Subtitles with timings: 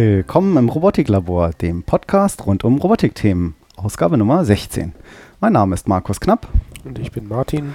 [0.00, 3.56] Willkommen im Robotiklabor, dem Podcast rund um Robotikthemen.
[3.74, 4.92] Ausgabe Nummer 16.
[5.40, 6.46] Mein Name ist Markus Knapp.
[6.84, 7.74] Und ich bin Martin.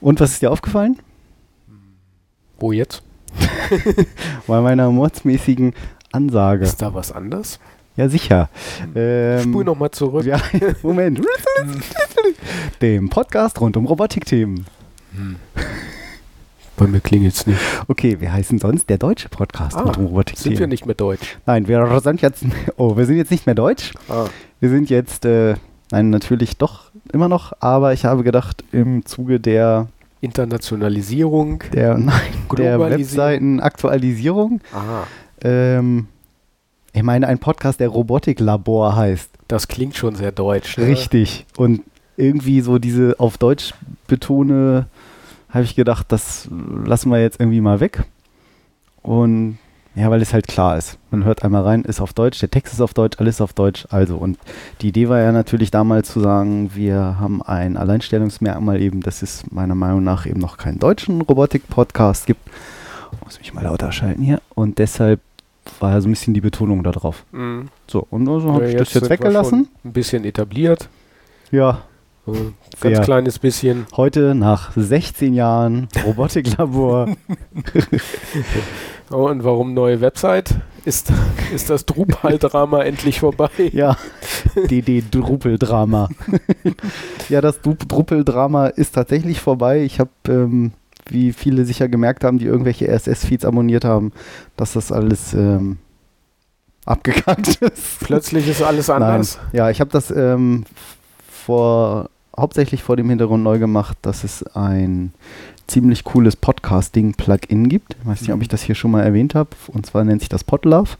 [0.00, 1.00] Und was ist dir aufgefallen?
[2.60, 3.02] Wo jetzt?
[4.46, 5.74] Bei meiner mordsmäßigen
[6.12, 6.66] Ansage.
[6.66, 7.58] Ist da was anders?
[7.96, 8.48] Ja, sicher.
[8.94, 10.24] Ähm, Spul nochmal zurück.
[10.24, 10.40] Ja,
[10.84, 11.20] Moment.
[12.80, 14.66] dem Podcast rund um Robotikthemen.
[15.16, 15.34] Hm.
[16.76, 17.60] Bei mir klingelt es nicht.
[17.88, 20.38] Okay, wir heißen sonst der deutsche Podcast ah, mit Robotik.
[20.38, 21.36] Sind wir nicht mehr deutsch?
[21.46, 22.44] Nein, wir sind jetzt.
[22.76, 23.92] Oh, wir sind jetzt nicht mehr deutsch.
[24.08, 24.26] Ah.
[24.60, 25.54] Wir sind jetzt, äh,
[25.90, 29.88] nein, natürlich doch immer noch, aber ich habe gedacht, im Zuge der
[30.20, 32.20] Internationalisierung, der, nein,
[32.56, 34.60] der Webseitenaktualisierung.
[35.42, 36.06] Ähm,
[36.92, 39.30] ich meine, ein Podcast, der Robotiklabor heißt.
[39.48, 40.78] Das klingt schon sehr deutsch.
[40.78, 40.86] Ne?
[40.86, 41.46] Richtig.
[41.56, 41.82] Und
[42.16, 43.74] irgendwie so diese auf Deutsch
[44.06, 44.86] betone
[45.52, 46.48] habe ich gedacht, das
[46.84, 48.04] lassen wir jetzt irgendwie mal weg.
[49.02, 49.58] Und
[49.94, 50.98] ja, weil es halt klar ist.
[51.10, 53.86] Man hört einmal rein, ist auf Deutsch, der Text ist auf Deutsch, alles auf Deutsch.
[53.90, 54.38] Also, und
[54.80, 59.44] die Idee war ja natürlich damals zu sagen, wir haben ein Alleinstellungsmerkmal eben, dass es
[59.50, 62.40] meiner Meinung nach eben noch keinen deutschen Robotik-Podcast gibt.
[63.12, 64.40] Ich muss mich mal lauter schalten hier.
[64.54, 65.20] Und deshalb
[65.78, 67.24] war ja so ein bisschen die Betonung da drauf.
[67.32, 67.68] Mhm.
[67.86, 69.68] So, und so also habe ja, ich das jetzt weggelassen.
[69.84, 70.88] Ein bisschen etabliert.
[71.50, 71.82] Ja,
[72.26, 73.00] ganz Sehr.
[73.00, 73.86] kleines bisschen.
[73.96, 77.08] Heute nach 16 Jahren Robotiklabor.
[79.10, 80.54] oh, und warum neue Website?
[80.84, 81.12] Ist,
[81.54, 83.50] ist das Drupal-Drama endlich vorbei?
[83.72, 83.96] Ja,
[84.70, 86.08] DD Drupal-Drama.
[87.28, 89.82] ja, das Drupal-Drama ist tatsächlich vorbei.
[89.82, 90.72] Ich habe, ähm,
[91.08, 94.12] wie viele sicher gemerkt haben, die irgendwelche RSS-Feeds abonniert haben,
[94.56, 95.78] dass das alles ähm,
[96.84, 98.00] abgekackt ist.
[98.00, 99.38] Plötzlich ist alles anders.
[99.38, 99.50] Nein.
[99.52, 100.64] Ja, ich habe das ähm,
[101.28, 105.12] vor hauptsächlich vor dem Hintergrund neu gemacht, dass es ein
[105.66, 107.96] ziemlich cooles Podcasting-Plugin gibt.
[108.00, 108.42] Ich weiß nicht, ob mhm.
[108.42, 109.50] ich das hier schon mal erwähnt habe.
[109.68, 110.96] Und zwar nennt sich das Podlove.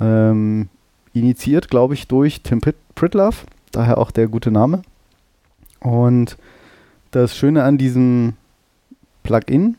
[0.00, 0.68] Ähm,
[1.14, 2.60] initiiert, glaube ich, durch Tim
[2.94, 3.46] Pritlove.
[3.72, 4.82] Daher auch der gute Name.
[5.80, 6.36] Und
[7.10, 8.34] das Schöne an diesem
[9.22, 9.76] Plugin,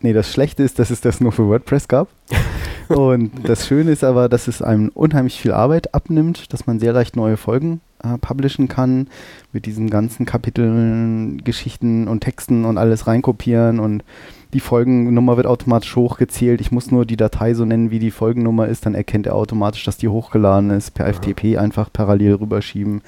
[0.00, 2.08] nee, das Schlechte ist, dass es das nur für WordPress gab.
[2.88, 6.92] Und das Schöne ist aber, dass es einem unheimlich viel Arbeit abnimmt, dass man sehr
[6.92, 7.80] leicht neue Folgen
[8.14, 9.08] äh, publishen kann,
[9.52, 14.04] mit diesen ganzen Kapiteln, Geschichten und Texten und alles reinkopieren und
[14.52, 16.60] die Folgennummer wird automatisch hochgezählt.
[16.60, 19.84] Ich muss nur die Datei so nennen, wie die Folgennummer ist, dann erkennt er automatisch,
[19.84, 23.02] dass die hochgeladen ist, per FTP einfach parallel rüberschieben,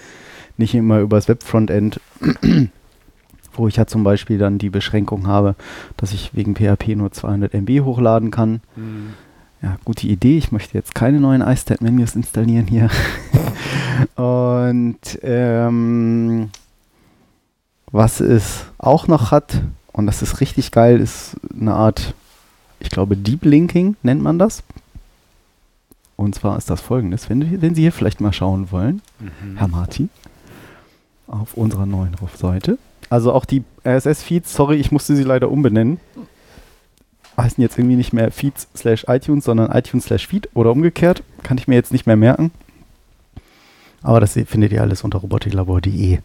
[0.57, 2.01] nicht immer übers Webfrontend.
[3.55, 5.57] wo ich ja zum Beispiel dann die Beschränkung habe,
[5.97, 8.61] dass ich wegen PHP nur 200 MB hochladen kann.
[8.77, 9.15] Mhm
[9.63, 10.39] ja, gute Idee.
[10.39, 12.91] Ich möchte jetzt keine neuen iStat-Menus installieren hier.
[14.17, 16.51] und ähm,
[17.91, 22.15] was es auch noch hat, und das ist richtig geil, ist eine Art,
[22.81, 24.63] ich glaube, Deep Linking nennt man das.
[26.17, 29.57] Und zwar ist das folgendes, wenn, wenn Sie hier vielleicht mal schauen wollen, mhm.
[29.57, 30.11] Herr Martin,
[31.27, 32.79] auf unserer neuen Seite.
[33.11, 35.99] Also auch die RSS-Feeds, sorry, ich musste sie leider umbenennen
[37.39, 41.23] heißen jetzt irgendwie nicht mehr Feeds slash iTunes, sondern iTunes slash Feed oder umgekehrt.
[41.43, 42.51] Kann ich mir jetzt nicht mehr merken.
[44.03, 46.19] Aber das findet ihr alles unter robotiklabor.de.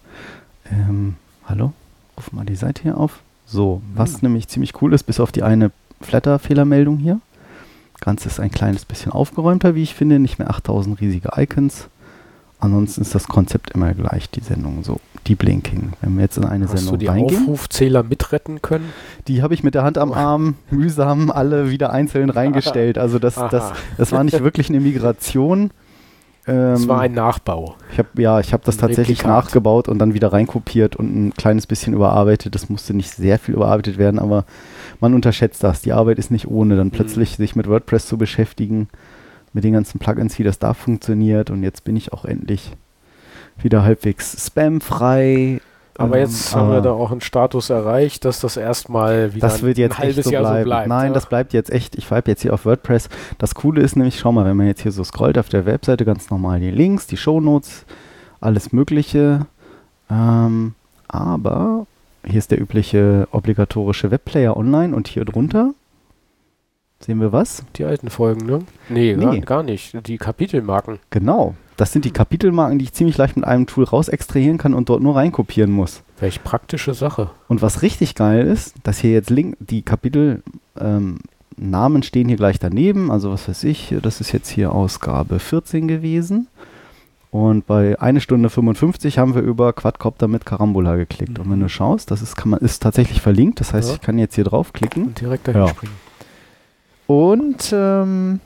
[0.72, 1.16] Ähm,
[1.46, 1.74] hallo?
[2.18, 3.22] Ruf mal die Seite hier auf.
[3.46, 7.20] So, was nämlich ziemlich cool ist, bis auf die eine Flatter-Fehlermeldung hier.
[8.00, 10.20] Ganz ist ein kleines bisschen aufgeräumter, wie ich finde.
[10.20, 11.88] Nicht mehr 8000 riesige Icons.
[12.64, 15.00] Ansonsten ist das Konzept immer gleich, die Sendung so.
[15.28, 15.94] Deep Linking.
[16.02, 18.90] Wenn wir jetzt in eine Hast Sendung du die reingehen, Aufrufzähler mitretten können?
[19.28, 22.98] Die habe ich mit der Hand am Arm mühsam alle wieder einzeln reingestellt.
[22.98, 25.72] Also das, das, das war nicht wirklich eine Migration.
[26.46, 27.76] Ähm, es war ein Nachbau.
[27.92, 29.46] Ich habe ja, ich habe das tatsächlich Replikat.
[29.46, 32.56] nachgebaut und dann wieder reinkopiert und ein kleines bisschen überarbeitet.
[32.56, 34.46] Das musste nicht sehr viel überarbeitet werden, aber
[35.00, 35.82] man unterschätzt das.
[35.82, 36.92] Die Arbeit ist nicht ohne, dann mhm.
[36.92, 38.90] plötzlich sich mit WordPress zu beschäftigen
[39.54, 41.50] mit den ganzen Plugins, wie das da funktioniert.
[41.50, 42.72] Und jetzt bin ich auch endlich
[43.58, 45.62] wieder halbwegs spamfrei.
[45.96, 49.62] Aber ähm, jetzt haben wir da auch einen Status erreicht, dass das erstmal wieder das
[49.62, 50.64] wird jetzt ein halbes so Jahr bleiben.
[50.64, 50.88] so bleibt.
[50.88, 51.14] Nein, ja?
[51.14, 51.96] das bleibt jetzt echt.
[51.96, 53.10] Ich bleibe jetzt hier auf WordPress.
[53.38, 56.04] Das Coole ist nämlich, schau mal, wenn man jetzt hier so scrollt auf der Webseite,
[56.04, 57.86] ganz normal die Links, die Shownotes,
[58.42, 59.46] alles Mögliche.
[60.10, 60.74] Ähm,
[61.08, 61.86] aber
[62.26, 65.74] hier ist der übliche obligatorische Webplayer online und hier drunter
[67.06, 67.64] Sehen wir was?
[67.76, 68.60] Die alten Folgen, ne?
[68.88, 69.26] Nee, nee.
[69.26, 70.08] Gar, gar, nicht.
[70.08, 71.00] Die Kapitelmarken.
[71.10, 71.56] Genau.
[71.76, 74.88] Das sind die Kapitelmarken, die ich ziemlich leicht mit einem Tool raus extrahieren kann und
[74.88, 76.04] dort nur reinkopieren muss.
[76.20, 77.32] Welch praktische Sache.
[77.50, 80.44] Und was richtig geil ist, dass hier jetzt Link, die Kapitelnamen
[80.80, 83.12] ähm, stehen hier gleich daneben.
[83.12, 86.48] Also was weiß ich, das ist jetzt hier Ausgabe 14 gewesen.
[87.32, 91.40] Und bei 1 Stunde 55 haben wir über Quadcopter mit Carambola geklickt.
[91.40, 91.44] Mhm.
[91.44, 93.60] Und wenn du schaust, das ist, kann man, ist tatsächlich verlinkt.
[93.60, 93.96] Das heißt, ja.
[93.96, 95.06] ich kann jetzt hier draufklicken.
[95.08, 95.68] Und direkt dahin ja.
[95.68, 95.94] springen.
[97.14, 98.40] Und ähm,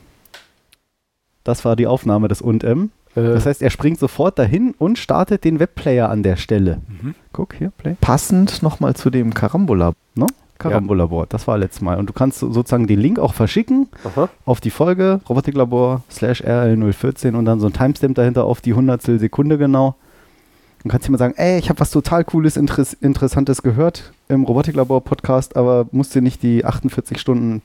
[1.44, 2.90] Das war die Aufnahme des und M.
[3.14, 6.82] Äh, Das heißt, er springt sofort dahin und startet den Webplayer an der Stelle.
[7.00, 7.14] mhm.
[7.32, 7.96] Guck hier, Play.
[8.00, 10.26] Passend nochmal zu dem Carambola, ne?
[10.58, 11.98] Carambola-Board, das war letztes Mal.
[11.98, 14.28] Und du kannst so- sozusagen den Link auch verschicken Aha.
[14.44, 19.20] auf die Folge, Robotiklabor slash RL014 und dann so ein Timestamp dahinter auf die Hundertstel
[19.20, 19.94] Sekunde genau.
[20.84, 25.56] Und kannst jemand sagen, ey, ich habe was total Cooles, Interess Interessantes gehört im Robotiklabor-Podcast,
[25.56, 27.62] aber musst dir nicht die 48 Stunden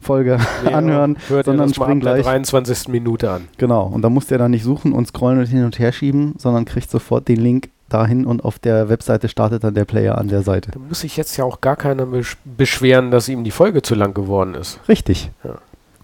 [0.00, 2.24] Folge Nee, anhören, sondern das mal spring ab der gleich.
[2.26, 2.88] 23.
[2.88, 3.48] Minute an.
[3.58, 6.34] Genau, und da musst ihr dann nicht suchen und scrollen und hin und her schieben,
[6.38, 10.28] sondern kriegt sofort den Link dahin und auf der Webseite startet dann der Player an
[10.28, 10.70] der Seite.
[10.72, 13.94] Da muss sich jetzt ja auch gar keiner besch beschweren, dass ihm die Folge zu
[13.94, 14.78] lang geworden ist.
[14.88, 15.30] Richtig.
[15.42, 15.54] Ja.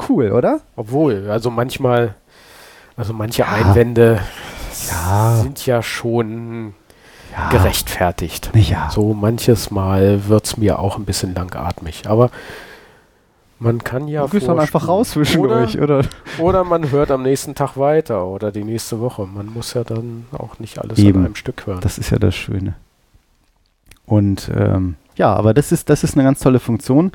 [0.09, 0.61] Cool, oder?
[0.77, 2.15] Obwohl, also manchmal,
[2.97, 3.49] also manche Ja.
[3.53, 4.19] Einwände
[4.91, 5.37] Ja.
[5.43, 6.73] sind ja schon
[7.51, 8.51] gerechtfertigt.
[8.55, 8.89] Ja.
[8.91, 12.05] So manches Mal wird es mir auch ein bisschen langatmig.
[12.09, 12.31] Aber
[13.65, 14.23] man kann ja.
[14.23, 15.99] du gehst dann einfach raus zwischendurch, oder?
[15.99, 16.09] Oder,
[16.39, 19.27] oder man hört am nächsten Tag weiter oder die nächste Woche.
[19.27, 21.21] Man muss ja dann auch nicht alles Eben.
[21.21, 21.81] an einem Stück hören.
[21.81, 22.75] Das ist ja das Schöne.
[24.07, 27.11] Und ähm, ja, aber das ist, das ist eine ganz tolle Funktion.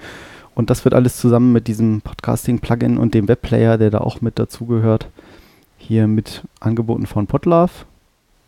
[0.55, 4.39] Und das wird alles zusammen mit diesem Podcasting-Plugin und dem Webplayer, der da auch mit
[4.39, 5.07] dazugehört,
[5.77, 7.71] hier mit angeboten von Podlove.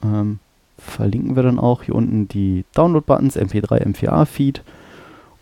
[0.04, 0.40] Ähm,
[0.78, 4.62] verlinken wir dann auch hier unten die Download-Buttons, MP3, M4A-Feed.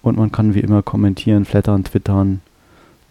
[0.02, 2.42] Und man kann wie immer kommentieren, flattern, twittern.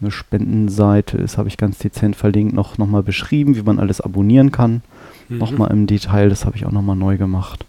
[0.01, 3.99] Eine Spendenseite ist, habe ich ganz dezent verlinkt, noch, noch mal beschrieben, wie man alles
[4.01, 4.81] abonnieren kann
[5.27, 5.37] Mhm.
[5.37, 6.29] nochmal im Detail.
[6.29, 7.65] Das habe ich auch nochmal neu gemacht.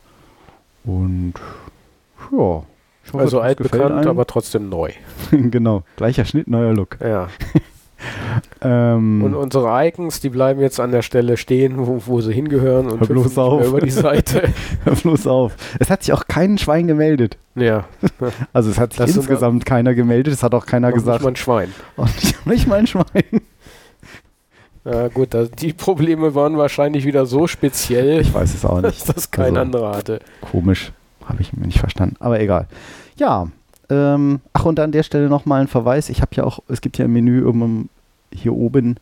[0.85, 1.35] Und
[2.33, 2.39] ja.
[2.39, 2.65] hoffe,
[3.19, 4.93] Also altbekannt, aber trotzdem neu.
[5.31, 6.99] genau, gleicher Schnitt, neuer Look.
[7.03, 7.29] Ja.
[8.63, 12.89] Ähm, Und unsere Icons, die bleiben jetzt an der Stelle stehen, wo, wo sie hingehören
[12.91, 13.67] und bloß auf.
[13.67, 14.51] über die Seite.
[14.85, 15.57] hör bloß auf.
[15.79, 17.39] Es hat sich auch kein Schwein gemeldet.
[17.55, 17.87] ja,
[18.53, 20.35] Also es hat sich Das insgesamt keiner gemeldet.
[20.35, 21.21] Es hat auch keiner gesagt.
[21.21, 21.75] nicht mal ein Schwein.
[21.97, 23.41] Und nicht mal ein Schwein.
[24.85, 29.07] Ja, gut, da, die Probleme waren wahrscheinlich wieder so speziell, Ich weiß es auch nicht.
[29.09, 30.21] dass das kein Also- anderer hatte.
[30.41, 30.93] Komisch.
[31.25, 32.17] Habe ich mir nicht verstanden.
[32.19, 32.67] Aber egal.
[33.17, 33.49] Ja.
[33.91, 36.09] Ähm, ach, und an der Stelle nochmal ein Verweis.
[36.09, 37.89] Ich habe ja auch, es gibt ja im Menü um,
[38.33, 38.97] hier oben,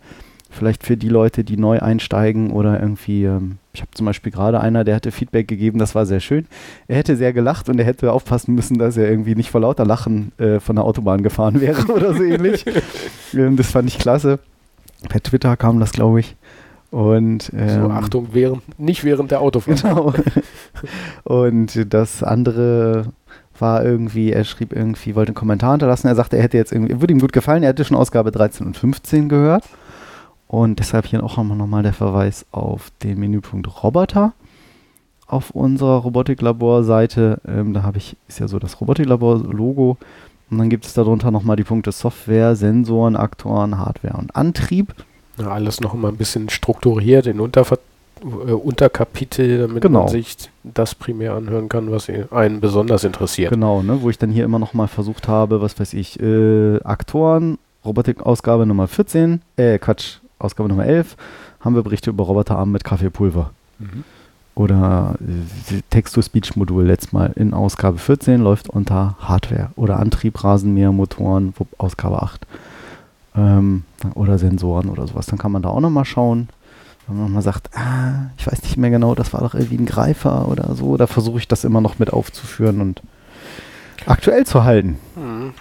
[0.50, 4.60] vielleicht für die Leute, die neu einsteigen oder irgendwie, ähm, ich habe zum Beispiel gerade
[4.60, 6.46] einer, der hatte Feedback gegeben, das war sehr schön.
[6.86, 9.84] Er hätte sehr gelacht und er hätte aufpassen müssen, dass er irgendwie nicht vor lauter
[9.84, 12.64] Lachen äh, von der Autobahn gefahren wäre oder so ähnlich.
[13.34, 14.38] ähm, das fand ich klasse.
[15.08, 16.36] Per Twitter kam das, glaube ich.
[16.90, 19.82] Und ähm, so, Achtung, während, nicht während der Autofahrt.
[19.82, 20.14] Genau.
[21.24, 23.12] Und das andere
[23.60, 26.08] war irgendwie, er schrieb irgendwie, wollte einen Kommentar hinterlassen.
[26.08, 28.66] Er sagte, er hätte jetzt irgendwie, würde ihm gut gefallen, er hätte schon Ausgabe 13
[28.66, 29.64] und 15 gehört.
[30.46, 34.32] Und deshalb hier auch nochmal der Verweis auf den Menüpunkt Roboter
[35.26, 37.40] auf unserer Robotiklabor-Seite.
[37.46, 39.98] Ähm, da habe ich, ist ja so das Robotiklabor-Logo.
[40.50, 44.94] Und dann gibt es darunter nochmal die Punkte Software, Sensoren, Aktoren, Hardware und Antrieb.
[45.38, 47.78] Ja, alles noch mal ein bisschen strukturiert in Unterver
[48.22, 50.00] Unterkapitel, damit Genau.
[50.00, 53.50] man sich das primär anhören kann, was einen besonders interessiert.
[53.52, 56.80] Genau, ne, wo ich dann hier immer noch mal versucht habe, was weiß ich, äh,
[56.82, 61.16] Aktoren, Robotik-Ausgabe Nummer 14, äh, Quatsch, Ausgabe Nummer 11,
[61.60, 63.50] haben wir Berichte über Roboterarme mit Kaffeepulver.
[63.78, 64.04] Mhm.
[64.54, 71.54] Oder äh, Text-to-Speech-Modul letztes Mal in Ausgabe 14 läuft unter Hardware oder Antrieb, Rasenmäher, Motoren,
[71.78, 72.46] Ausgabe 8.
[73.36, 73.84] Ähm,
[74.14, 75.26] oder Sensoren oder sowas.
[75.26, 76.48] Dann kann man da auch nochmal schauen.
[77.08, 79.86] Wenn man nochmal sagt, ah, ich weiß nicht mehr genau, das war doch irgendwie ein
[79.86, 83.02] Greifer oder so, da versuche ich das immer noch mit aufzuführen und
[84.06, 84.98] aktuell zu halten.
[85.14, 85.52] Hm.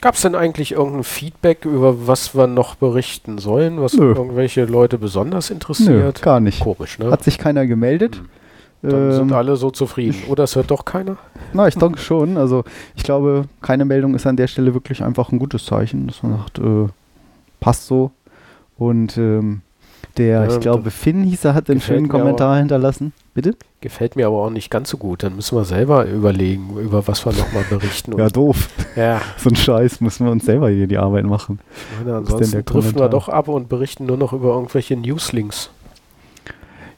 [0.00, 4.12] Gab es denn eigentlich irgendein Feedback, über was wir noch berichten sollen, was Nö.
[4.14, 6.22] irgendwelche Leute besonders Nö, interessiert?
[6.22, 6.60] gar nicht.
[6.60, 7.10] Komisch, ne?
[7.10, 8.20] Hat sich keiner gemeldet.
[8.82, 10.16] Dann sind Ähm, alle so zufrieden.
[10.28, 11.16] Oder es hört doch keiner?
[11.54, 12.36] Na, ich denke schon.
[12.36, 12.64] Also
[12.96, 16.36] ich glaube, keine Meldung ist an der Stelle wirklich einfach ein gutes Zeichen, dass man
[16.36, 16.86] sagt, äh,
[17.60, 18.10] passt so.
[18.76, 19.62] Und ähm,
[20.16, 22.18] der, Ja, ich glaube, Finn hieß er, hat einen schönen mir aber.
[22.20, 23.12] Kommentar hinterlassen.
[23.34, 23.56] Bitte?
[23.80, 25.22] Gefällt mir aber auch nicht ganz so gut.
[25.22, 28.16] Dann müssen wir selber überlegen, über was wir nochmal berichten.
[28.18, 28.68] Ja, doof.
[28.96, 31.58] ja, So ein Scheiß müssen wir uns selber hier die Arbeit machen.
[31.92, 33.08] ich meine, ansonsten driften wir Kommentar?
[33.10, 35.70] doch ab und berichten nur noch über irgendwelche Newslinks.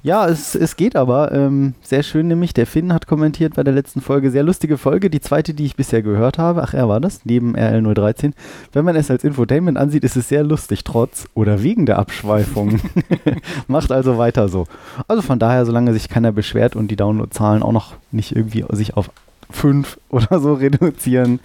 [0.07, 1.33] Ja, es, es geht aber.
[1.33, 2.55] Ähm, sehr schön nämlich.
[2.55, 4.31] Der Finn hat kommentiert bei der letzten Folge.
[4.31, 5.11] Sehr lustige Folge.
[5.11, 6.63] Die zweite, die ich bisher gehört habe.
[6.63, 7.25] Ach, er war das.
[7.25, 8.33] Neben RL013.
[8.73, 12.79] Wenn man es als Infotainment ansieht, ist es sehr lustig, trotz oder wegen der Abschweifung.
[13.67, 14.69] Macht also weiter so.
[15.09, 18.97] Also von daher, solange sich keiner beschwert und die Downloadzahlen auch noch nicht irgendwie sich
[18.97, 19.11] auf
[19.51, 21.41] fünf oder so reduzieren,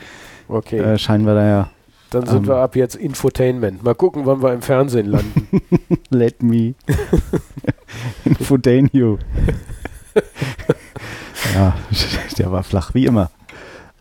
[0.48, 1.70] Okay, äh, scheinen wir da ja.
[2.12, 3.84] Dann sind ähm, wir ab jetzt Infotainment.
[3.84, 5.62] Mal gucken, wann wir im Fernsehen landen.
[6.10, 6.76] Let me
[8.26, 9.18] infotain you.
[11.56, 11.76] ja,
[12.38, 13.32] der war flach, wie immer.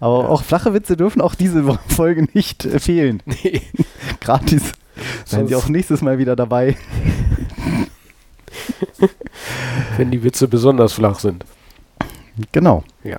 [0.00, 0.28] Aber Ja.
[0.28, 3.22] auch flache Witze dürfen auch diese Folge nicht äh, fehlen.
[3.26, 3.62] nee,
[4.20, 4.72] Gratis.
[5.24, 6.76] Seien Sie auch nächstes Mal wieder dabei.
[9.96, 11.44] Wenn die Witze besonders flach sind.
[12.52, 12.84] Genau.
[13.04, 13.18] Ja.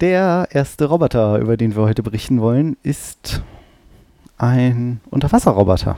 [0.00, 3.42] Der erste Roboter, über den wir heute berichten wollen, ist
[4.36, 5.96] ein Unterwasserroboter.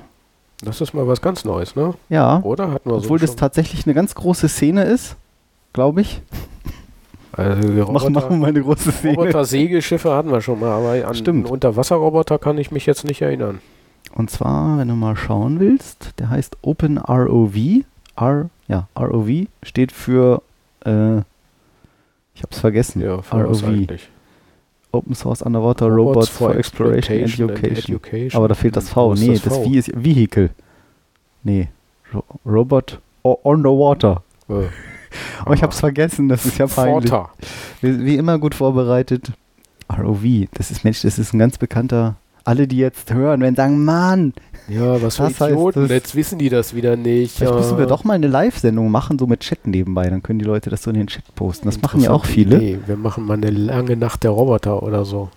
[0.63, 1.95] Das ist mal was ganz Neues, ne?
[2.09, 2.71] Ja, Oder?
[2.71, 5.17] Hatten wir obwohl so das tatsächlich eine ganz große Szene ist,
[5.73, 6.23] glaube ich.
[7.33, 9.15] also die Machen, machen wir Roboter, mal eine große Szene.
[9.17, 11.47] Roboter-Segelschiffe hatten wir schon mal, aber an Stimmt.
[11.47, 13.61] einen Unterwasserroboter kann ich mich jetzt nicht erinnern.
[14.15, 17.57] Und zwar, wenn du mal schauen willst, der heißt OpenROV.
[18.17, 20.43] R, ja, ROV steht für,
[20.85, 21.21] äh,
[22.39, 23.03] ich habe es vergessen.
[23.03, 23.65] Ja, ROV.
[23.65, 24.09] eigentlich?
[24.93, 27.97] Open Source Underwater Robots, for Exploration and Education.
[27.97, 28.39] Education.
[28.39, 29.15] Aber da fehlt das V.
[29.15, 29.65] Nee, das das, V?
[29.65, 30.51] V ist Vehicle.
[31.43, 31.69] Nee,
[32.15, 34.23] Ro Robot Underwater.
[34.49, 34.69] Äh,
[35.41, 37.13] Aber ich habe es vergessen, das ist ja peinlich.
[37.81, 39.33] Wie, wie immer gut vorbereitet.
[39.91, 40.23] ROV,
[40.55, 42.15] das ist Mensch, das ist ein ganz bekannter.
[42.49, 44.33] Alle, die jetzt hören, werden sagen, Mann,
[44.69, 45.83] Ja, was für Das heißt, Idioten.
[45.83, 47.37] das- Jetzt wissen die das wieder nicht.
[47.37, 47.59] vielleicht ja.
[47.59, 50.09] müssen wir doch mal eine Live-Sendung machen, so mit Chat nebenbei.
[50.09, 51.67] Dann können die Leute das so in den Chat posten.
[51.67, 52.57] Das machen ja auch viele.
[52.57, 52.79] Idee.
[52.87, 55.29] Wir machen mal eine lange Nacht der Roboter oder so.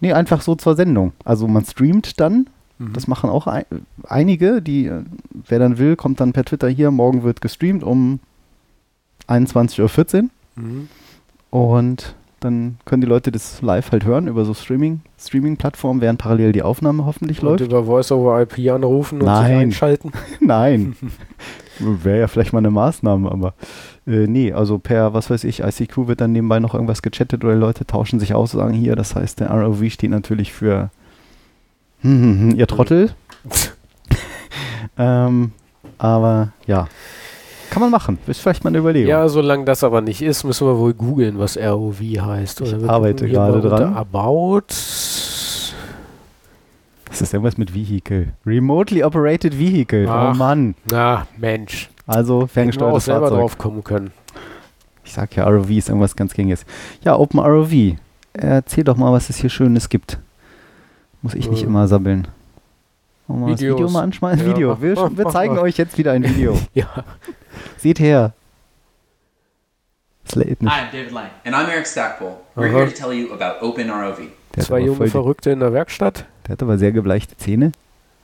[0.00, 1.12] Nee, einfach so zur Sendung.
[1.24, 2.48] Also man streamt dann.
[2.78, 2.92] Mhm.
[2.94, 3.64] Das machen auch ein,
[4.08, 5.02] einige, die, äh,
[5.48, 8.18] wer dann will, kommt dann per Twitter hier, morgen wird gestreamt um
[9.28, 10.30] 21.14 Uhr.
[10.56, 10.88] Mhm.
[11.50, 12.14] Und
[12.46, 16.62] dann können die Leute das live halt hören über so Streaming, Streaming-Plattformen, während parallel die
[16.62, 17.60] Aufnahme hoffentlich Und läuft.
[17.60, 19.58] über Voice-over-IP anrufen und sich Nein.
[19.58, 20.12] einschalten.
[20.40, 20.96] Nein.
[21.78, 23.52] Wäre ja vielleicht mal eine Maßnahme, aber
[24.06, 27.52] äh, nee, also per, was weiß ich, ICQ wird dann nebenbei noch irgendwas gechattet oder
[27.52, 30.90] die Leute tauschen sich aus und sagen hier, das heißt, der ROV steht natürlich für
[32.00, 33.10] hm, hm, hm, ihr Trottel.
[34.98, 35.52] ähm,
[35.98, 36.88] aber ja,
[37.70, 38.18] kann man machen.
[38.26, 39.08] Ist vielleicht mal eine Überlegung.
[39.10, 42.62] Ja, solange das aber nicht ist, müssen wir wohl googeln, was ROV heißt.
[42.62, 43.94] Oder Ich arbeite gerade dran.
[43.94, 44.62] About.
[47.08, 48.32] Das ist irgendwas mit Vehicle.
[48.44, 50.06] Remotely Operated Vehicle.
[50.08, 50.34] Ach.
[50.34, 50.74] Oh Mann.
[50.90, 51.88] Na, Mensch.
[52.06, 53.38] Also ferngesteuertes selber Fahrzeug.
[53.40, 54.10] drauf kommen können.
[55.04, 56.66] Ich sag ja, ROV ist irgendwas ganz Gängiges.
[57.02, 57.72] Ja, Open ROV.
[58.34, 60.18] Erzähl doch mal, was es hier Schönes gibt.
[61.22, 61.66] Muss ich nicht Äh.
[61.66, 62.28] immer sabbeln.
[63.28, 63.60] Wollen wir das.
[63.62, 64.46] Video mal anschmeißen?
[64.46, 64.82] Ja, Video.
[64.82, 66.58] Wir, wir zeigen euch jetzt wieder ein Video.
[66.74, 66.86] Ja.
[67.78, 68.32] Seht her.
[70.26, 70.34] Es.
[70.36, 71.30] Hi, I'm David Lang.
[71.44, 72.38] And I'm Eric Stackpole.
[72.56, 72.78] We're Uh-huh.
[72.78, 74.28] here to tell you about OpenROV.
[74.58, 76.24] Zwei junge Verrückte in der Werkstatt.
[76.46, 77.72] der hat aber sehr gebleichte Zähne.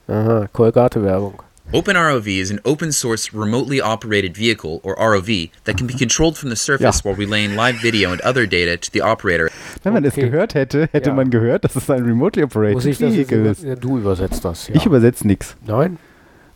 [0.09, 1.43] Aha, Colgate-Werbung.
[1.73, 6.51] OpenROV is an open source remotely operated vehicle, or ROV, that can be controlled from
[6.51, 7.05] the surface Ja.
[7.11, 9.49] while relaying live video and other data to the operator.
[9.83, 10.29] Wenn man das Okay.
[10.29, 11.15] gehört hätte, hätte Ja.
[11.15, 13.63] man gehört, dass es ein Remotely Muss Operated ich das jetzt Vehicle über ist.
[13.63, 14.75] ja, Du übersetzt das, ja.
[14.75, 15.57] Ich übersetze nichts.
[15.65, 15.99] Nein?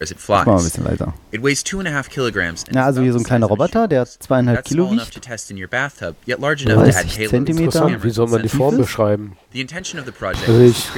[0.00, 0.64] As it mach mal ein flies.
[0.72, 1.14] bisschen leiser.
[1.32, 2.64] It weighs two and a half kilograms.
[2.68, 5.24] is also hier so ein kleiner Roboter, der zweieinhalb That's Kilo small enough wiegt.
[5.24, 7.30] to test in your bathtub, yet large enough to 30 add payload.
[7.30, 8.02] Zentimeter.
[8.04, 9.36] Wie soll man die Form beschreiben?
[9.54, 10.90] Also is ich-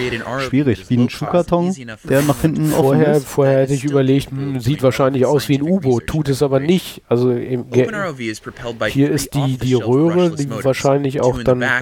[0.49, 1.75] Schwierig, wie ein Schuhkarton,
[2.09, 3.27] der nach hinten offen Vorher, ist.
[3.29, 7.03] vorher hätte ich überlegt, hm, sieht wahrscheinlich aus wie ein U-Boot, tut es aber nicht.
[7.09, 11.81] Also im Hier ist die- die Röhre, die wahrscheinlich auch dann, äh,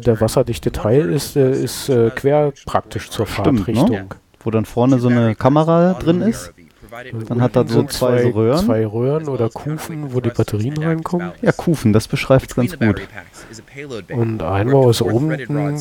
[0.00, 4.06] der wasserdichte Teil ist, äh, ist äh, quer praktisch zur Stimmt, ne?
[4.48, 6.54] Wo dann vorne so eine Kamera drin ist.
[7.28, 8.64] Dann hat er so sind zwei so Röhren.
[8.64, 11.32] zwei Röhren oder Kufen, wo die Batterien reinkommen.
[11.42, 13.02] Ja, Kufen, das beschreibt es ganz gut.
[14.10, 15.76] Und einmal ist oben ein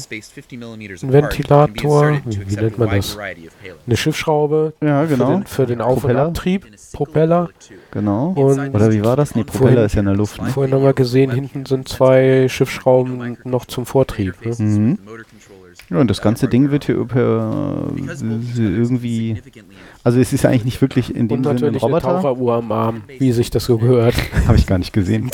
[1.01, 3.17] Ventilator, wie nennt man das?
[3.17, 5.29] Eine Schiffsschraube Ja, für genau.
[5.31, 6.25] den, für den Auf- und Propeller.
[6.25, 7.49] Abtrieb, Propeller.
[7.91, 8.33] Genau.
[8.35, 9.33] Und Oder wie war das?
[9.33, 10.41] Nee, Propeller ist ja in der Luft.
[10.41, 10.49] Ne?
[10.49, 14.45] Vorhin haben wir gesehen, hinten sind zwei Schiffsschrauben noch zum Vortrieb.
[14.45, 14.53] Ne?
[14.57, 14.99] Mhm.
[15.89, 18.01] Ja, und das ganze Ding wird hier über äh,
[18.57, 19.41] irgendwie.
[20.03, 22.21] Also es ist ja eigentlich nicht wirklich in dem Und Sinne ein natürlich eine Roboter.
[22.21, 24.15] Taucheruhr am Arm, wie sich das so gehört.
[24.47, 25.31] Habe ich gar nicht gesehen.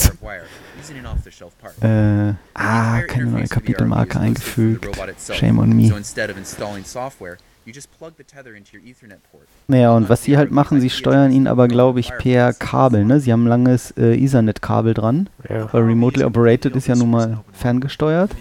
[1.81, 4.87] Äh, ah, keine neue Kapitelmarke eingefügt.
[5.31, 5.87] Shame on me.
[5.87, 9.47] So instead of installing software, you just plug the tether into your Ethernet port.
[9.67, 13.05] Naja, und was sie halt machen, sie steuern ihn aber, glaube ich, per Kabel.
[13.05, 13.19] Ne?
[13.19, 15.29] Sie haben ein langes äh, Ethernet-Kabel dran.
[15.49, 15.71] Ja.
[15.73, 18.31] Weil Remotely Operated ist ja nun mal ferngesteuert.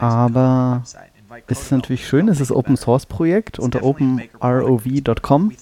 [0.00, 0.82] Aber
[1.46, 5.52] es ist natürlich schön, es ist Open Source Projekt unter openrov.com.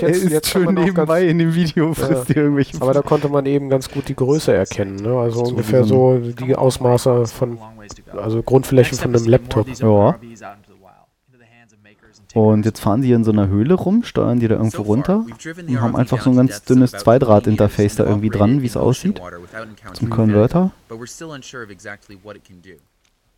[0.00, 2.36] Er Jetzt- ist jetzt schön nebenbei in dem Video, frisst Ja.
[2.36, 4.96] irgendwelche Aber da konnte man eben ganz gut die Größe erkennen.
[4.96, 5.16] Ne?
[5.18, 7.58] Also So ungefähr so die Ausmaße von,
[8.16, 9.68] also Grundflächen von einem Laptop.
[9.78, 10.16] Ja.
[12.34, 15.24] Und jetzt fahren sie hier in so einer Höhle rum, steuern die da irgendwo runter
[15.26, 19.20] und haben einfach so ein ganz dünnes Zweidraht-Interface da irgendwie dran, wie es aussieht,
[19.94, 20.70] zum Converter.
[20.88, 22.78] But we're still unsure of exactly what it can do.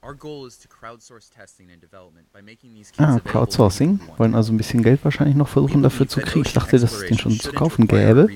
[0.05, 4.01] Our goal is to crowdsource testing and development by making these kits Ah, Crowdsourcing.
[4.19, 6.45] Wollen also ein bisschen Geld wahrscheinlich noch versuchen dafür zu kriegen.
[6.45, 8.29] Ich dachte, dass es den schon zu kaufen gäbe.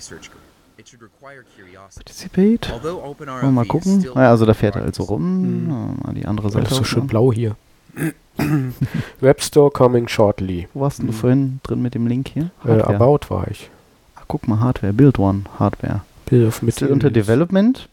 [1.95, 2.73] Participate.
[2.73, 4.01] Although Wollen wir mal gucken.
[4.01, 5.67] still Ah, ja, also da fährt er also rum.
[5.69, 6.71] Ja, mal die andere Das Seite.
[6.71, 7.57] ist so schön blau hier.
[9.21, 10.69] Webstore coming shortly.
[10.75, 11.17] Wo warst denn du Mhm.
[11.17, 12.51] vorhin drin mit dem Link hier?
[12.65, 13.71] Äh, About war ich.
[14.17, 14.93] Ah, guck mal, Hardware.
[14.93, 16.03] Build One, Hardware.
[16.27, 17.89] Bill of Ist unter Development.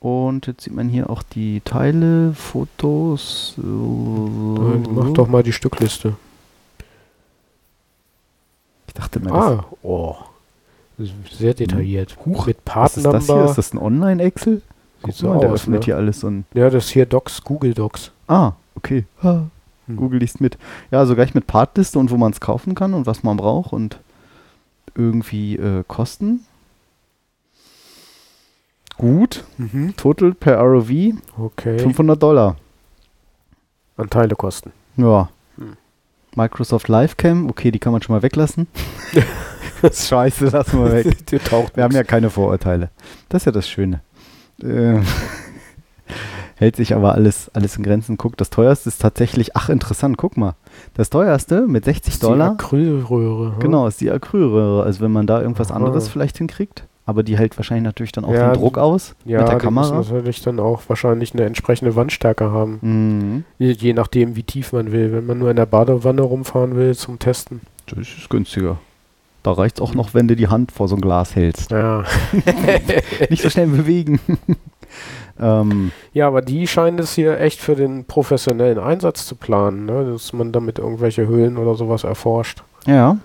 [0.00, 3.54] Und jetzt sieht man hier auch die Teile, Fotos.
[3.58, 6.14] äh, Mach doch mal die Stückliste.
[8.88, 10.16] Ich dachte mir, Ah, oh.
[10.98, 12.16] Das ist Sehr detailliert.
[12.24, 13.44] Huch, mit das, was ist das hier?
[13.44, 14.62] Ist das ein Online-Excel?
[15.02, 15.84] Guck Sieht so mal, der aus, öffnet ne?
[15.84, 16.44] hier alles so ein.
[16.54, 18.10] Ja, das hier Docs, Google Docs.
[18.28, 19.04] Ah, okay.
[19.20, 19.50] Hm.
[19.96, 20.58] Google liest mit.
[20.90, 23.72] Ja, also gleich mit Partliste und wo man es kaufen kann und was man braucht
[23.72, 24.00] und
[24.94, 26.44] irgendwie äh, Kosten.
[28.96, 29.44] Gut.
[29.96, 30.90] Total per ROV
[31.38, 31.78] Okay.
[31.78, 32.56] 500 Dollar.
[33.96, 34.72] An Teilekosten.
[34.96, 35.28] Ja.
[35.56, 35.76] Hm.
[36.34, 38.66] Microsoft Livecam, okay, die kann man schon mal weglassen.
[39.82, 41.16] das ist scheiße, lassen wir weg.
[41.74, 42.90] Wir haben ja keine Vorurteile.
[43.28, 44.00] Das ist ja das Schöne.
[44.62, 45.04] Ähm,
[46.56, 48.16] hält sich aber alles, alles in Grenzen.
[48.16, 50.54] Guck, das teuerste ist tatsächlich, ach interessant, guck mal.
[50.94, 53.52] Das teuerste mit 60 ist die Dollar, Acrylröhre.
[53.52, 53.60] hm?
[53.60, 54.82] genau, ist die Acrylröhre.
[54.82, 55.76] Also wenn man da irgendwas Aha.
[55.78, 59.38] anderes vielleicht hinkriegt, aber die hält wahrscheinlich natürlich dann auch Ja, den Druck aus Ja,
[59.40, 59.94] mit der Kamera.
[59.94, 62.78] muss natürlich dann auch wahrscheinlich eine entsprechende Wandstärke haben.
[62.80, 63.44] Mhm.
[63.58, 65.12] Je, je nachdem, wie tief man will.
[65.12, 67.60] Wenn man nur in der Badewanne rumfahren will zum Testen.
[67.86, 68.78] Das ist günstiger.
[69.44, 71.70] Da reicht es auch noch, wenn du die Hand vor so ein Glas hältst.
[71.70, 72.02] Ja.
[73.30, 74.18] Nicht so schnell bewegen.
[75.40, 80.10] ähm, ja, aber die scheinen es hier echt für den professionellen Einsatz zu planen, ne?
[80.12, 82.62] dass man damit irgendwelche Höhlen oder sowas erforscht.
[82.86, 83.18] ja.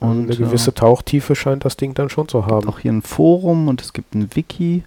[0.00, 2.70] Und Und eine gewisse äh, Tauchtiefe scheint das Ding dann schon zu haben.
[2.70, 4.82] auch hier ein Forum und es gibt ein Wiki.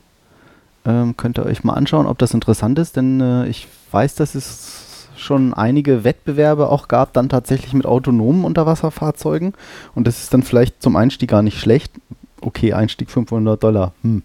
[0.86, 4.34] Ähm, könnt ihr euch mal anschauen, ob das interessant ist, denn äh, ich weiß, dass
[4.34, 9.54] es schon einige Wettbewerbe auch gab, dann tatsächlich mit autonomen Unterwasserfahrzeugen.
[9.96, 11.94] Und das ist dann vielleicht zum Einstieg gar nicht schlecht.
[12.42, 13.94] Okay, Einstieg 500 Dollar.
[14.02, 14.24] Hm.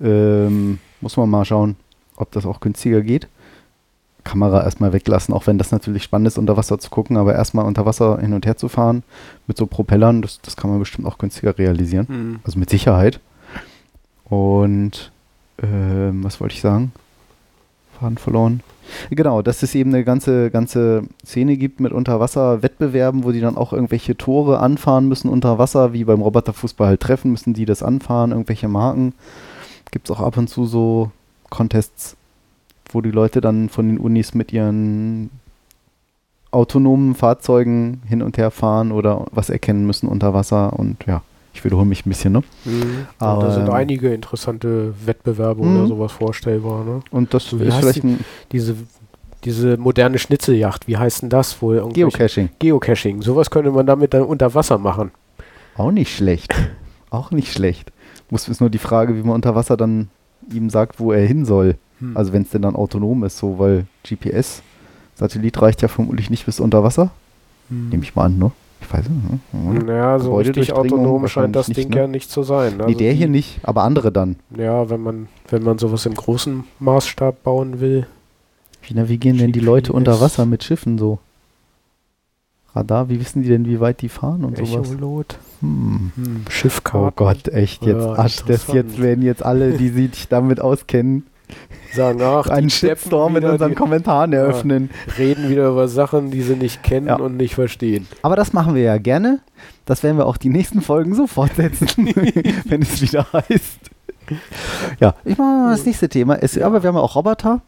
[0.00, 1.76] Ähm, muss man mal schauen,
[2.16, 3.28] ob das auch günstiger geht.
[4.24, 7.64] Kamera erstmal weglassen, auch wenn das natürlich spannend ist, unter Wasser zu gucken, aber erstmal
[7.64, 9.02] unter Wasser hin und her zu fahren
[9.46, 12.06] mit so Propellern, das, das kann man bestimmt auch günstiger realisieren.
[12.08, 12.40] Hm.
[12.44, 13.20] Also mit Sicherheit.
[14.24, 15.10] Und
[15.62, 16.92] ähm, was wollte ich sagen?
[17.98, 18.60] Faden verloren.
[19.10, 23.72] Genau, dass es eben eine ganze, ganze Szene gibt mit Unterwasser-Wettbewerben, wo die dann auch
[23.72, 28.32] irgendwelche Tore anfahren müssen unter Wasser, wie beim Roboterfußball halt treffen, müssen die das anfahren,
[28.32, 29.14] irgendwelche Marken.
[29.92, 31.12] Gibt es auch ab und zu so
[31.50, 32.16] Contests,
[32.90, 35.30] wo die Leute dann von den Unis mit ihren
[36.50, 41.22] autonomen Fahrzeugen hin und her fahren oder was erkennen müssen unter Wasser und ja,
[41.54, 42.42] ich wiederhole mich ein bisschen, ne?
[42.64, 43.06] Mhm.
[43.18, 45.76] Aber, da sind ähm, einige interessante Wettbewerbe Mhm.
[45.76, 46.84] oder sowas vorstellbar.
[46.84, 47.00] Ne?
[47.10, 48.76] Und das Wie ist vielleicht ein Diese,
[49.44, 51.86] diese moderne Schnitzeljacht, wie heißt denn das wohl?
[51.92, 52.50] Geocaching.
[52.58, 53.22] Geocaching.
[53.22, 55.10] Sowas könnte man damit dann unter Wasser machen.
[55.76, 56.54] Auch nicht schlecht.
[57.10, 57.92] Auch nicht schlecht.
[58.32, 60.08] Muss ist nur die Frage, wie man unter Wasser dann
[60.50, 61.76] ihm sagt, wo er hin soll.
[61.98, 62.16] Hm.
[62.16, 64.62] Also wenn es denn dann autonom ist, so, weil GPS,
[65.14, 67.10] Satellit reicht ja vermutlich nicht bis unter Wasser.
[67.68, 67.90] Hm.
[67.90, 68.50] Nehme ich mal an, ne?
[68.80, 69.52] Ich weiß nicht.
[69.52, 69.84] Ne?
[69.84, 72.00] Naja, so richtig Gebäudedurchdringung autonom scheint das wahrscheinlich Ding nicht, ne?
[72.00, 72.78] ja nicht zu sein.
[72.78, 74.36] nee, Also der hier die- nicht, aber andere dann.
[74.56, 78.06] Ja, wenn man, wenn man sowas im großen Maßstab bauen will.
[78.88, 81.18] Wie navigieren denn die Leute unter Wasser mit Schiffen so?
[82.74, 84.90] Radar, wie wissen die denn, wie weit die fahren und sowas?
[84.90, 85.38] Echolot.
[85.60, 86.12] Hm.
[86.16, 87.12] Hm, Oh Schiffkarten.
[87.16, 88.00] Gott, echt jetzt.
[88.02, 91.26] Ja, ach, das jetzt werden jetzt alle, die sich damit auskennen,
[91.94, 94.88] Sagen, ach, einen Shitstorm in unseren die Kommentaren eröffnen.
[95.18, 97.16] reden wieder über Sachen, die sie nicht kennen Ja.
[97.16, 98.06] und nicht verstehen.
[98.22, 99.40] Aber das machen wir ja gerne.
[99.84, 102.06] Das werden wir auch die nächsten Folgen so fortsetzen,
[102.64, 103.90] wenn es wieder heißt.
[104.98, 106.36] Ja, ich mache mal das nächste Thema.
[106.36, 107.60] Es, Aber wir haben ja auch Roboter.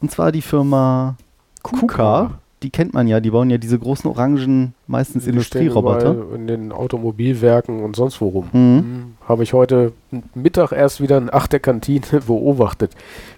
[0.00, 1.16] Und zwar die Firma
[1.64, 2.38] KUKA.
[2.64, 3.20] Die kennt man ja.
[3.20, 6.34] Die bauen ja diese großen orangen, meistens Die Industrieroboter.
[6.34, 8.48] In den Automobilwerken und sonst wo rum.
[8.52, 8.78] Mhm.
[8.78, 9.92] Hm, Habe ich heute
[10.34, 12.92] Mittag erst wieder nach der Kantine beobachtet,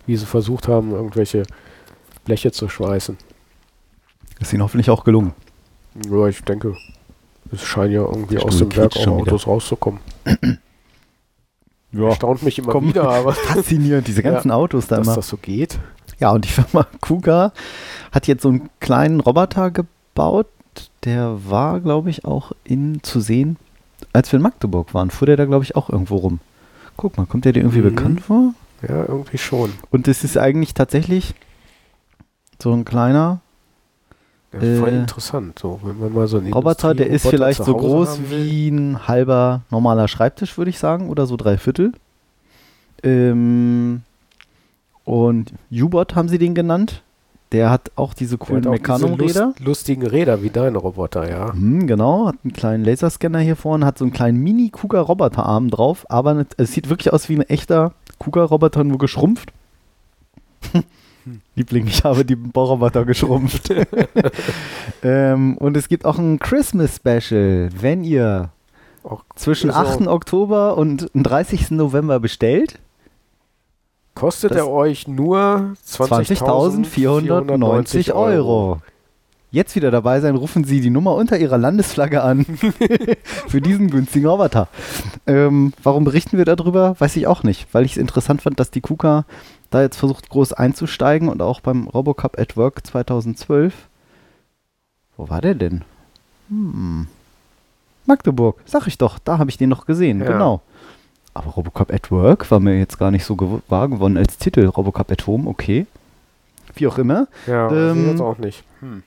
[0.07, 1.43] wie sie versucht haben, irgendwelche
[2.25, 3.17] Bleche zu schweißen.
[4.39, 5.33] Ist ihnen hoffentlich auch gelungen.
[6.09, 6.77] Ja, ich denke,
[7.51, 9.33] es scheint ja irgendwie aus dem Werk auch schon wieder.
[9.33, 10.01] Autos rauszukommen.
[11.93, 12.89] Ja, Erstaunt mich immer komm.
[12.89, 15.17] wieder, aber faszinierend, diese ganzen Autos da dass immer.
[15.17, 15.79] das so geht.
[16.19, 17.53] Ja, und die Firma Kuga
[18.13, 20.47] hat jetzt so einen kleinen Roboter gebaut.
[21.05, 23.57] Der war, glaube ich, auch in zu sehen,
[24.13, 25.11] als wir in Magdeburg waren.
[25.11, 26.41] Fuhr der da, glaube ich, auch irgendwo rum.
[26.97, 27.95] Guck mal, kommt der dir irgendwie Mhm.
[27.95, 28.55] bekannt vor?
[28.87, 29.73] Ja, irgendwie schon.
[29.91, 31.35] Und es ist eigentlich tatsächlich
[32.63, 33.41] so ein kleiner
[34.53, 35.59] Ja, Äh, voll interessant.
[35.59, 39.63] So, wenn man mal so einen Roboter, der ist vielleicht so groß wie ein halber
[39.71, 41.93] normaler Schreibtisch, würde ich sagen, oder so drei Viertel.
[43.03, 44.03] Ähm,
[45.07, 47.03] und U-Bot haben sie den genannt.
[47.53, 48.77] Der hat auch diese coolen auch
[49.17, 49.45] diese.
[49.45, 51.53] Lust, lustigen Räder wie deine Roboter, ja.
[51.53, 56.45] Hm, genau, hat einen kleinen Laserscanner hier vorne, hat so einen kleinen Mini-Kuga-Roboterarm drauf, aber
[56.57, 59.53] es sieht wirklich aus wie ein echter Kuga-Roboter, nur geschrumpft.
[61.55, 63.73] Liebling, ich habe die Bauroboter geschrumpft.
[65.03, 68.51] ähm, und es gibt auch ein Christmas Special, wenn ihr
[69.37, 70.07] zwischen so- 8.
[70.07, 71.71] Oktober und dem 30.
[71.73, 72.79] November bestellt.
[74.17, 78.81] Kostet Das- er euch nur 20.490 Euro.
[79.53, 82.45] Jetzt wieder dabei sein, rufen Sie die Nummer unter Ihrer Landesflagge an
[83.47, 84.67] für diesen günstigen Roboter.
[85.27, 86.97] Ähm, warum berichten wir darüber?
[86.99, 89.25] Weiß ich auch nicht, weil ich es interessant fand, dass die KUKA
[89.71, 93.75] da jetzt versucht, groß einzusteigen und auch beim Robocup at Work 2012.
[95.17, 95.83] Wo war der denn?
[96.49, 97.07] Hm.
[98.07, 100.27] Magdeburg, sag ich doch, da habe ich den noch gesehen, Ja.
[100.33, 100.61] genau.
[101.37, 103.37] Aber Robocup at Work war mir jetzt gar nicht so
[103.69, 104.65] wahr gewonnen als Titel.
[104.67, 105.87] Robocup at Home, okay.
[106.75, 107.29] Wie auch immer.
[107.47, 108.65] Ja, Ähm, ähm, jetzt auch nicht.
[108.81, 109.03] Hm.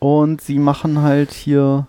[0.00, 1.86] Und sie machen halt hier,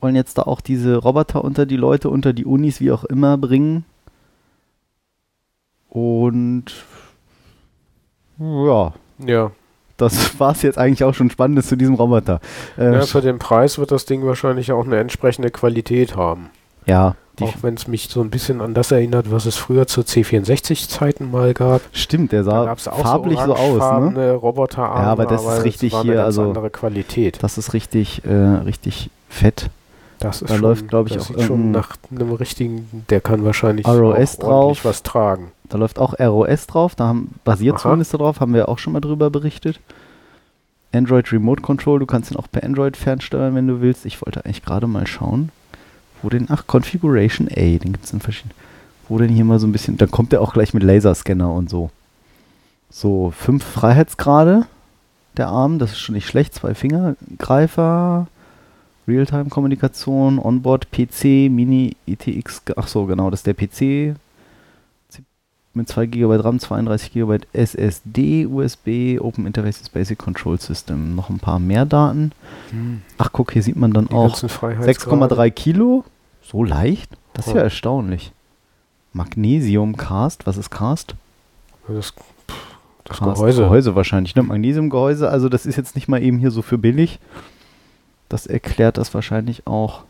[0.00, 3.36] wollen jetzt da auch diese Roboter unter die Leute, unter die Unis, wie auch immer,
[3.36, 3.84] bringen.
[5.90, 6.64] Und
[8.38, 9.50] ja, Ja.
[9.98, 12.40] das war es jetzt eigentlich auch schon Spannendes zu diesem Roboter.
[12.78, 16.50] Äh, ja, für den Preis wird das Ding wahrscheinlich auch eine entsprechende Qualität haben.
[16.86, 20.00] Ja, auch wenn es mich so ein bisschen an das erinnert, was es früher zu
[20.02, 21.82] C64-Zeiten mal gab.
[21.92, 24.12] stimmt, der sah farblich so, aus.
[24.12, 24.32] Ne?
[24.32, 27.42] Roboterarme, Ja, aber das ist richtig war hier, also- andere Qualität.
[27.42, 29.70] Das ist richtig, äh, richtig fett.
[30.18, 33.20] Das ist da schon, läuft, glaub ich, das auch sieht schon nach einem richtigen, der
[33.20, 34.84] kann wahrscheinlich ROS drauf.
[34.84, 35.52] was tragen.
[35.68, 39.00] Da läuft auch ROS drauf, da haben, basiert zumindest darauf, haben wir auch schon mal
[39.00, 39.78] drüber berichtet.
[40.94, 44.06] Android Remote Control, du kannst ihn auch per Android fernsteuern, wenn du willst.
[44.06, 45.50] Ich wollte eigentlich gerade mal schauen,
[46.22, 48.54] wo denn, ach, Configuration A, den gibt es in verschiedenen,
[49.08, 51.70] wo denn hier mal so ein bisschen, dann kommt der auch gleich mit Laserscanner und
[51.70, 51.90] so.
[52.90, 54.66] So, fünf Freiheitsgrade,
[55.36, 58.26] der Arm, das ist schon nicht schlecht, zwei Fingergreifer,
[59.06, 64.16] Realtime-Kommunikation, Onboard, PC, Mini, ITX, ach so, genau, das ist der PC,
[65.76, 71.14] mit 2 GB RAM, 32 GB SSD, USB, Open Interfaces Basic Control System.
[71.14, 72.32] Noch ein paar mehr Daten.
[73.18, 75.34] Ach, guck, hier sieht man dann Die auch ganzen Freiheitsgrade.
[75.34, 76.04] 6,3 Kilo.
[76.42, 77.10] So leicht?
[77.34, 77.64] Das ist ja Ja.
[77.64, 78.32] erstaunlich.
[79.12, 81.14] Magnesium Cast, was ist Cast?
[81.88, 82.12] Das,
[83.04, 83.62] das Cast Gehäuse.
[83.62, 84.42] Gehäuse wahrscheinlich, ne?
[84.42, 87.18] Magnesiumgehäuse, also das ist jetzt nicht mal eben hier so für billig.
[88.28, 90.02] Das erklärt das wahrscheinlich auch.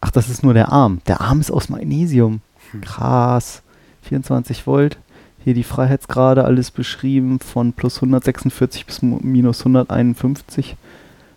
[0.00, 1.00] Ach, das ist nur der Arm.
[1.06, 2.40] Der Arm ist aus Magnesium.
[2.72, 2.80] Hm.
[2.80, 3.62] Krass.
[4.06, 4.98] 24 Volt.
[5.44, 10.76] Hier die Freiheitsgrade, alles beschrieben von plus 146 bis minus 151.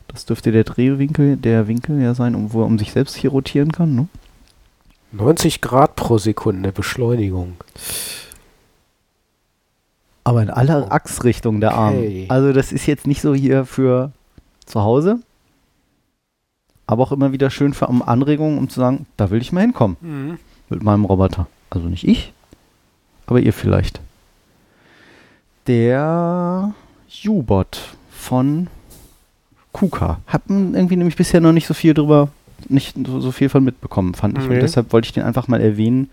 [0.08, 3.30] Das dürfte der Drehwinkel, der Winkel ja sein, um, wo er um sich selbst hier
[3.30, 3.94] rotieren kann.
[3.94, 4.08] Ne?
[5.12, 7.54] 90 Grad pro Sekunde Beschleunigung.
[10.24, 11.98] Aber in aller Achsrichtung der Arm.
[11.98, 12.26] Okay.
[12.30, 14.12] Also das ist jetzt nicht so hier für
[14.66, 15.20] zu Hause,
[16.86, 19.98] aber auch immer wieder schön für Anregungen, um zu sagen, da will ich mal hinkommen
[20.70, 21.48] mit meinem Roboter.
[21.70, 22.34] Also nicht ich,
[23.30, 24.00] aber ihr vielleicht.
[25.68, 26.74] Der
[27.28, 27.80] U-Bot
[28.12, 28.68] von
[29.74, 30.20] KUKA.
[30.28, 32.30] Hab irgendwie nämlich bisher noch nicht so viel drüber,
[32.68, 34.44] nicht so, so viel von mitbekommen, fand ich.
[34.46, 34.60] Und Nee.
[34.60, 36.10] deshalb wollte ich den einfach mal erwähnen.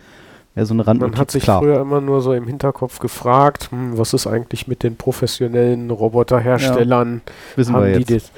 [0.55, 1.61] Wäre so eine Man hat sich klar.
[1.61, 7.20] früher immer nur so im Hinterkopf gefragt, hm, was ist eigentlich mit den professionellen Roboterherstellern?
[7.57, 8.33] Wissen Haben wir die jetzt.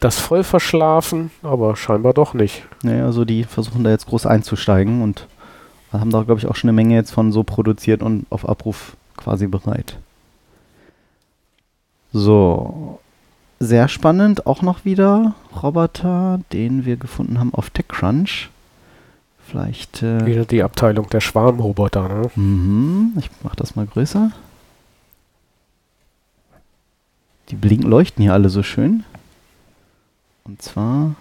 [0.00, 1.30] das, das voll verschlafen?
[1.42, 2.62] Aber scheinbar doch nicht.
[2.82, 5.26] Naja, also die versuchen da jetzt groß einzusteigen und
[6.00, 8.96] haben da, glaube ich, auch schon eine Menge jetzt von so produziert und auf Abruf
[9.16, 9.98] quasi bereit.
[12.12, 12.98] So,
[13.60, 18.50] sehr spannend, auch noch wieder Roboter, den wir gefunden haben auf TechCrunch.
[19.46, 22.30] Vielleicht, äh, Wieder die Abteilung der Schwarmroboter, ne?
[22.36, 24.30] mhm, ich mache das mal größer.
[27.48, 29.04] Die blinken, leuchten hier alle so schön.
[30.44, 31.14] Und zwar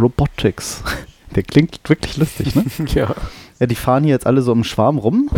[0.00, 0.82] Robotics.
[1.34, 2.64] Der klingt wirklich lustig, ne?
[2.94, 3.14] ja.
[3.58, 5.30] Ja, die fahren hier jetzt alle so im Schwarm rum.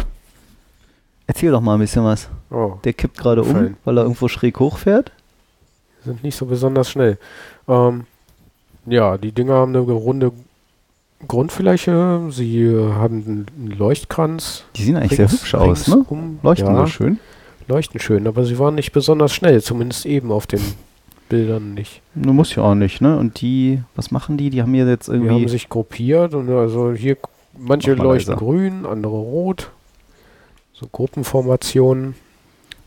[1.26, 2.28] Erzähl doch mal ein bisschen was.
[2.50, 5.12] Oh, Der kippt gerade um, weil er irgendwo schräg hochfährt.
[6.04, 7.18] sind nicht so besonders schnell.
[7.68, 8.06] Ähm,
[8.86, 10.32] ja, die Dinger haben eine runde
[11.28, 12.26] Grundfläche.
[12.30, 14.64] Sie äh, haben einen Leuchtkranz.
[14.76, 16.04] Die sehen eigentlich sehr rings- hübsch aus, ne?
[16.42, 17.18] Leuchten ja, so schön.
[17.68, 20.60] Leuchten schön, aber sie waren nicht besonders schnell, zumindest eben auf den
[21.28, 22.00] Bildern nicht.
[22.14, 23.16] Du musst ja auch nicht, ne?
[23.18, 24.50] Und die, was machen die?
[24.50, 25.30] Die haben hier jetzt Die irgendwie.
[25.34, 27.16] haben sich gruppiert und also hier
[27.58, 28.44] manche leuchten leiser.
[28.44, 29.70] grün, andere rot.
[30.72, 32.14] So Gruppenformationen.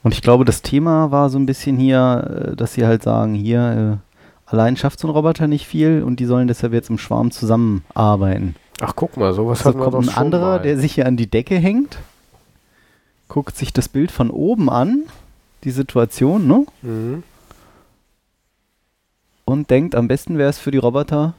[0.04, 3.34] Und ich glaube, das Thema war so ein bisschen hier, äh, dass sie halt sagen,
[3.34, 6.98] hier, äh, allein schafft so ein Roboter nicht viel und die sollen deshalb jetzt im
[6.98, 8.56] Schwarm zusammenarbeiten.
[8.80, 10.62] Ach, guck mal, sowas So hat man kommt doch ein schon anderer, mal.
[10.62, 11.98] der sich hier an die Decke hängt,
[13.28, 15.04] guckt sich das Bild von oben an,
[15.64, 16.66] die Situation, ne?
[16.84, 17.24] Mhm.
[19.48, 21.34] Und denkt, am besten wäre es für die Roboter,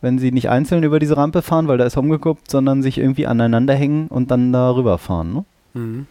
[0.00, 3.28] wenn sie nicht einzeln über diese Rampe fahren, weil da ist umgeguckt, sondern sich irgendwie
[3.28, 5.32] aneinander hängen und dann da rüberfahren.
[5.32, 5.44] Ne?
[5.74, 6.06] Mhm.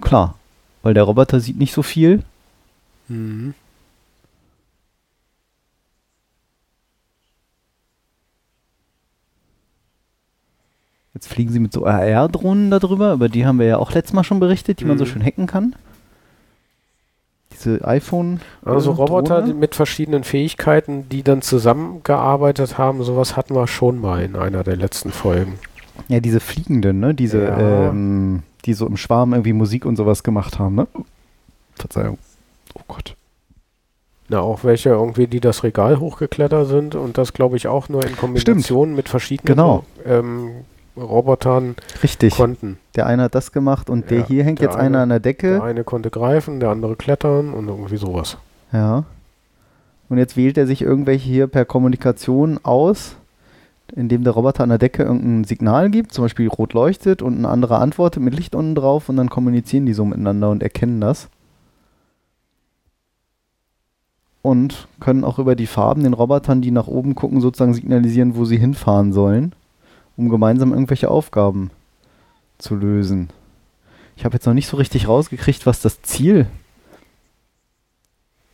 [0.00, 0.34] Klar,
[0.82, 2.24] weil der Roboter sieht nicht so viel.
[3.06, 3.54] Mhm.
[11.14, 14.24] Jetzt fliegen sie mit so AR-Drohnen darüber, über die haben wir ja auch letztes Mal
[14.24, 15.08] schon berichtet, die man so Mhm.
[15.08, 15.74] schön hacken kann.
[17.56, 18.40] Diese iPhone.
[18.64, 19.54] Also Roboter Drohne.
[19.54, 24.76] mit verschiedenen Fähigkeiten, die dann zusammengearbeitet haben, sowas hatten wir schon mal in einer der
[24.76, 25.58] letzten Folgen.
[26.08, 27.14] Ja, diese fliegenden, ne?
[27.14, 27.88] Diese, Ja.
[27.88, 30.86] ähm, die so im Schwarm irgendwie Musik und sowas gemacht haben, ne?
[31.74, 32.18] Verzeihung.
[32.74, 33.16] Oh Gott.
[34.28, 38.04] Na, auch welche irgendwie, die das Regal hochgeklettert sind und das glaube ich auch nur
[38.04, 39.84] in Kombination mit verschiedenen Genau.
[40.04, 40.50] ähm,
[40.96, 42.34] Robotern Richtig.
[42.34, 42.78] konnten.
[42.94, 45.08] Der eine hat das gemacht und der Ja, hier hängt der jetzt einer eine- an
[45.10, 45.62] der Der Decke.
[45.62, 48.38] eine konnte greifen, der andere klettern und irgendwie sowas.
[48.72, 49.04] Ja.
[50.08, 53.16] Und jetzt wählt er sich irgendwelche hier per Kommunikation aus,
[53.94, 57.44] indem der Roboter an der Decke irgendein Signal gibt, zum Beispiel rot leuchtet und ein
[57.46, 61.28] anderer antwortet mit Licht unten drauf und dann kommunizieren die so miteinander und erkennen das.
[64.42, 68.44] Und können auch über die Farben den Robotern, die nach oben gucken, sozusagen signalisieren, wo
[68.44, 69.52] sie hinfahren sollen,
[70.16, 71.70] um gemeinsam irgendwelche Aufgaben
[72.58, 73.30] zu lösen.
[74.16, 76.46] Ich habe jetzt noch nicht so richtig rausgekriegt, was das Ziel,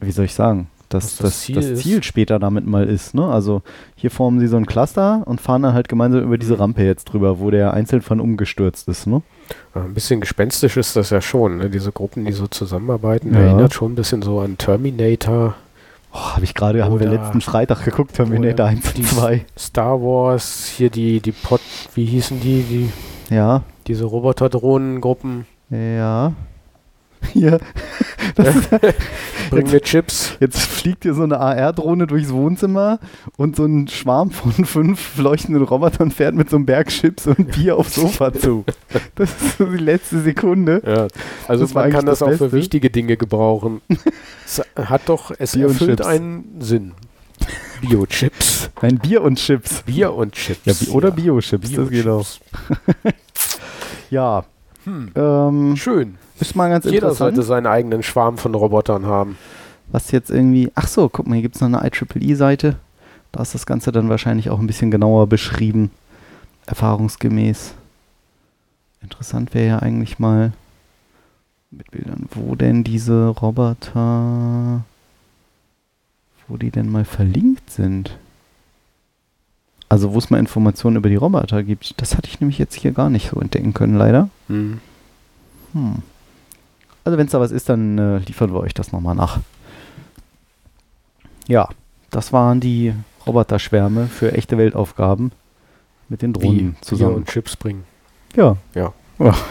[0.00, 1.80] wie soll ich sagen, dass das, das Ziel das?
[1.80, 3.14] Ziel später damit mal ist.
[3.14, 3.24] Ne?
[3.26, 3.62] Also
[3.94, 6.60] hier formen sie so ein Cluster und fahren dann halt gemeinsam über diese Mhm.
[6.60, 9.06] Rampe jetzt drüber, wo der einzeln von umgestürzt ist.
[9.06, 9.22] Ne?
[9.74, 11.70] Ein bisschen gespenstisch ist das ja schon, ne?
[11.70, 13.40] diese Gruppen, die so zusammenarbeiten, Ja.
[13.40, 15.54] erinnert schon ein bisschen so an Terminator,
[16.14, 19.44] Oh, habe ich gerade, haben wir letzten Freitag geguckt, Terminator oder 1 und die- 2.
[19.58, 21.60] Star Wars, hier die, die Pod,
[21.94, 22.62] wie hießen die,
[23.28, 26.32] die Ja, diese Roboterdrohnengruppen, ja.
[27.32, 27.60] Hier,
[28.34, 28.56] das
[29.52, 30.36] ist, bringen mir Chips.
[30.40, 32.98] jetzt fliegt hier so eine AR-Drohne durchs Wohnzimmer
[33.36, 37.52] und so ein Schwarm von fünf leuchtenden Robotern fährt mit so einem Berg Chips und
[37.52, 38.64] Bier aufs Sofa zu.
[39.14, 40.82] Das ist so die letzte Sekunde.
[40.84, 41.08] Ja,
[41.48, 43.80] also Das man kann das, das auch für wichtige Dinge gebrauchen.
[44.46, 46.92] es hat doch, es Bier erfüllt einen Sinn.
[47.80, 48.70] Bio-Chips.
[48.80, 49.82] Ein Bier und Chips.
[49.82, 50.60] Bier und Chips.
[50.64, 52.26] Ja, Bi oder Bio-Chips, das geht auch.
[54.10, 54.44] Ja,
[54.84, 55.10] Hm.
[55.14, 56.18] ähm, Schön.
[56.42, 57.36] Ist mal ganz Jeder interessant.
[57.36, 59.36] sollte seinen eigenen Schwarm von Robotern haben.
[59.90, 60.70] Was jetzt irgendwie.
[60.74, 62.76] Ach so, guck mal, hier gibt es noch eine IEEE-Seite.
[63.32, 65.90] Da ist das Ganze dann wahrscheinlich auch ein bisschen genauer beschrieben.
[66.66, 67.74] Erfahrungsgemäß.
[69.00, 70.52] Interessant wäre ja eigentlich mal
[71.70, 74.84] mit Bildern, wo denn diese Roboter.
[76.48, 78.18] Wo die denn mal verlinkt sind.
[79.88, 82.00] Also, wo es mal Informationen über die Roboter gibt.
[82.00, 84.28] Das hatte ich nämlich jetzt hier gar nicht so entdecken können, leider.
[84.48, 84.80] Hm.
[85.72, 86.02] Hm.
[87.04, 89.40] Also wenn es da was ist, dann äh, liefern wir euch das nochmal nach.
[91.48, 91.68] Ja,
[92.10, 92.94] das waren die
[93.26, 95.32] Roboterschwärme für echte Weltaufgaben
[96.08, 97.14] mit den Wie Drohnen Bier zusammen.
[97.16, 97.84] und Chips bringen.
[98.36, 98.56] Ja.
[98.74, 98.92] Ja.
[99.18, 99.34] ja.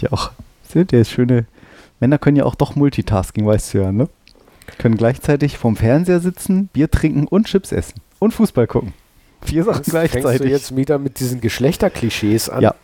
[0.00, 0.30] Ja auch.
[0.66, 1.44] Sind ja schöne.
[1.98, 4.08] Männer können ja auch doch Multitasking, weißt du ja, ne?
[4.78, 8.00] Können gleichzeitig vorm Fernseher sitzen, Bier trinken und Chips essen.
[8.18, 8.94] Und Fußball gucken.
[9.42, 10.50] Vier Sachen Jetzt Fängst du gleichzeitig.
[10.52, 12.62] jetzt wieder mit diesen Geschlechterklischees an?
[12.62, 12.74] Ja.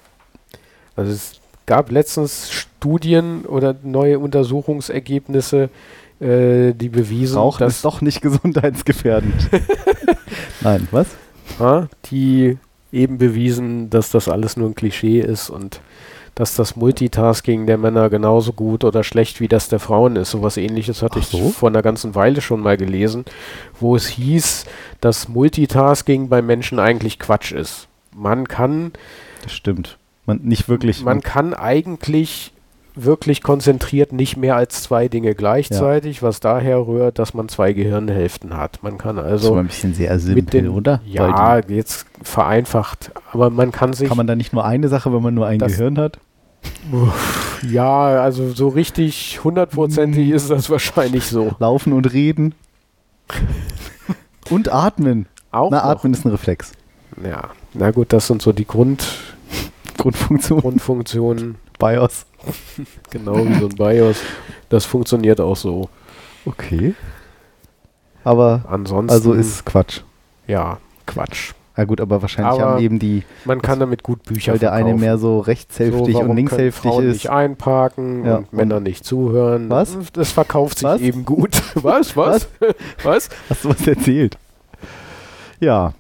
[0.95, 5.69] Also es gab letztens Studien oder neue Untersuchungsergebnisse,
[6.21, 9.51] äh, die bewiesen, Rauchen dass ist doch nicht gesundheitsgefährdend.
[10.63, 11.09] Nein, was?
[11.59, 12.59] Ja, die
[12.93, 15.81] eben bewiesen, dass das alles nur ein Klischee ist und
[16.35, 20.31] dass das Multitasking der Männer genauso gut oder schlecht wie das der Frauen ist.
[20.31, 21.49] Sowas ähnliches hatte Ach ich so?
[21.49, 23.25] vor einer ganzen Weile schon mal gelesen,
[23.81, 24.67] wo es hieß,
[25.01, 27.89] dass Multitasking bei Menschen eigentlich Quatsch ist.
[28.15, 28.93] Man kann,
[29.43, 29.99] Das stimmt.
[30.27, 31.03] Man, nicht wirklich.
[31.05, 32.53] man kann eigentlich
[32.99, 38.57] wirklich konzentriert nicht mehr als zwei Dinge gleichzeitig, was daher rührt, dass man zwei Gehirnhälften
[38.57, 38.83] hat.
[38.83, 41.01] Man kann das also aber ein bisschen sehr mit simpel, den, oder?
[41.07, 43.13] Ja, jetzt vereinfacht.
[43.33, 44.09] Aber man kann sich.
[44.09, 46.19] kann man da nicht nur eine Sache, wenn man nur ein Das- Gehirn hat?
[47.69, 51.55] ja, also so richtig hundertprozentig ist das wahrscheinlich so.
[51.59, 52.55] Laufen und reden.
[54.51, 55.27] und atmen.
[55.51, 55.85] Auch Na, noch.
[55.85, 56.73] atmen ist ein Reflex.
[57.23, 59.07] Ja, na gut, das sind so die Grund,
[59.97, 60.61] Grundfunktion.
[60.61, 62.27] Grundfunktionen, BIOS.
[63.11, 64.21] genau wie so ein BIOS.
[64.69, 65.89] Das funktioniert auch so.
[66.45, 66.95] Okay.
[68.25, 70.01] Aber, Ansonsten, also ist Quatsch.
[70.47, 71.53] ja, Quatsch.
[71.77, 74.73] Ja gut, aber wahrscheinlich Aber haben eben die, Man kann damit gut Bücher weil der
[74.73, 75.01] eine verkaufen.
[75.01, 77.13] mehr so rechtshälftig so, und linkshälftig Frauen ist.
[77.13, 79.69] nicht einparken Ja, und Männer nicht zuhören.
[79.69, 79.95] Was?
[80.15, 81.01] Das verkauft sich Was?
[81.03, 81.63] eben gut.
[81.75, 82.17] Was?
[82.17, 82.49] Was?
[83.03, 83.29] Was?
[83.51, 84.39] Hast du was erzählt?
[85.61, 85.93] Ja.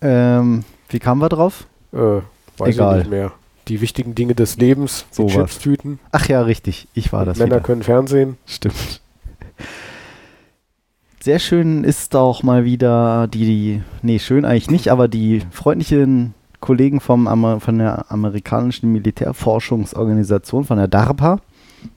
[0.00, 1.66] Ähm, wie kamen wir drauf?
[1.92, 2.18] Äh,
[2.58, 2.98] weiß Egal.
[2.98, 3.32] ich nicht mehr.
[3.68, 5.32] Die wichtigen Dinge des Lebens, die Sowas.
[5.32, 5.98] Chipstüten.
[6.12, 6.86] Ach ja, richtig.
[6.94, 7.60] Ich war das Männer wieder.
[7.64, 8.36] können Fernsehen.
[8.46, 9.00] Stimmt.
[11.20, 16.34] Sehr schön ist auch mal wieder die, die nee, schön eigentlich nicht, aber die freundlichen
[16.60, 21.40] Kollegen vom, Amer- von der amerikanischen Militärforschungsorganisation, von der DARPA,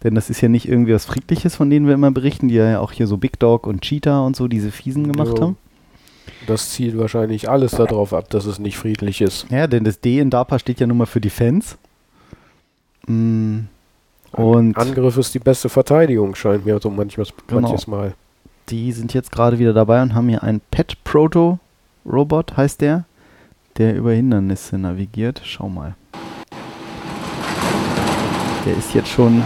[0.04, 2.80] denn das ist ja nicht irgendwie was Friedliches, von denen wir immer berichten, die ja
[2.80, 5.42] auch hier so Big Dog und Cheetah und so diese Fiesen gemacht Jo.
[5.44, 5.58] haben.
[6.46, 9.48] Das zielt wahrscheinlich alles darauf ab, dass es nicht friedlich ist.
[9.50, 11.76] Ja, denn das D in DARPA steht ja nun mal für Defense.
[13.08, 13.60] Mm,
[14.32, 17.62] Und Angriff ist die beste Verteidigung, scheint mir so manchmal, Genau.
[17.62, 18.14] manches Mal.
[18.70, 21.60] die sind jetzt gerade wieder dabei und haben hier einen Pet Proto
[22.06, 23.06] Robot, heißt der,
[23.78, 25.42] der über Hindernisse navigiert.
[25.46, 25.96] Schau mal.
[28.66, 29.42] Der ist jetzt schon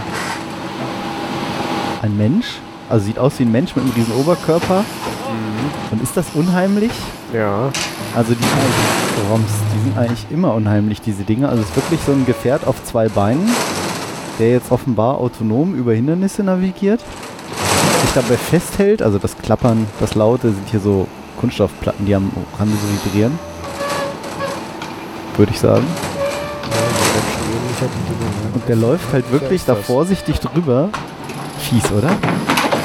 [2.02, 2.58] ein Mensch.
[2.92, 4.84] Also sieht aus wie ein Mensch mit einem riesen Oberkörper.
[5.90, 6.90] Und ist das unheimlich?
[7.32, 7.70] Ja,
[8.14, 11.48] Also die sind eigentlich, Roms, die sind eigentlich immer unheimlich, diese Dinge.
[11.48, 13.48] Also es ist wirklich so ein Gefährt auf zwei Beinen,
[14.38, 17.00] der jetzt offenbar autonom über Hindernisse navigiert,
[18.02, 19.00] sich dabei festhält.
[19.00, 21.08] Also das Klappern, das Laute sind hier so
[21.40, 23.38] Kunststoffplatten, die am Rande so vibrieren.
[25.38, 25.86] Würde ich sagen.
[28.52, 30.90] Und der läuft halt wirklich da vorsichtig drüber.
[31.58, 32.10] Fies, oder?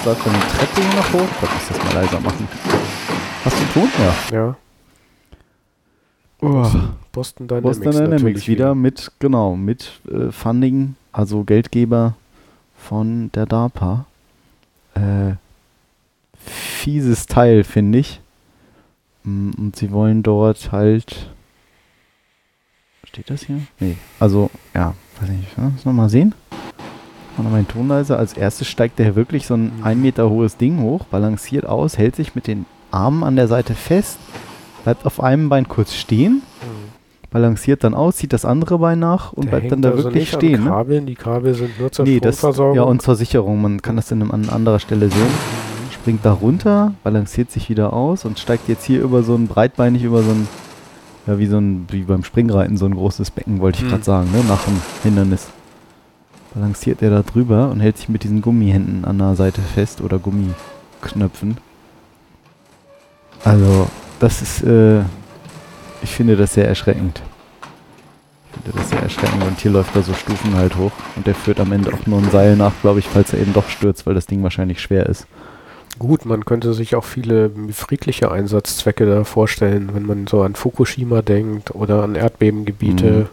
[0.08, 1.28] Läuft dann eine Treppe hier noch hoch.
[1.44, 2.48] Ich muss das mal leiser machen.
[3.44, 3.90] Hast du Ton?
[4.32, 4.38] Ja.
[4.38, 4.56] Ja,
[6.40, 6.70] Oh.
[7.12, 12.14] Boston Dynamics, Boston Dynamics natürlich wieder mit, genau, mit äh, Funding, also Geldgeber
[12.78, 14.06] von der DARPA.
[14.94, 15.34] Äh,
[16.38, 18.22] fieses Teil, finde ich.
[19.24, 21.32] Mm, Und sie wollen dort halt.
[23.04, 23.60] Steht das hier?
[23.80, 23.98] Nee.
[24.20, 25.58] Also, ja, weiß nicht.
[25.58, 25.72] Ne?
[25.72, 26.34] Müssen wir mal sehen.
[27.38, 28.18] Den Ton leiser.
[28.18, 32.16] Als erstes steigt der wirklich so ein ein Meter hohes Ding hoch, balanciert aus, hält
[32.16, 34.18] sich mit den Armen an der Seite fest,
[34.84, 36.42] bleibt auf einem Bein kurz stehen
[37.30, 40.32] balanciert dann aus, zieht das andere Bein nach und Der bleibt dann da also wirklich
[40.32, 40.64] stehen.
[40.64, 40.70] Ne?
[40.70, 41.06] Kabeln.
[41.06, 43.62] Die Kabel sind nur zur Nee, das ja und zur Sicherung.
[43.62, 45.28] Man kann das dann an anderer Stelle sehen.
[45.92, 50.04] Springt da runter, balanciert sich wieder aus und steigt jetzt hier über so ein breitbeinig
[50.04, 50.48] über so ein
[51.28, 53.90] ja wie so ein wie beim Springreiten so ein großes Becken wollte ich Hm.
[53.90, 55.48] gerade sagen, ne, nach dem Hindernis.
[56.54, 60.18] Balanciert er da drüber und hält sich mit diesen Gummihänden an der Seite fest oder
[60.20, 61.58] Gummiknöpfen.
[63.44, 63.88] Also,
[64.20, 65.02] das ist äh,
[66.02, 67.22] ich finde das sehr erschreckend.
[68.54, 71.36] Ich finde das sehr erschreckend und hier läuft er so Stufen halt hoch und der
[71.36, 74.06] führt am Ende auch nur ein Seil nach, glaube ich, falls er eben doch stürzt,
[74.06, 75.28] weil das Ding wahrscheinlich schwer ist.
[76.00, 81.22] Gut, man könnte sich auch viele friedliche Einsatzzwecke da vorstellen, wenn man so an Fukushima
[81.24, 83.26] denkt oder an Erdbebengebiete, Mhm.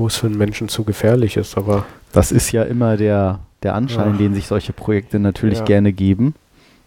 [0.00, 1.56] Wo es für einen Menschen zu gefährlich ist.
[1.56, 4.18] Aber Das ist ja immer der, der Anschein, Ach.
[4.18, 5.64] den sich solche Projekte natürlich Ja.
[5.64, 6.34] gerne geben.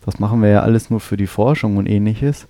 [0.06, 2.46] Das machen wir ja alles nur für die Forschung und ähnliches.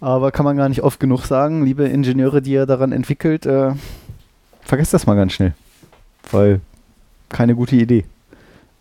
[0.00, 3.72] Aber kann man gar nicht oft genug sagen, liebe Ingenieure, die ihr daran entwickelt, äh,
[4.62, 5.54] vergesst das mal ganz schnell.
[6.30, 6.60] Weil
[7.28, 8.04] keine gute Idee.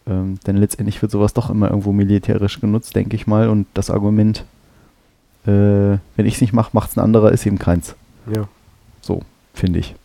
[0.07, 3.49] Ähm, denn letztendlich wird sowas doch immer irgendwo militärisch genutzt, denke ich mal.
[3.49, 4.45] Und das Argument,
[5.45, 7.95] äh, wenn ich es nicht mache, macht es ein anderer, ist eben keins.
[8.33, 8.47] ja,
[9.01, 9.21] So,
[9.53, 9.95] finde ich.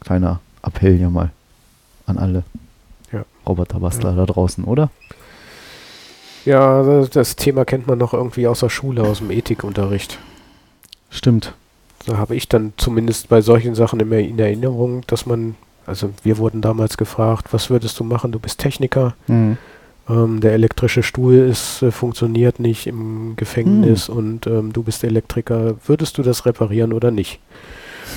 [0.00, 1.30] Kleiner Appell hier mal
[2.06, 2.42] an alle
[3.12, 3.24] Ja.
[3.46, 4.16] Roboterbastler Ja.
[4.16, 4.90] da draußen, oder?
[6.44, 10.18] ja das, das Thema kennt man noch irgendwie aus der Schule, aus dem Ethikunterricht.
[11.10, 11.54] Stimmt.
[12.06, 15.56] Da habe ich dann zumindest bei solchen Sachen immer in Erinnerung, dass man,
[15.86, 18.32] also wir wurden damals gefragt, was würdest du machen?
[18.32, 19.14] Du bist Techniker.
[19.26, 19.58] Mhm.
[20.08, 25.74] Ähm, der elektrische Stuhl ist, äh, funktioniert nicht im Gefängnis und ähm, du bist Elektriker.
[25.86, 27.40] Würdest du das reparieren oder nicht?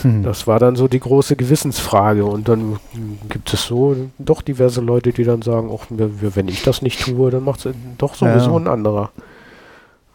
[0.01, 0.23] Hm.
[0.23, 2.25] Das war dann so die große Gewissensfrage.
[2.25, 2.79] Und dann
[3.29, 7.29] gibt es so doch diverse Leute, die dann sagen, auch wenn ich das nicht tue,
[7.31, 8.57] dann macht es doch sowieso Ja.
[8.57, 9.11] ein anderer.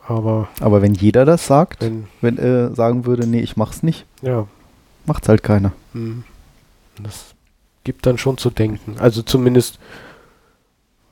[0.08, 4.06] Aber Aber wenn jeder das sagt, wenn, wenn er sagen würde, nee, ich mach's nicht,
[4.22, 4.46] ja,
[5.04, 5.72] macht's halt keiner.
[5.94, 6.20] mm,
[7.02, 7.34] das
[7.84, 8.96] gibt dann schon zu denken.
[9.00, 9.78] Also zumindest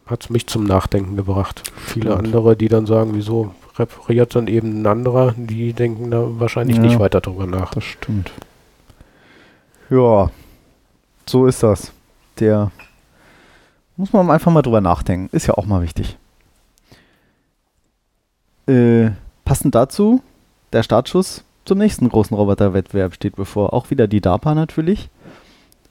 [0.06, 1.62] hat es mich zum Nachdenken gebracht.
[1.86, 2.26] Viele Stimmt.
[2.26, 6.82] andere, die dann sagen, wieso repariert dann eben ein anderer, die denken da wahrscheinlich Ja.
[6.82, 7.74] nicht weiter drüber nach.
[7.74, 8.30] Das stimmt.
[9.90, 10.30] Ja,
[11.26, 11.92] so ist das.
[12.40, 12.70] Der
[13.96, 15.34] muss man einfach mal drüber nachdenken.
[15.34, 16.16] Ist ja auch mal wichtig.
[18.66, 19.10] Äh,
[19.44, 20.22] passend dazu,
[20.72, 23.72] der Startschuss zum nächsten großen Roboterwettbewerb steht bevor.
[23.72, 25.08] Auch wieder die DARPA natürlich.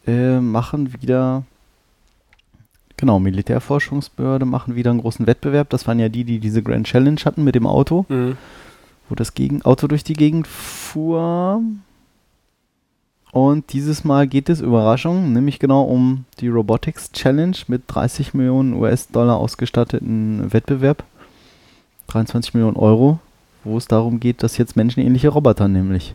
[0.05, 1.43] Äh, machen wieder,
[2.97, 5.69] genau, Militärforschungsbehörde machen wieder einen großen Wettbewerb.
[5.69, 8.37] Das waren ja die, die diese Grand Challenge hatten mit dem Auto Mhm.
[9.07, 11.61] wo das Gegen Auto durch die Gegend fuhr.
[13.33, 18.75] Und dieses Mal geht es, Überraschung, nämlich genau um die Robotics Challenge mit 30 Millionen
[18.75, 21.03] US-Dollar ausgestatteten Wettbewerb.
[22.09, 23.17] 23 Millionen Euro,
[23.63, 26.13] wo es darum geht, dass jetzt menschenähnliche Roboter nämlich.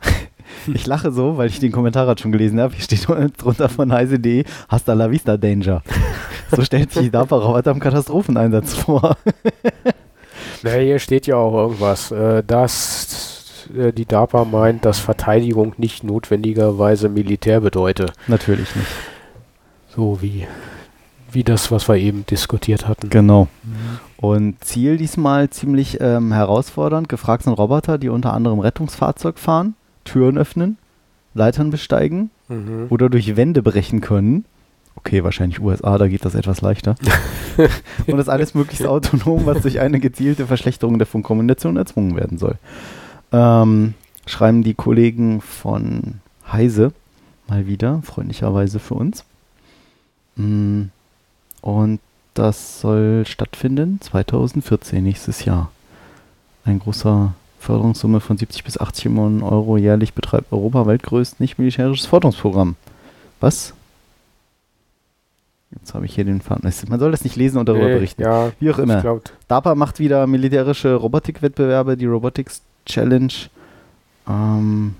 [0.66, 2.72] ich lache so, weil ich den Kommentar gerade schon gelesen habe.
[2.72, 3.06] Hier steht
[3.36, 5.82] drunter von heise.de, hasta la vista danger.
[6.50, 9.18] so stellt sich die DARPA-Roboter im Katastropheneinsatz vor.
[10.62, 12.42] Na, hier steht ja auch irgendwas, äh,
[13.76, 18.12] äh, die DARPA meint, dass Verteidigung nicht notwendigerweise Militär bedeutet.
[18.26, 18.88] Natürlich nicht.
[19.94, 20.46] So wie,
[21.32, 23.08] wie das, was wir eben diskutiert hatten.
[23.10, 23.48] Genau.
[24.18, 27.08] Und Ziel diesmal ziemlich ähm, herausfordernd.
[27.08, 30.78] Gefragt sind Roboter, die unter anderem Rettungsfahrzeug fahren, Türen öffnen,
[31.34, 32.86] Leitern besteigen Mhm.
[32.90, 34.44] oder durch Wände brechen können.
[34.94, 36.94] Okay, wahrscheinlich USA, da geht das etwas leichter.
[38.06, 42.54] Und das alles möglichst autonom, was durch eine gezielte Verschlechterung der Funkkommunikation erzwungen werden soll.
[43.32, 43.94] Ähm,
[44.26, 46.20] schreiben die Kollegen von
[46.50, 46.92] Heise
[47.48, 49.24] mal wieder, freundlicherweise für uns.
[50.36, 50.84] Mm,
[51.60, 52.00] Und
[52.34, 55.70] das soll stattfinden 2014, nächstes Jahr.
[56.64, 62.06] Ein großer Förderungssumme von 70 bis 80 Millionen Euro jährlich betreibt Europa weltgrößtes nicht militärisches
[62.06, 62.76] Forschungsprogramm.
[63.40, 63.72] Was?
[65.72, 66.70] Jetzt habe ich hier den Faden.
[66.88, 68.22] Man soll das nicht lesen und darüber Nee, berichten.
[68.22, 69.20] Ja, Wie auch immer.
[69.48, 73.32] DARPA macht wieder militärische Robotikwettbewerbe, die Robotics Challenge.
[74.28, 74.94] Ähm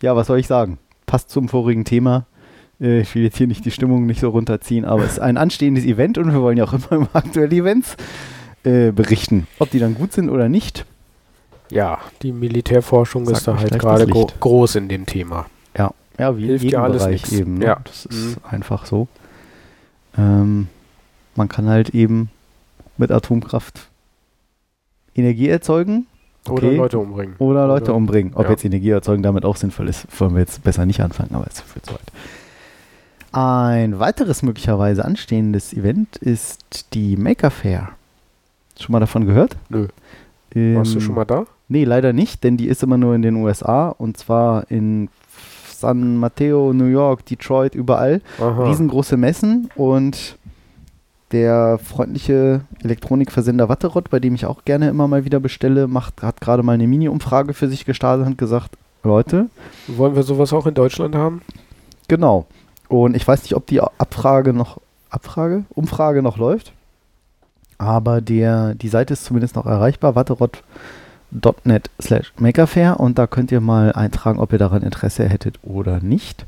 [0.00, 0.78] ja, was soll ich sagen?
[1.06, 2.26] Passt zum vorigen Thema.
[2.80, 5.36] Äh, Ich will jetzt hier nicht die Stimmung nicht so runterziehen, aber es ist ein
[5.36, 7.96] anstehendes Event und wir wollen ja auch immer über aktuelle Events
[8.64, 9.46] äh, berichten.
[9.58, 10.84] Ob die dann gut sind oder nicht.
[11.70, 15.46] ja, die Militärforschung Sag ist da halt gerade gro groß in dem Thema.
[15.76, 17.32] Ja, ja wie Hilft in jedem ja alles Bereich nix.
[17.32, 17.58] eben.
[17.58, 17.64] Ne?
[17.66, 17.80] Ja.
[17.84, 19.08] Das ist einfach so.
[20.16, 20.68] Ähm,
[21.34, 22.30] man kann halt eben
[22.96, 23.88] mit Atomkraft
[25.18, 26.06] Energie erzeugen
[26.48, 26.76] Oder Okay.
[26.76, 27.34] Leute umbringen.
[27.38, 28.32] oder Leute umbringen.
[28.34, 28.50] Ob ja.
[28.50, 31.60] jetzt Energie erzeugen damit auch sinnvoll ist, wollen wir jetzt besser nicht anfangen, aber es
[31.60, 32.00] führt zu weit.
[33.32, 37.90] Ein weiteres möglicherweise anstehendes Event ist die Maker Fair.
[38.80, 39.56] Schon mal davon gehört?
[39.68, 39.88] Nö.
[40.54, 41.44] Warst du Ähm, schon mal da?
[41.68, 45.10] Nee, leider nicht, denn die ist immer nur in den USA und zwar in
[45.70, 48.22] San Mateo, New York, Detroit, überall.
[48.40, 48.64] Aha.
[48.64, 50.37] Riesengroße Messen und
[51.32, 56.40] der freundliche Elektronikversender Watterott, bei dem ich auch gerne immer mal wieder bestelle, macht, hat
[56.40, 58.70] gerade mal eine Mini-Umfrage für sich gestartet und gesagt,
[59.04, 59.46] Leute,
[59.86, 61.42] Wollen wir sowas auch in Deutschland haben?
[62.08, 62.46] genau.
[62.88, 65.64] Und ich weiß nicht, ob die Abfrage noch, Abfrage?
[65.68, 66.72] Umfrage noch läuft.
[67.76, 73.60] Aber der, die Seite ist zumindest noch erreichbar, watterott.net slash makerfair und da könnt ihr
[73.60, 76.46] mal eintragen, ob ihr daran Interesse hättet oder nicht.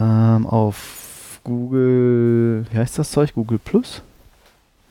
[0.00, 0.99] Ähm, auf
[1.50, 3.34] Google, wie heißt das Zeug?
[3.34, 4.02] Google Plus?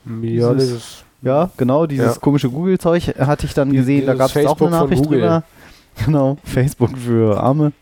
[0.06, 2.20] Ja, Dieses- dieses, Ja, genau, dieses Ja.
[2.20, 5.42] komische Google-Zeug hatte ich dann Die- gesehen, da gab es auch Facebook eine Nachricht drüber.
[6.06, 7.72] Genau, Facebook für Arme.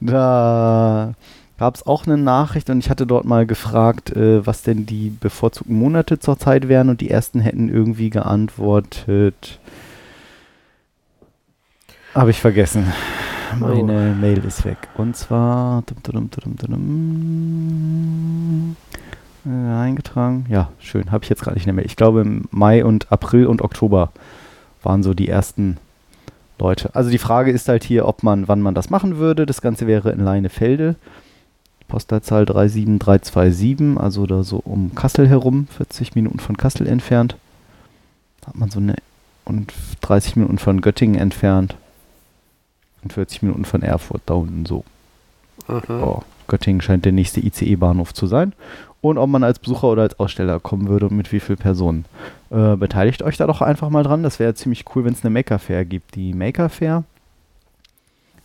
[0.00, 1.12] Da
[1.58, 5.10] gab es auch eine Nachricht und ich hatte dort mal gefragt, äh, was denn die
[5.10, 9.60] bevorzugten Monate zurzeit wären und die ersten hätten irgendwie geantwortet.
[12.14, 12.92] Habe ich vergessen.
[13.60, 14.78] Meine Mail ist weg.
[14.96, 15.82] Und zwar.
[16.02, 18.76] dum, dum, dum,
[19.46, 20.46] äh, eingetragen.
[20.48, 21.12] Ja, schön.
[21.12, 21.84] Habe ich jetzt gerade nicht mehr.
[21.84, 24.12] Ich glaube, im Mai und April und Oktober
[24.82, 25.78] waren so die ersten
[26.58, 26.94] Leute.
[26.94, 29.46] Also die Frage ist halt hier, ob man, wann man das machen würde.
[29.46, 30.96] Das Ganze wäre in Leinefelde.
[31.88, 37.36] Postleitzahl 37327, also da so um Kassel herum, 40 Minuten von Kassel entfernt.
[38.40, 38.96] Da hat man so eine
[39.44, 41.76] und 30 Minuten von Göttingen entfernt.
[43.04, 44.84] Und 40 Minuten von Erfurt da unten so.
[45.68, 48.52] Oh, Göttingen scheint der nächste ICE-Bahnhof zu sein.
[49.00, 52.06] Und ob man als Besucher oder als Aussteller kommen würde und mit wie vielen Personen.
[52.50, 54.22] Äh, beteiligt euch da doch einfach mal dran.
[54.22, 56.14] Das wäre ziemlich cool, wenn es eine Maker Fair gibt.
[56.14, 57.04] Die Maker Fair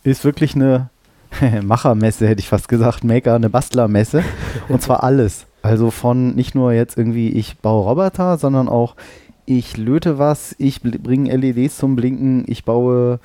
[0.02, 0.90] ist wirklich eine
[1.62, 3.04] Machermesse, hätte ich fast gesagt.
[3.04, 4.22] Maker, eine Bastlermesse.
[4.68, 5.46] und zwar alles.
[5.62, 8.96] Also von nicht nur jetzt irgendwie, ich baue Roboter, sondern auch,
[9.46, 13.18] ich löte was, ich bringe LEDs zum Blinken, ich baue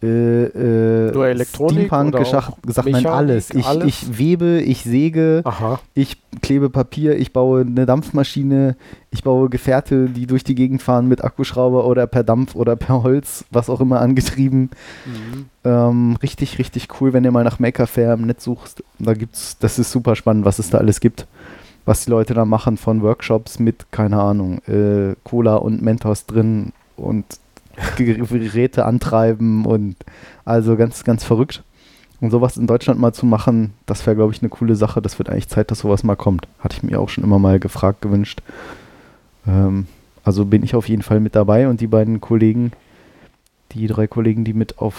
[0.00, 3.50] äh, äh, Elektronik Steampunk gesagt, nein, Mechanik, alles.
[3.50, 3.84] Ich, alles?
[3.84, 5.80] ich webe, ich säge, Aha.
[5.94, 8.76] ich klebe Papier, ich baue eine Dampfmaschine,
[9.10, 13.02] ich baue Gefährte, die durch die Gegend fahren mit Akkuschrauber oder per Dampf oder per
[13.02, 14.70] Holz, was auch immer angetrieben.
[15.04, 15.46] Mhm.
[15.64, 18.84] Ähm, richtig, richtig cool, wenn ihr mal nach Maker Fair im Netz suchst.
[19.00, 21.26] Da gibt's, das ist super spannend, was es da alles gibt.
[21.84, 26.72] Was die Leute da machen von Workshops mit, keine Ahnung, äh, Cola und Mentos drin
[26.96, 27.24] und
[27.96, 29.96] Geräte antreiben und
[30.44, 31.62] also ganz, ganz verrückt.
[32.20, 35.00] Und sowas in Deutschland mal zu machen, das wäre, glaube ich, eine coole Sache.
[35.00, 36.48] Das wird eigentlich Zeit, dass sowas mal kommt.
[36.58, 38.40] Hatte ich mir auch schon immer mal gefragt, gewünscht.
[39.46, 39.86] Ähm,
[40.24, 42.72] also bin ich auf jeden Fall mit dabei und die beiden Kollegen,
[43.72, 44.96] die drei Kollegen, die mit auf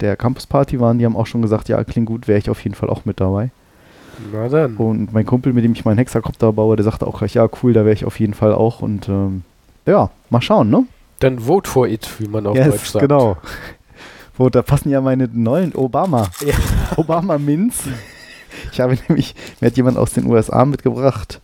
[0.00, 2.74] der Campusparty waren, die haben auch schon gesagt, ja, klingt gut, wäre ich auf jeden
[2.74, 3.50] Fall auch mit dabei.
[4.32, 4.76] Na dann.
[4.76, 7.72] Und mein Kumpel, mit dem ich meinen Hexakopter baue, der sagte auch gleich, ja, cool,
[7.72, 8.82] da wäre ich auf jeden Fall auch.
[8.82, 9.42] Und ähm,
[9.86, 10.84] ja, mal schauen, ne?
[11.22, 13.02] Dann vote for it, wie man auf Deutsch sagt.
[13.02, 13.36] genau.
[14.36, 16.30] Wo, da passen ja meine neuen Obama.
[16.44, 16.54] Ja.
[16.96, 17.84] Obama Mints.
[18.72, 21.40] Ich habe nämlich, mir hat jemand aus den USA mitgebracht,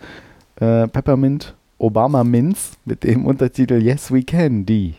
[0.56, 4.94] äh, Peppermint Obama Minz mit dem Untertitel Yes We Can, die.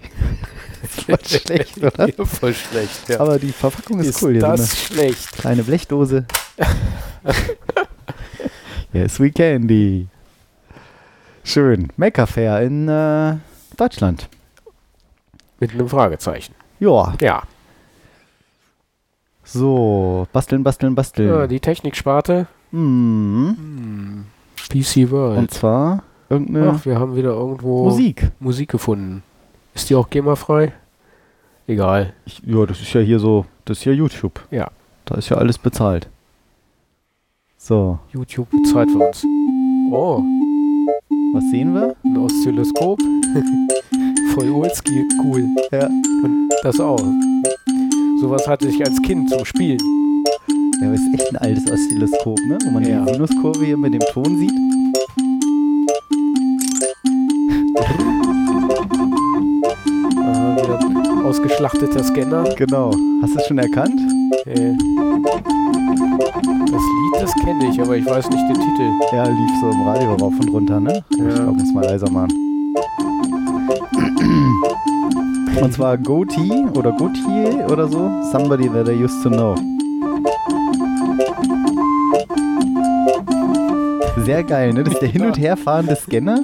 [1.08, 2.08] War schlecht, oder?
[2.08, 3.20] Ja, voll schlecht, ja.
[3.20, 4.32] Aber die Verpackung ist, ist cool.
[4.32, 5.32] Hier so eine das schlecht?
[5.34, 6.26] kleine Blechdose.
[8.94, 10.08] yes We Can, die.
[11.44, 11.90] Schön.
[11.98, 13.36] Maker Fair in äh,
[13.76, 14.30] Deutschland.
[15.60, 16.54] Mit einem Fragezeichen.
[16.80, 17.14] Ja.
[17.22, 17.44] Ja.
[19.44, 21.50] So, basteln, basteln, ja basteln.
[21.50, 22.48] die Techniksparte.
[22.72, 24.26] Mhm.
[24.70, 25.40] PC World.
[25.40, 28.32] Und zwar irgendeine Ach, wir haben wieder irgendwo Musik.
[28.40, 29.24] Musik gefunden.
[29.74, 30.74] Ist die auch GEMA-frei?
[31.68, 32.14] Egal.
[32.26, 34.40] Ich, ja, das ist ja hier so, das ist ja YouTube.
[34.52, 34.70] Ja.
[35.06, 36.08] Da ist ja alles bezahlt.
[37.58, 39.26] So, YouTube bezahlt für uns.
[39.92, 40.24] Oh,
[41.34, 41.96] was sehen wir?
[42.04, 43.00] ein Oszilloskop.
[44.34, 45.06] Voll oldschool.
[45.24, 45.48] Cool.
[45.72, 45.88] Ja.
[45.88, 47.00] Und das auch.
[48.22, 49.80] Sowas hatte ich als Kind zum Spielen.
[50.82, 52.58] Ja, aber ist echt ein altes Oszilloskop, ne?
[52.66, 53.06] Wo man Ja.
[53.06, 54.52] die Sinuskurve hier mit dem Ton sieht.
[59.92, 62.44] Ein ausgeschlachteter Scanner.
[62.56, 62.92] Genau.
[63.22, 64.00] Hast du es schon erkannt?
[64.46, 64.74] Äh,
[66.72, 68.92] das Lied, das kenne ich, aber ich weiß nicht den Titel.
[69.16, 71.04] Ja, lief so im Radio rauf und runter, ne?
[71.12, 71.28] Ich Ja.
[71.30, 72.49] glaube, muss mal leiser machen.
[75.62, 78.10] Und zwar Goatee oder Gautier oder so.
[78.32, 79.56] Somebody that I used to know.
[84.24, 84.84] Sehr geil, ne?
[84.84, 86.40] Das ist der hin und her fahrende Scanner.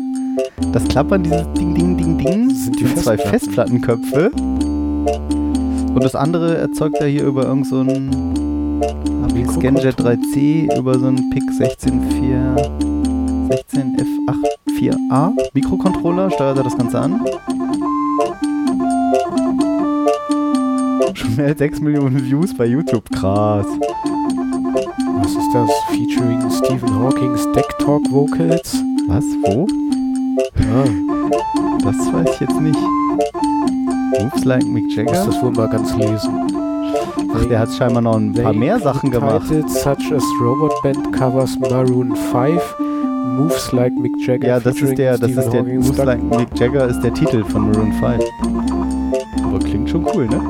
[0.72, 2.49] Das Klappern dieses Ding, Ding, Ding, Ding.
[2.49, 3.82] Das sind die zwei Festplatten.
[3.82, 4.32] Festplattenköpfe.
[5.95, 8.36] Und das andere erzeugt er hier über irgend so ein
[9.51, 11.93] Scanjet 3C über so einen PIC 164
[13.49, 17.22] 16F84A Mikrocontroller steuert er das Ganze an.
[21.38, 23.09] Mehr als 6 Millionen Views bei YouTube.
[23.11, 23.65] Krass.
[25.17, 25.69] Was ist das?
[25.89, 28.81] Featuring Stephen Hawking's Deck Talk Vocals?
[29.07, 29.23] Was?
[29.43, 29.67] Wo?
[30.59, 30.83] Ja,
[31.83, 32.79] Das weiß ich jetzt nicht.
[34.19, 35.25] Moves like Mick muss Jagger?
[35.25, 36.31] das wohl mal ganz lesen.
[37.33, 39.47] Ach, der hat scheinbar noch ein paar mehr Sachen gemacht.
[39.67, 42.61] Such as Robot Band covers Maroon 5,
[43.38, 44.47] Moves like Mick Jagger.
[44.47, 47.69] Ja, das ist der, das ist der Moves like Mick Jagger ist der Titel von
[47.71, 48.23] Maroon 5.
[49.43, 50.41] Aber klingt schon cool, ne?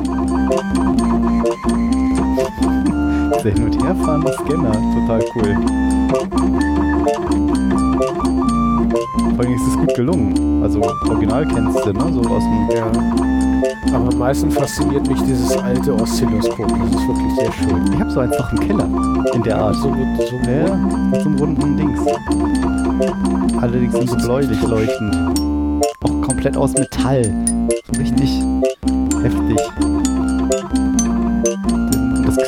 [3.38, 5.56] Dieser hin und her fahrende Scanner, total cool.
[9.36, 10.64] Vor allem ist es gut gelungen.
[10.64, 12.14] Also Original kennst du, ne?
[12.14, 12.70] So aus dem.
[12.76, 12.92] Ja.
[13.94, 16.68] Aber am meisten fasziniert mich dieses alte Oszilloskop.
[16.68, 17.94] Das ist wirklich sehr schön.
[17.94, 18.88] Ich hab so einfach im Keller
[19.34, 19.76] in der Art.
[19.76, 22.00] So mit so Ja, mit so einem runden Dings.
[23.62, 25.16] Allerdings sind so bläulich leuchtend.
[26.04, 27.24] Auch komplett aus Metall.
[27.92, 28.42] So richtig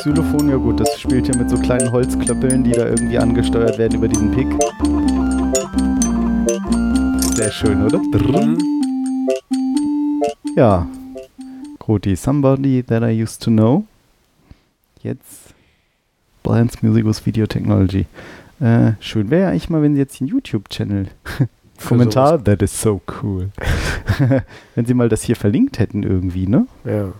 [0.08, 3.98] Xylophon, ja gut, das spielt hier mit so kleinen Holzklöppeln, die da irgendwie angesteuert werden
[3.98, 4.46] über diesen Pick.
[7.34, 7.98] Sehr schön, oder?
[7.98, 8.56] Mhm.
[10.56, 10.86] Ja.
[11.78, 13.84] Groti, somebody that I used to know.
[15.02, 15.52] Jetzt
[16.42, 18.06] Blind Musicus Video Technology.
[18.60, 21.08] Äh, schön wäre ja eigentlich mal, wenn sie jetzt einen YouTube-Channel.
[21.86, 23.50] Kommentar, that is so cool.
[24.74, 26.66] wenn sie mal das hier verlinkt hätten irgendwie, ne?
[26.86, 27.12] Ja.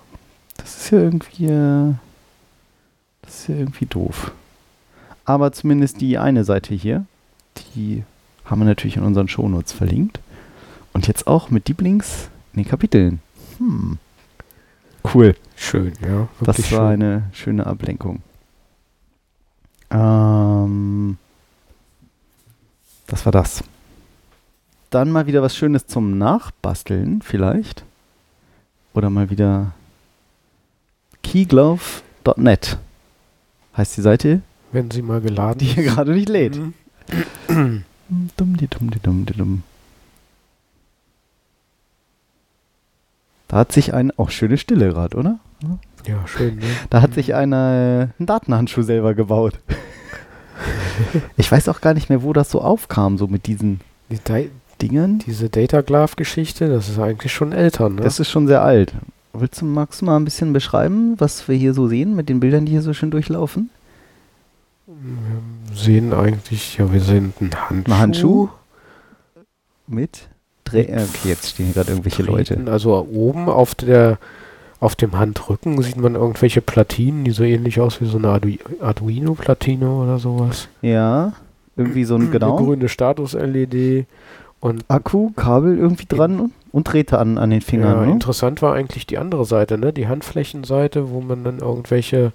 [0.56, 1.48] Das ist ja irgendwie.
[1.48, 1.92] Äh,
[3.28, 4.32] das ist ja irgendwie doof.
[5.26, 7.04] Aber zumindest die eine Seite hier,
[7.58, 8.02] die
[8.46, 10.18] haben wir natürlich in unseren Shownotes verlinkt.
[10.94, 13.20] Und jetzt auch mit Lieblings in den Kapiteln.
[13.58, 13.98] Hm.
[15.12, 15.36] Cool.
[15.56, 16.28] Schön, ja.
[16.40, 17.02] Das war schön.
[17.02, 18.22] eine schöne Ablenkung.
[19.90, 21.18] Ähm,
[23.06, 23.62] das war das.
[24.88, 27.84] Dann mal wieder was Schönes zum Nachbasteln, vielleicht.
[28.94, 29.72] Oder mal wieder
[31.22, 32.78] keyglove.net
[33.78, 36.56] heißt die Seite, Wenn sie mal geladen die hier gerade nicht lädt.
[37.48, 37.84] Mhm.
[38.36, 39.62] Dumm, die dumm, die dumm, die dumm.
[43.48, 45.38] Da hat sich ein, auch schöne Stille gerade, oder?
[46.06, 46.66] Ja, schön, ne?
[46.90, 49.58] Da hat sich einer äh, einen Datenhandschuh selber gebaut.
[51.36, 54.50] ich weiß auch gar nicht mehr, wo das so aufkam, so mit diesen Die Di
[54.80, 55.18] Dingen.
[55.18, 58.02] diese Data Glove-Geschichte, das ist eigentlich schon älter, ne?
[58.02, 58.92] Das ist schon sehr alt.
[59.40, 62.66] Willst du, du mal ein bisschen beschreiben, was wir hier so sehen mit den Bildern,
[62.66, 63.70] die hier so schön durchlaufen?
[64.88, 67.92] wir sehen eigentlich, ja, wir sehen einen Handschuh.
[67.92, 68.48] Ein Handschuh?
[69.86, 70.28] Mit?
[70.64, 72.58] Dreh okay, jetzt stehen gerade irgendwelche Leute.
[72.66, 74.18] Also oben auf der
[74.80, 78.50] auf dem Handrücken sieht man irgendwelche Platinen, die so ähnlich aus wie so eine Ardu
[78.80, 80.68] Arduino-Platine oder sowas.
[80.82, 81.32] Ja,
[81.76, 84.06] irgendwie so ein, Eine genau, grüne Status-LED
[84.60, 88.06] und Akku, Kabel irgendwie dran und Drähte an, an den ja, Fingern.
[88.06, 88.12] ne?
[88.12, 89.92] interessant war eigentlich die andere Seite, ne?
[89.92, 92.32] Die Handflächenseite, wo man dann irgendwelche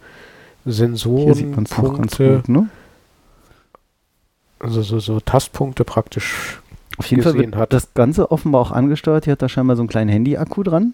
[0.66, 2.70] ganz Sensorenpunkte, gut, ne?
[4.60, 6.62] also so, so Tastpunkte praktisch
[6.98, 7.74] Auf jeden Fall gesehen wird hat.
[7.74, 9.26] das Ganze offenbar auch angesteuert.
[9.26, 10.94] Hier hat da scheinbar so einen kleinen Handy-Akku dran.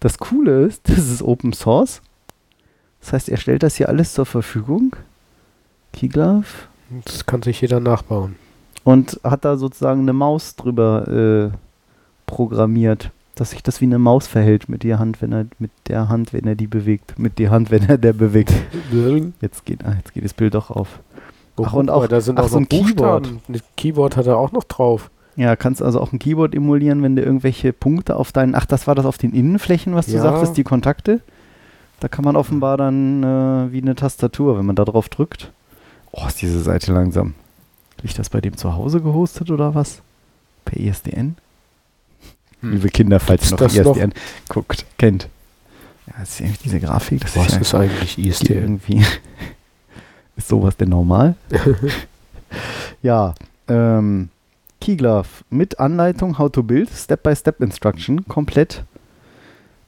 [0.00, 2.00] Das Coole ist, das ist Open Source.
[3.00, 4.94] Das heißt, er stellt das hier alles zur Verfügung.
[5.92, 6.68] Keyglove.
[7.04, 8.36] Das kann sich jeder nachbauen.
[8.84, 11.56] Und hat da sozusagen eine Maus drüber äh,
[12.28, 16.08] programmiert, dass sich das wie eine Maus verhält mit der Hand, wenn er mit der
[16.08, 18.52] Hand, wenn er die bewegt, mit der Hand, wenn er der bewegt.
[19.40, 21.00] Jetzt geht, ah, jetzt geht das Bild doch auf.
[21.56, 23.28] Oh, Ach, und auch- da sind ach, auch so ein Keyboard.
[23.48, 25.10] Ein Keyboard hat er auch noch drauf.
[25.34, 28.86] Ja, kannst also auch ein Keyboard emulieren, wenn du irgendwelche Punkte auf deinen, ach, das
[28.86, 30.22] war das auf den Innenflächen, was du Ja.
[30.22, 31.20] sagtest, die Kontakte.
[32.00, 35.50] Da kann man offenbar dann äh, wie eine Tastatur, wenn man da drauf drückt.
[36.12, 37.34] Oh, ist diese Seite langsam.
[37.96, 40.00] Habe ich das bei dem zu Hause gehostet oder was?
[40.64, 41.36] Per ISDN?
[42.60, 42.72] Hm.
[42.72, 43.96] Liebe Kinder, falls ihr noch das noch?
[43.96, 44.12] ISDN
[44.48, 45.28] guckt, kennt.
[46.06, 48.62] Ja, das ist irgendwie diese Grafik, das Was ist ja ist eigentlich ISDN?
[48.62, 49.04] irgendwie.
[50.36, 51.36] ist sowas denn normal?
[53.02, 53.34] ja,
[53.68, 54.30] ähm,
[54.80, 58.84] Keyglove mit Anleitung How to Build, Step-by-Step Instruction, komplett.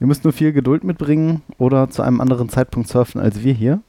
[0.01, 3.81] Ihr müsst nur viel Geduld mitbringen oder zu einem anderen Zeitpunkt surfen als wir hier.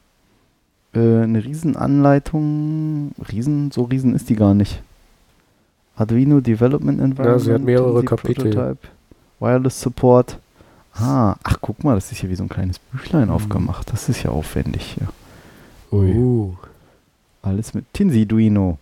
[0.94, 4.82] Äh, eine Riesenanleitung, riesen, so riesen ist die gar nicht.
[6.02, 7.42] Arduino Development Environment.
[7.42, 8.52] sie hat mehrere Kapitel.
[8.52, 8.88] Prototype,
[9.40, 10.38] Wireless Support.
[10.96, 13.34] Ah, ach guck mal, das ist hier wie so ein kleines Büchlein Mhm.
[13.34, 13.92] aufgemacht.
[13.94, 15.08] Das ist ja aufwendig hier.
[15.98, 16.54] Uh.
[17.42, 18.78] Alles mit Tinsiduino.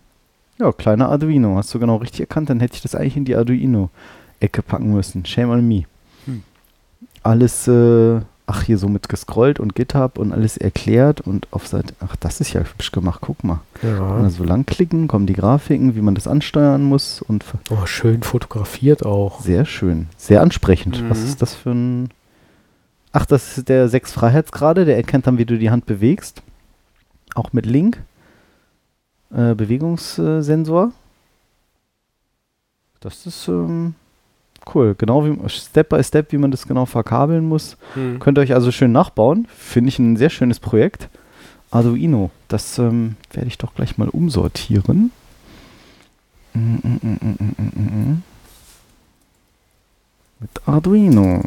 [0.58, 1.56] Ja, kleiner Arduino.
[1.56, 2.50] Hast du genau richtig erkannt?
[2.50, 5.24] Dann hätte ich das eigentlich in die Arduino-Ecke packen müssen.
[5.24, 5.84] Shame on me.
[6.26, 6.42] Hm.
[7.22, 8.20] Alles, äh,
[8.50, 11.94] ach, hier so mit gescrollt und GitHub und alles erklärt und auf Seite.
[12.00, 13.20] Ach, das ist ja hübsch gemacht.
[13.22, 13.60] Guck mal.
[13.82, 13.98] Ja.
[14.00, 18.22] man so lang klicken, kommen die Grafiken, wie man das ansteuern muss und Oh, schön
[18.22, 19.40] fotografiert auch.
[19.40, 20.08] sehr schön.
[20.16, 21.02] Sehr ansprechend.
[21.08, 21.24] Was Mhm.
[21.26, 22.10] ist das für ein.
[23.12, 26.42] Ach, das ist der sechs Freiheitsgrade, der erkennt dann, wie du die Hand bewegst.
[27.34, 28.02] Auch mit Link.
[29.32, 30.92] Äh, Bewegungssensor.
[33.00, 33.94] Das ist ähm,
[34.74, 34.94] cool.
[34.96, 37.76] Genau wie Step by Step, wie man das genau verkabeln muss.
[37.94, 38.18] Hm.
[38.18, 39.46] Könnt ihr euch also schön nachbauen.
[39.54, 41.08] Finde ich ein sehr schönes Projekt.
[41.70, 42.30] Arduino.
[42.48, 45.12] Das ähm, werde ich doch gleich mal umsortieren.
[46.52, 48.22] Mm, mm, mm.
[50.40, 51.42] Mit Arduino.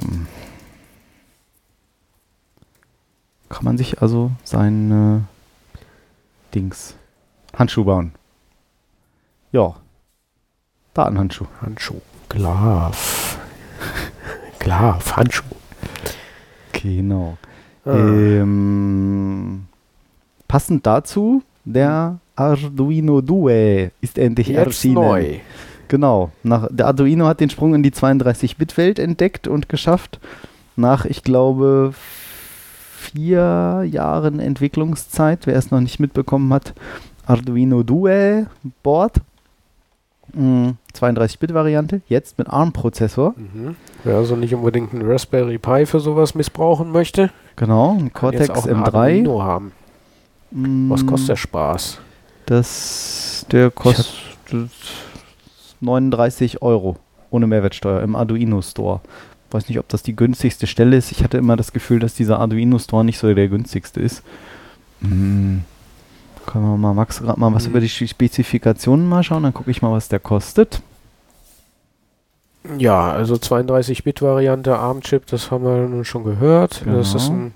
[3.50, 6.96] Kann man sich also sein äh, Dings
[7.56, 8.14] Handschuh bauen.
[9.52, 9.76] Ja.
[10.94, 11.48] Datenhandschuh.
[11.62, 12.02] Handschuh.
[12.34, 13.38] Glove.
[14.60, 15.44] Glove, Handschuh.
[16.72, 17.38] Genau.
[17.86, 17.92] Ah.
[17.96, 19.66] Ähm,
[20.48, 24.96] passend dazu, der Arduino Due ist endlich Jetzt erschienen.
[24.96, 25.38] neu.
[25.88, 26.32] Genau.
[26.42, 30.20] Nach, der Arduino hat den Sprung in die 32-Bit-Welt entdeckt und geschafft.
[30.76, 31.94] Nach, ich glaube,
[32.98, 36.74] vier Jahren Entwicklungszeit, wer es noch nicht mitbekommen hat,
[37.28, 38.48] Arduino Due
[38.82, 39.22] Board.
[40.32, 43.34] Mm, 32-Bit-Variante, jetzt mit ARM-Prozessor.
[43.36, 43.76] Mhm.
[44.04, 48.58] Wer also nicht unbedingt einen Raspberry Pi für sowas missbrauchen möchte, Genau, ein Cortex jetzt
[48.58, 48.86] auch einen M3.
[48.86, 49.72] Arduino haben.
[50.52, 52.00] Was Mm, kostet der Spaß?
[52.46, 54.08] Das, der kostet
[55.82, 56.98] 39 Euro
[57.30, 59.02] ohne Mehrwertsteuer im Arduino Store.
[59.52, 61.12] Weiß nicht, ob das die günstigste Stelle ist.
[61.12, 64.24] Ich hatte immer das Gefühl, dass dieser Arduino Store nicht so der günstigste ist.
[65.02, 65.64] Hm.
[66.46, 67.72] Können wir mal Max gerade mal was Hm.
[67.72, 70.82] über die Spezifikationen mal schauen, dann gucke ich mal, was der kostet.
[72.78, 76.84] Ja, also 32-Bit-Variante ARM-Chip, das haben wir nun schon gehört.
[76.86, 77.40] Das ist Genau.
[77.48, 77.54] ein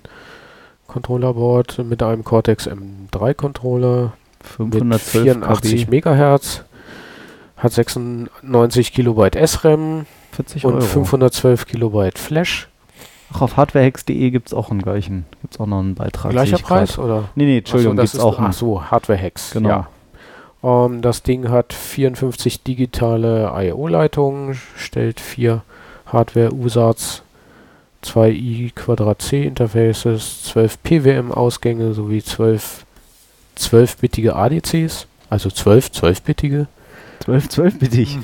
[0.86, 4.12] Controllerboard mit einem Cortex M3-Controller
[4.58, 6.62] mit 512 84 KB, Megahertz,
[7.56, 10.82] hat 96 Kilobyte SRAM 40 und Euro.
[10.84, 12.68] 512 Kilobyte Flash.
[13.32, 15.26] Ach, auf hardwarehex.de gibt es auch einen gleichen.
[15.42, 16.30] Gibt es auch noch einen Beitrag.
[16.32, 16.66] Gleicher grad.
[16.66, 17.28] Preis oder?
[17.34, 18.46] Nee, nee, Entschuldigung, Ach gibt so, es das ist- auch einen.
[18.48, 19.50] Ach so, Hardware-Hacks.
[19.52, 19.68] Genau.
[19.68, 19.88] Ja.
[20.62, 25.62] Ähm, das Ding hat 54 digitale I.O.-Leitungen, stellt vier
[26.06, 27.22] Hardware-USARTs,
[28.02, 32.84] zwei I2C-Interfaces, 12 PWM-Ausgänge sowie 12
[33.56, 36.66] 12-bittige ADCs, also 12 12-bittige.
[37.20, 38.16] 12, 12 bitte ich.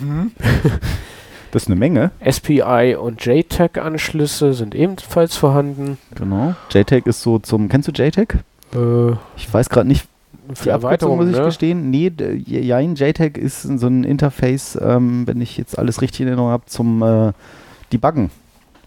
[1.54, 2.10] Das ist eine Menge.
[2.28, 5.98] SPI und JTAG-Anschlüsse sind ebenfalls vorhanden.
[6.16, 6.56] Genau.
[6.72, 7.68] JTAG ist so zum.
[7.68, 8.40] Kennst du JTAG?
[8.74, 10.08] Äh, Ich weiß gerade nicht
[10.52, 11.44] für die Abkürzung, Erweiterung, muss ich ne?
[11.44, 11.90] gestehen.
[11.90, 12.10] Nee,
[12.44, 16.66] jein, JTAG ist so ein Interface, ähm, wenn ich jetzt alles richtig in Erinnerung habe,
[16.66, 17.32] zum äh,
[17.92, 18.30] Debuggen.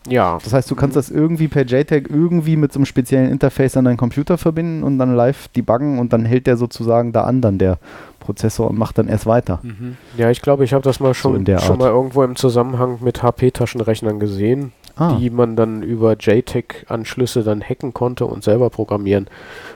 [0.09, 3.77] Ja, Das heißt, du kannst das irgendwie per JTAG irgendwie mit so einem speziellen Interface
[3.77, 7.41] an deinen Computer verbinden und dann live debuggen und dann hält der sozusagen da an,
[7.41, 7.77] dann der
[8.19, 9.59] Prozessor und macht dann erst weiter.
[9.63, 9.97] Mhm.
[10.17, 12.99] Ja, ich glaube, ich habe das mal schon, in der schon mal irgendwo im Zusammenhang
[13.01, 19.27] mit HP-Taschenrechnern gesehen, Ah, die man dann über JTAG-Anschlüsse dann hacken konnte und selber programmieren,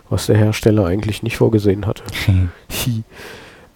[0.09, 2.03] was der Hersteller eigentlich nicht vorgesehen hatte.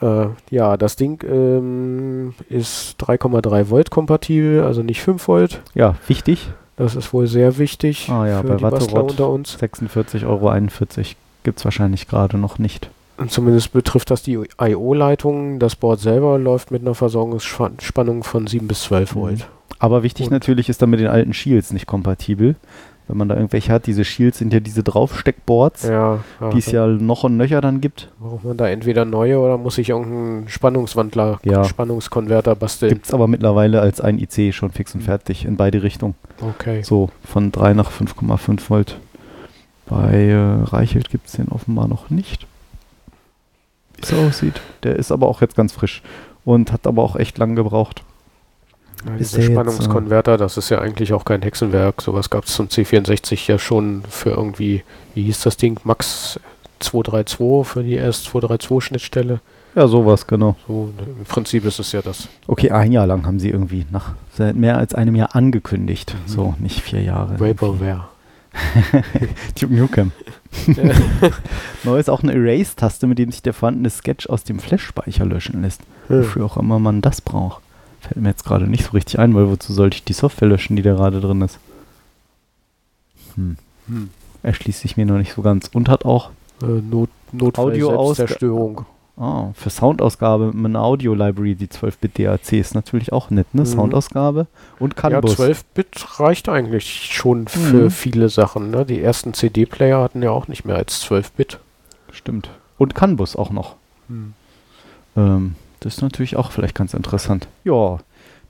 [0.01, 5.61] Äh, ja, das Ding ähm, ist 3,3 Volt kompatibel, also nicht 5 Volt.
[5.73, 6.49] Ja, wichtig.
[6.77, 9.57] Das ist wohl sehr wichtig Ah ja, für bei die Bastler unter uns.
[9.57, 10.53] 46,41 Euro
[11.43, 12.89] gibt es wahrscheinlich gerade noch nicht.
[13.17, 15.57] Und zumindest betrifft das die I.O.-Leitung.
[15.59, 19.19] Das Board selber läuft mit einer Versorgungsspannung von 7 bis 12 Mhm.
[19.19, 19.47] Volt.
[19.79, 22.55] Aber wichtig Und- natürlich ist dann mit den alten Shields nicht kompatibel.
[23.07, 26.71] Wenn man da irgendwelche hat, diese Shields sind ja diese Draufsteckboards, Ja, ja die es
[26.71, 28.09] ja noch und nöcher dann gibt.
[28.19, 31.63] braucht man da entweder neue oder muss ich irgendeinen Spannungswandler, Ja.
[31.65, 32.93] Spannungskonverter basteln.
[32.93, 36.15] Gibt es aber mittlerweile als ein IC schon fix und fertig in beide Richtungen.
[36.41, 36.81] Okay.
[36.81, 38.97] So von 3 nach 5,5 Volt.
[39.87, 42.47] Bei äh, Reichelt gibt es den offenbar noch nicht.
[43.97, 44.59] Wie es aussieht.
[44.81, 46.01] Der ist aber auch jetzt ganz frisch
[46.43, 48.01] und hat aber auch echt lang gebraucht.
[49.05, 52.01] Ja, Ist diese der jetzt, Spannungskonverter, das ist ja eigentlich auch kein Hexenwerk.
[52.01, 54.83] Sowas gab es zum C64 ja schon für irgendwie,
[55.13, 55.79] wie hieß das Ding?
[55.83, 56.39] Max
[56.79, 59.39] 232 für die S232-Schnittstelle.
[59.75, 60.55] Ja, sowas, genau.
[60.67, 62.29] So, im Prinzip ist es ja das.
[62.47, 66.15] Okay, ein Jahr lang haben sie irgendwie nach seit mehr als einem Jahr angekündigt.
[66.15, 66.31] Mhm.
[66.31, 67.39] So, nicht vier Jahre.
[67.39, 68.05] Vaporware.
[69.59, 70.11] Duke Nukem.
[71.83, 75.61] Neu ist auch eine Erase-Taste, mit dem sich der vorhandene Sketch aus dem Flash-Speicher löschen
[75.61, 75.81] lässt.
[76.07, 76.19] Hm.
[76.19, 77.61] Wofür auch immer man das braucht.
[78.07, 80.75] Fällt mir jetzt gerade nicht so richtig ein, weil wozu sollte ich die Software löschen,
[80.75, 81.59] die da gerade drin ist?
[83.35, 83.57] Hm.
[83.87, 84.09] Hm.
[84.43, 85.69] Erschließt sich mir noch nicht so ganz.
[85.73, 86.29] Und hat auch
[86.61, 88.85] Äh, Not, Notfall Audio Selbstzerstörung.
[89.17, 93.61] ah, für Soundausgabe mit einer Audio-Library, die 12-Bit DAC ist natürlich auch nett, ne?
[93.63, 93.65] Mhm.
[93.65, 94.47] Soundausgabe
[94.79, 95.37] und Ja, CAN-Bus.
[95.39, 97.91] 12-Bit reicht eigentlich schon für Mhm.
[97.91, 98.71] viele Sachen.
[98.71, 98.85] Ne?
[98.85, 101.59] Die ersten CD-Player hatten ja auch nicht mehr als 12-Bit.
[102.11, 102.49] Stimmt.
[102.77, 103.75] Und CAN-Bus auch noch.
[105.17, 105.55] Ähm,
[105.85, 107.47] das ist natürlich auch vielleicht ganz interessant.
[107.63, 107.99] Ja,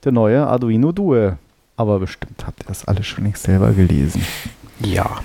[0.04, 1.36] der neue Arduino Due.
[1.76, 4.24] Aber bestimmt habt ihr das alles schon längst selber gelesen.
[4.80, 5.18] Ja.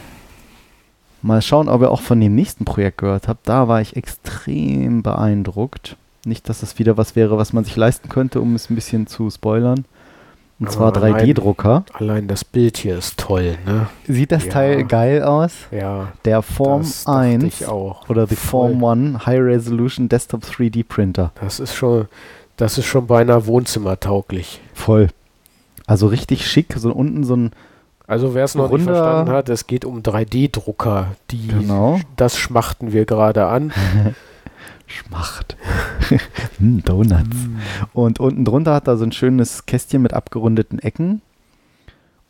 [1.21, 3.47] Mal schauen, ob ihr auch von dem nächsten Projekt gehört habt.
[3.47, 5.95] Da war ich extrem beeindruckt.
[6.25, 9.07] Nicht, dass das wieder was wäre, was man sich leisten könnte, um es ein bisschen
[9.07, 9.85] zu spoilern.
[10.61, 11.83] Und Aber zwar allein- 3D-Drucker.
[11.93, 13.87] Allein das Bild hier ist toll, ne?
[14.07, 14.51] Sieht das Ja.
[14.51, 15.51] Teil geil aus?
[15.71, 16.13] Ja.
[16.23, 18.07] Der Form das dachte 1 ich auch.
[18.09, 18.69] oder die Voll.
[18.69, 18.83] Form
[19.15, 21.31] 1 High Resolution Desktop 3D Printer.
[21.41, 22.07] Das ist schon,
[22.57, 24.61] das ist schon beinahe wohnzimmertauglich.
[24.75, 25.07] Voll.
[25.87, 26.75] Also richtig schick.
[26.77, 27.51] So unten so ein
[28.07, 31.07] Also wer es noch nicht verstanden hat, es geht um 3D-Drucker.
[31.31, 31.99] Die, Genau.
[32.17, 33.73] Das schmachten wir gerade an.
[34.91, 35.57] Schmacht.
[36.57, 37.37] hm, Donuts.
[37.93, 41.21] Und unten drunter hat er so ein schönes Kästchen mit abgerundeten Ecken.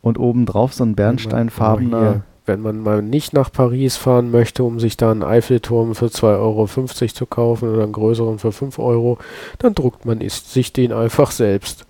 [0.00, 2.00] Und oben drauf so ein bernsteinfarbener.
[2.00, 6.06] hier, Wenn man mal nicht nach Paris fahren möchte, um sich da einen Eiffelturm für
[6.06, 6.66] 2,50 Euro
[7.12, 9.18] zu kaufen oder einen größeren für 5 Euro,
[9.58, 11.86] dann druckt man sich den einfach selbst.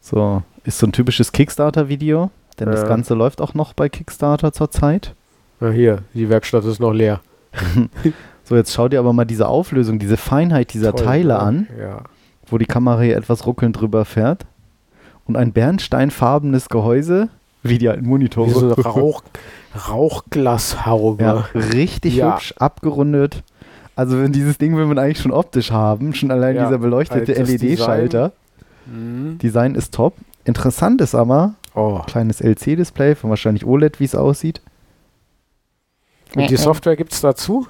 [0.00, 2.30] So, ist so ein typisches Kickstarter-Video.
[2.58, 2.88] Denn das Ja.
[2.88, 5.14] Ganze läuft auch noch bei Kickstarter zurzeit.
[5.60, 7.20] Na hier, die Werkstatt ist noch leer.
[8.50, 11.38] So, jetzt schau dir aber mal diese Auflösung, diese Feinheit dieser Toll, Teile ne?
[11.38, 12.02] an, Ja.
[12.48, 14.44] wo die Kamera hier etwas ruckelnd drüber fährt.
[15.24, 17.28] Und ein bernsteinfarbenes Gehäuse,
[17.62, 18.48] wie die alten Monitore.
[18.48, 19.22] Wie so eine Rauch,
[19.88, 21.22] Rauchglashaube.
[21.22, 22.34] Ja, richtig Ja.
[22.34, 23.44] hübsch, abgerundet.
[23.94, 26.12] Also dieses Ding will man eigentlich schon optisch haben.
[26.14, 28.32] Schon allein Ja, dieser beleuchtete halt das LED-Schalter.
[28.86, 29.38] Mhm.
[29.38, 29.76] Design.
[29.76, 30.14] ist top.
[30.44, 32.00] Interessant ist aber, Oh.
[32.04, 34.60] kleines LC-Display von wahrscheinlich OLED, wie es aussieht.
[36.34, 37.68] Und die Software gibt es dazu?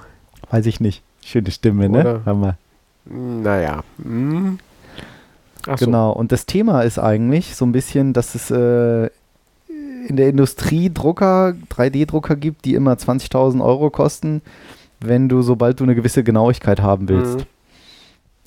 [0.51, 1.01] Weiß ich nicht.
[1.23, 1.99] Schöne Stimme, ne?
[2.01, 2.21] Oder?
[2.25, 2.57] Hammer.
[3.05, 3.83] Naja.
[3.97, 4.59] Mhm.
[5.67, 5.85] Ach so.
[5.85, 6.11] Genau.
[6.11, 9.09] Und das Thema ist eigentlich so ein bisschen, dass es äh,
[10.07, 14.41] in der Industrie Drucker, 3D-Drucker gibt, die immer 20.000 Euro kosten,
[14.99, 17.39] wenn du, sobald du eine gewisse Genauigkeit haben willst.
[17.39, 17.43] Mhm.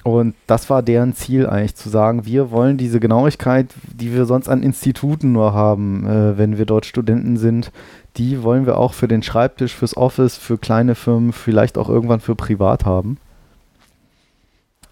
[0.04, 4.48] Und das war deren Ziel eigentlich, zu sagen, wir wollen diese Genauigkeit, die wir sonst
[4.48, 7.72] an Instituten nur haben, äh, wenn wir dort Studenten sind,
[8.18, 12.20] die wollen wir auch für den Schreibtisch, fürs Office, für kleine Firmen, vielleicht auch irgendwann
[12.20, 13.16] für privat haben.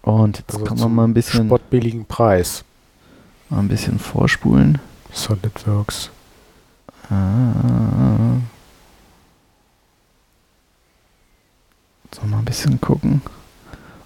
[0.01, 2.65] Und jetzt Also kann man mal ein bisschen, Spottbilligen Preis.
[3.49, 4.79] mal ein bisschen vorspulen.
[5.11, 6.09] SolidWorks.
[7.11, 8.37] Ah.
[12.11, 13.21] So, mal ein bisschen gucken.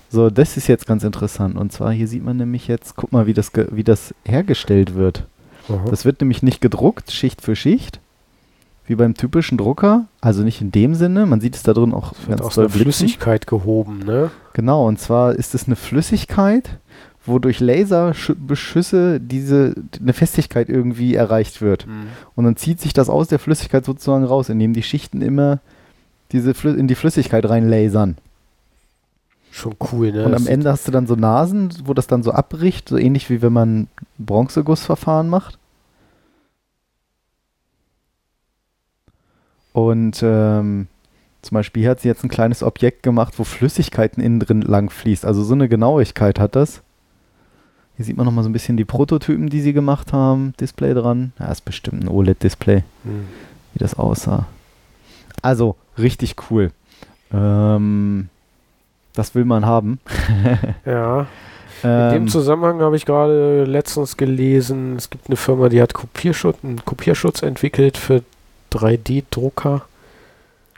[0.09, 1.55] So, das ist jetzt ganz interessant.
[1.57, 4.95] Und zwar hier sieht man nämlich jetzt, guck mal, wie das, ge- wie das hergestellt
[4.95, 5.25] wird.
[5.69, 5.85] Aha.
[5.89, 7.99] Das wird nämlich nicht gedruckt, Schicht für Schicht,
[8.85, 10.05] wie beim typischen Drucker.
[10.21, 11.25] Also nicht in dem Sinne.
[11.25, 12.83] Man sieht es da drin auch wird ganz aus doll der blitzen.
[12.93, 14.31] Flüssigkeit gehoben, ne?
[14.53, 16.69] Genau, und zwar ist es eine Flüssigkeit,
[17.25, 21.85] wo durch Laserbeschüsse diese eine Festigkeit irgendwie erreicht wird.
[22.35, 25.59] Und dann zieht sich das aus der Flüssigkeit sozusagen raus, indem die Schichten immer
[26.31, 28.17] diese Flü in die Flüssigkeit reinlasern.
[29.57, 30.23] Schon cool, ne?
[30.23, 33.29] Und am Ende hast du dann so Nasen, wo das dann so abbricht, so ähnlich
[33.31, 33.87] wie wenn man
[34.19, 35.57] Bronzegussverfahren macht.
[39.73, 40.87] Und ähm,
[41.41, 44.89] Zum Beispiel hier hat sie jetzt ein kleines Objekt gemacht, wo Flüssigkeiten innen drin lang
[44.89, 45.25] fließt.
[45.25, 46.81] Also so eine Genauigkeit hat das.
[47.95, 50.53] Hier sieht man nochmal so ein bisschen die Prototypen, die sie gemacht haben.
[50.59, 51.33] Display dran.
[51.39, 53.25] Ja, ist bestimmt ein OLED-Display, Hm.
[53.73, 54.45] wie das aussah.
[55.41, 56.71] Also, richtig cool.
[57.31, 58.29] Ähm,
[59.17, 59.99] das will man haben.
[60.85, 61.27] Ja,
[61.83, 65.93] in Ähm, dem Zusammenhang habe ich gerade letztens gelesen, es gibt eine Firma, die hat
[65.93, 68.23] Kopierschutz, einen Kopierschutz entwickelt für
[68.71, 69.83] 3D-Drucker.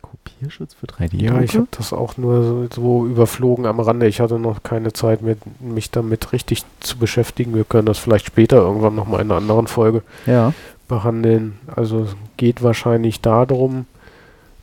[0.02, 1.16] Kopierschutz für 3D.
[1.24, 4.08] Ja, ich habe das auch nur so, so überflogen am Rande.
[4.08, 7.54] Ich hatte noch keine Zeit, mit, mich damit richtig zu beschäftigen.
[7.56, 10.54] Wir können das vielleicht später irgendwann nochmal in einer anderen Folge Ja.
[10.88, 11.60] behandeln.
[11.76, 13.86] Also es geht wahrscheinlich darum,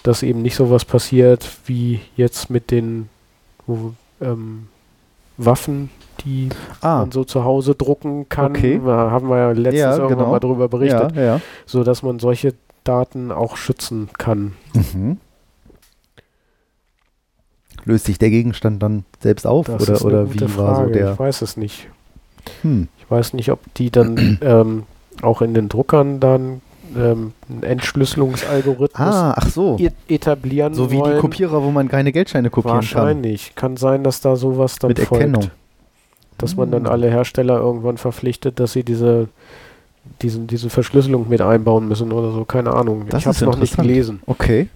[0.03, 3.09] dass eben nicht so was passiert wie jetzt mit den
[3.67, 4.69] wo, ähm,
[5.39, 5.91] Waffen,
[6.25, 6.49] die
[6.81, 8.53] Ah, man so zu Hause drucken kann.
[8.53, 8.81] Okay.
[8.85, 10.31] Da haben wir ja letztens Ja, irgendwann genau.
[10.31, 11.41] mal drüber berichtet, ja, ja.
[11.67, 12.55] so dass man solche
[12.85, 14.53] Daten auch schützen kann.
[14.75, 15.19] Mhm.
[17.85, 20.93] Löst sich der Gegenstand dann selbst auf Das oder, oder wie war so Frage.
[20.93, 21.13] der?
[21.13, 21.89] Ich weiß es nicht.
[22.63, 22.89] Hm.
[22.99, 24.85] Ich weiß nicht, ob die dann ähm,
[25.23, 26.63] auch in den Druckern dann
[26.97, 29.77] ähm, einen Entschlüsselungsalgorithmus Ah, ach so.
[29.79, 31.15] e- etablieren So wie wollen.
[31.17, 32.85] die Kopierer, wo man keine Geldscheine kopieren kann.
[32.97, 33.55] Wahrscheinlich.
[33.55, 35.23] Kann sein, dass da sowas dann Mit folgt.
[35.25, 35.51] Erkennung.
[36.39, 36.91] Dass man dann Hm.
[36.93, 39.29] alle Hersteller irgendwann verpflichtet, dass sie diese,
[40.23, 42.45] diesen, diese Verschlüsselung mit einbauen müssen oder so.
[42.45, 43.07] Keine Ahnung.
[43.09, 44.21] Das ich habe es noch nicht gelesen.
[44.27, 44.69] Okay.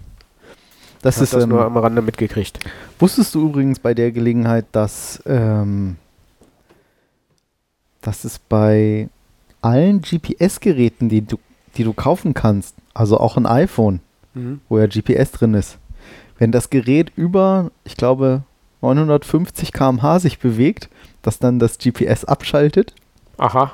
[1.03, 2.59] Das Ich ist, das ähm, nur am Rande mitgekriegt.
[2.99, 5.97] wusstest du übrigens bei der Gelegenheit, dass, ähm,
[8.03, 9.09] dass es bei
[9.63, 11.39] allen GPS-Geräten, die du,
[11.77, 14.01] die du kaufen kannst, also auch ein iPhone,
[14.35, 14.61] Mhm.
[14.69, 15.79] wo ja GPS drin ist,
[16.39, 18.43] wenn das Gerät über, ich glaube,
[18.83, 20.89] 950 km/h sich bewegt,
[21.23, 22.95] dass dann das GPS abschaltet.
[23.39, 23.73] Aha.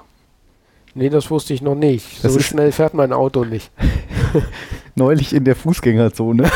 [0.95, 2.25] Nee, das wusste ich noch nicht.
[2.25, 3.71] Das so schnell fährt mein Auto nicht.
[4.95, 6.51] Neulich in der Fußgängerzone.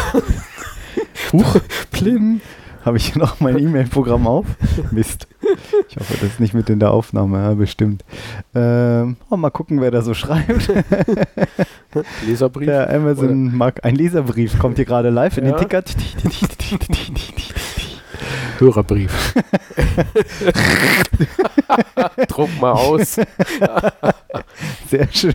[1.32, 1.56] Huch,
[1.90, 2.40] plim.
[2.84, 4.46] Habe ich noch mein E-Mail-Programm auf?
[4.90, 5.28] Mist.
[5.88, 8.04] Ich hoffe, das ist nicht mit in der Aufnahme, ja, bestimmt.
[8.54, 10.70] Ähm, oh, mal gucken, wer da so schreibt.
[12.26, 12.66] Leserbrief.
[12.66, 15.52] Der Amazon mag ein Leserbrief, kommt hier gerade live in Ja.
[15.52, 15.82] den Ticker.
[18.58, 19.34] Hörerbrief.
[22.28, 23.16] Druck mal aus.
[24.88, 25.34] Sehr schön.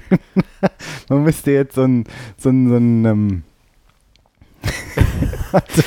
[1.10, 2.04] Man müsste jetzt so ein,
[2.38, 3.44] so ein, so ein ähm,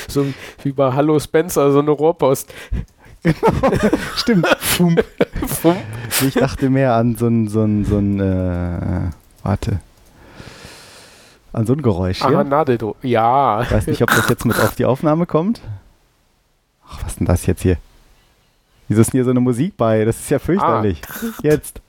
[0.07, 0.25] So
[0.63, 2.53] wie bei Hallo Spencer, so eine Rohrpost.
[4.15, 4.97] stimmt, Fum.
[6.25, 9.09] Ich dachte mehr an so ein, so ein, so ein, äh,
[9.43, 9.79] warte.
[11.51, 12.43] An so ein Geräusch hier.
[12.43, 12.97] Nadeldruck.
[13.01, 13.61] Ja.
[13.63, 15.61] Ich weiß nicht, ob das jetzt mit auf die Aufnahme kommt.
[16.87, 17.77] Ach, was ist denn das jetzt hier?
[18.87, 20.05] Wieso ist denn hier so eine Musik bei?
[20.05, 21.01] Das ist ja fürchterlich.
[21.43, 21.81] Jetzt.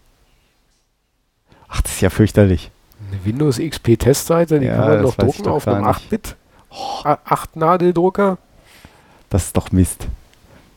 [1.69, 2.71] Ach, das ist ja fürchterlich.
[3.11, 6.01] Eine Windows XP Testseite, die Ja, kann man ich drucken doch auf einem nicht.
[6.07, 6.37] 8-Bit.
[6.71, 8.39] 8-Nadeldrucker.
[9.31, 10.07] Das ist doch Mist.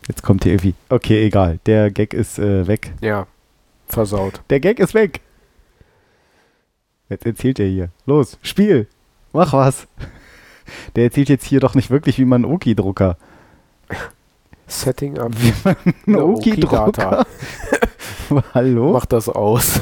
[0.08, 0.74] Jetzt kommt hier irgendwie.
[0.90, 1.60] Okay, egal.
[1.66, 2.94] Der Gag ist äh, weg.
[3.02, 3.28] Ja,
[3.88, 4.42] versaut.
[4.50, 5.22] Der Gag ist weg.
[7.10, 7.90] Jetzt erzählt er hier.
[8.06, 8.88] Los, Spiel.
[9.34, 9.88] Mach was.
[10.96, 13.18] Der erzählt jetzt hier doch nicht wirklich, wie man einen Oki-Drucker.
[14.68, 15.32] Setting up.
[15.40, 17.26] Wie man einen eine Oki-Drucker.
[18.54, 18.94] Hallo?
[18.94, 19.82] Mach das aus.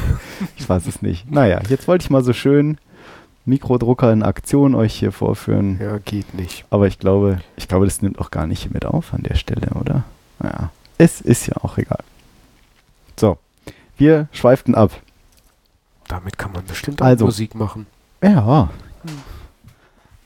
[0.58, 1.30] Ich weiß es nicht.
[1.32, 2.78] Naja, jetzt wollte ich mal so schön
[3.46, 5.80] Mikrodrucker in Aktion euch hier vorführen.
[5.82, 6.66] Ja, geht nicht.
[6.70, 9.70] Aber ich glaube, ich glaube, das nimmt auch gar nicht mit auf an der Stelle,
[9.80, 10.04] oder?
[10.40, 12.04] Naja, es ist ja auch egal.
[13.20, 13.38] So,
[13.98, 14.92] wir schweiften ab.
[16.08, 17.26] Damit kann man bestimmt auch Also.
[17.26, 17.88] Musik machen.
[18.24, 18.70] Ja,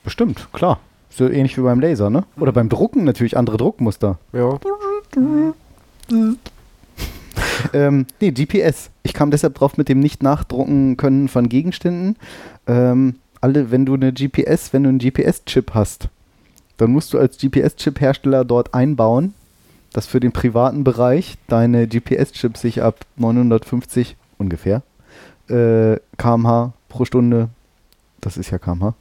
[0.04, 0.80] bestimmt, klar.
[1.10, 2.26] So ähnlich wie beim Laser, ne?
[2.38, 4.18] Oder beim Drucken natürlich andere Druckmuster.
[4.34, 4.60] Ja.
[7.74, 8.90] ähm, nee, GPS.
[9.04, 12.18] Ich kam deshalb drauf mit dem nicht nachdrucken können von Gegenständen.
[12.68, 16.10] Ähm, alle, wenn du eine GPS, wenn du einen GPS-Chip hast,
[16.78, 19.34] dann musst du als GPS-Chip-Hersteller dort einbauen,
[19.94, 24.82] dass für den privaten Bereich deine GPS-Chips sich ab 950 ungefähr
[25.50, 27.50] äh, kmh pro Stunde,
[28.22, 28.96] das ist ja kmh,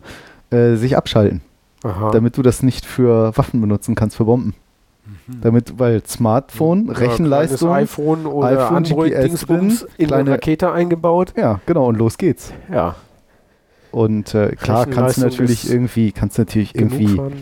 [0.50, 1.40] äh, sich abschalten,
[1.82, 2.10] Aha.
[2.10, 4.54] damit du das nicht für Waffen benutzen kannst, für Bomben.
[5.40, 11.34] Damit, weil Smartphone, Ja, Rechenleistung, iPhone oder iPhone, Android-Dingsbums GPS in kleine- eine Rakete eingebaut.
[11.36, 12.52] Ja, genau, und los geht's.
[12.72, 12.94] Ja.
[13.90, 17.32] Und äh, klar, kannst du natürlich irgendwie, kannst du natürlich irgendwie, von-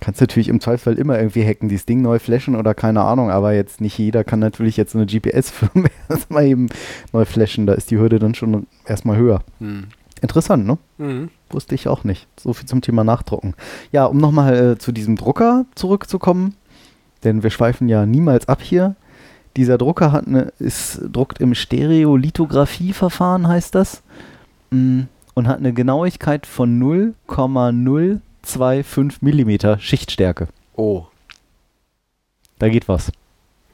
[0.00, 3.30] kannst du natürlich im Zweifel immer irgendwie hacken, dieses Ding neu flashen oder keine Ahnung,
[3.30, 6.68] aber jetzt nicht jeder kann natürlich jetzt eine GPS-Firma erstmal eben
[7.12, 9.40] neu flashen, da ist die Hürde dann schon erstmal höher.
[9.58, 9.84] Hm.
[10.22, 10.76] Interessant, ne?
[10.98, 11.30] Mhm.
[11.48, 12.28] Wusste ich auch nicht.
[12.38, 13.54] So viel zum Thema Nachdrucken.
[13.90, 16.54] Ja, um nochmal äh, zu diesem Drucker zurückzukommen,
[17.24, 18.94] denn wir schweifen ja niemals ab hier.
[19.56, 24.02] Dieser Drucker hat eine, ist, druckt im Stereolithografie-Verfahren, heißt das,
[24.70, 25.00] mm,
[25.34, 30.48] und hat eine Genauigkeit von 0,025 Millimeter Schichtstärke.
[30.76, 31.04] Oh,
[32.58, 33.10] Da geht was.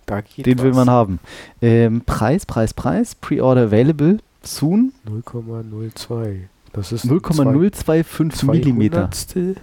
[0.06, 0.76] da geht Den will was.
[0.76, 1.18] man haben.
[1.60, 3.14] Ähm, Preis, Preis, Preis.
[3.14, 4.92] Pre-Order available soon.
[5.06, 6.40] 0,02.
[6.72, 9.10] Das ist 0,025 zwei- Millimeter.
[9.10, 9.56] Zweihundertstel?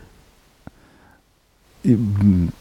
[1.86, 2.52] Ähm, äh,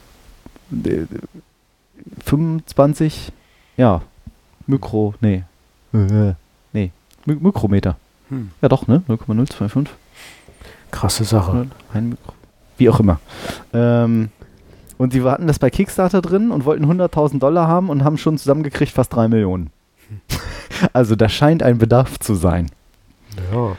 [2.24, 3.32] 25,
[3.76, 4.02] ja,
[4.66, 5.44] Mikro, nee.
[5.92, 6.34] Äh,
[6.72, 6.90] nee,
[7.24, 7.96] Mi Mikrometer.
[8.28, 8.50] Hm.
[8.60, 9.02] Ja doch, ne?
[9.06, 9.94] 0,025.
[10.90, 11.66] Krasse Sache.
[11.92, 12.32] Ein Mikro.
[12.78, 13.20] Wie auch immer.
[13.72, 14.30] Ähm,
[14.98, 18.38] und sie hatten das bei Kickstarter drin und wollten 100.000 Dollar haben und haben schon
[18.38, 19.70] zusammengekriegt fast 3 Millionen.
[20.92, 22.68] Also da scheint ein Bedarf zu sein.
[23.52, 23.76] Ja.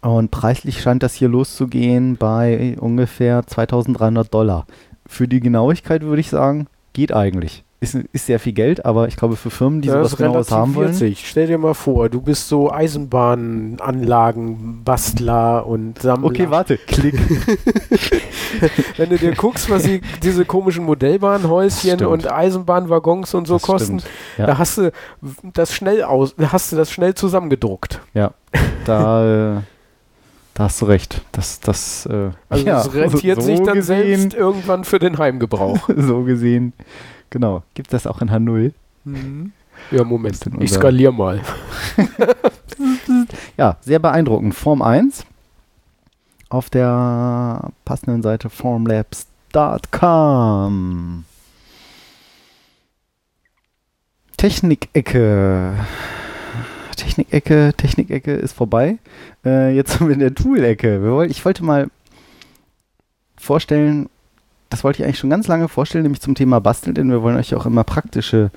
[0.00, 4.66] Und preislich scheint das hier loszugehen bei ungefähr 2300 Dollar.
[5.06, 7.62] Für die Genauigkeit würde ich sagen, geht eigentlich.
[7.78, 10.74] Ist, ist sehr viel Geld, aber ich glaube für Firmen, die Das sowas genaues haben
[10.74, 10.86] wollen.
[10.86, 11.28] relativiert sich.
[11.28, 16.26] Stell dir mal vor, du bist so Eisenbahnanlagenbastler und Sammler.
[16.28, 16.78] Okay, warte.
[16.78, 17.14] Klick.
[18.96, 22.02] Wenn du dir guckst, was die, diese komischen Modellbahnhäuschen Stimmt.
[22.10, 24.02] und Eisenbahnwaggons und so Das kosten.
[24.38, 24.46] Ja.
[24.46, 24.92] da hast du
[25.52, 28.00] das schnell aus, da hast du das schnell zusammengedruckt.
[28.14, 28.32] Ja,
[28.84, 29.62] da,
[30.56, 31.20] da hast du recht.
[31.32, 35.18] Das, das, äh, Also ja, es rentiert so sich dann gesehen, selbst irgendwann für den
[35.18, 35.90] Heimgebrauch.
[35.96, 36.72] so gesehen.
[37.28, 37.62] Genau.
[37.74, 38.72] Gibt das auch in H0?
[39.90, 41.42] Ja, Moment, ich skaliere mal.
[43.56, 44.54] Ja, sehr beeindruckend.
[44.54, 45.24] Form 1
[46.50, 51.24] auf der passenden Seite formlabs.com.
[54.36, 55.74] Technikecke.
[56.96, 58.98] Technikecke, Technikecke ist vorbei.
[59.44, 61.26] Äh, jetzt sind wir in der Tool-Ecke.
[61.28, 61.88] Ich wollte mal
[63.36, 64.08] vorstellen,
[64.70, 67.36] das wollte ich eigentlich schon ganz lange vorstellen, nämlich zum Thema Basteln, denn wir wollen
[67.36, 68.50] euch auch immer praktische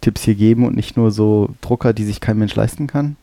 [0.00, 3.16] Tipps hier geben und nicht nur so Drucker, die sich kein Mensch leisten kann.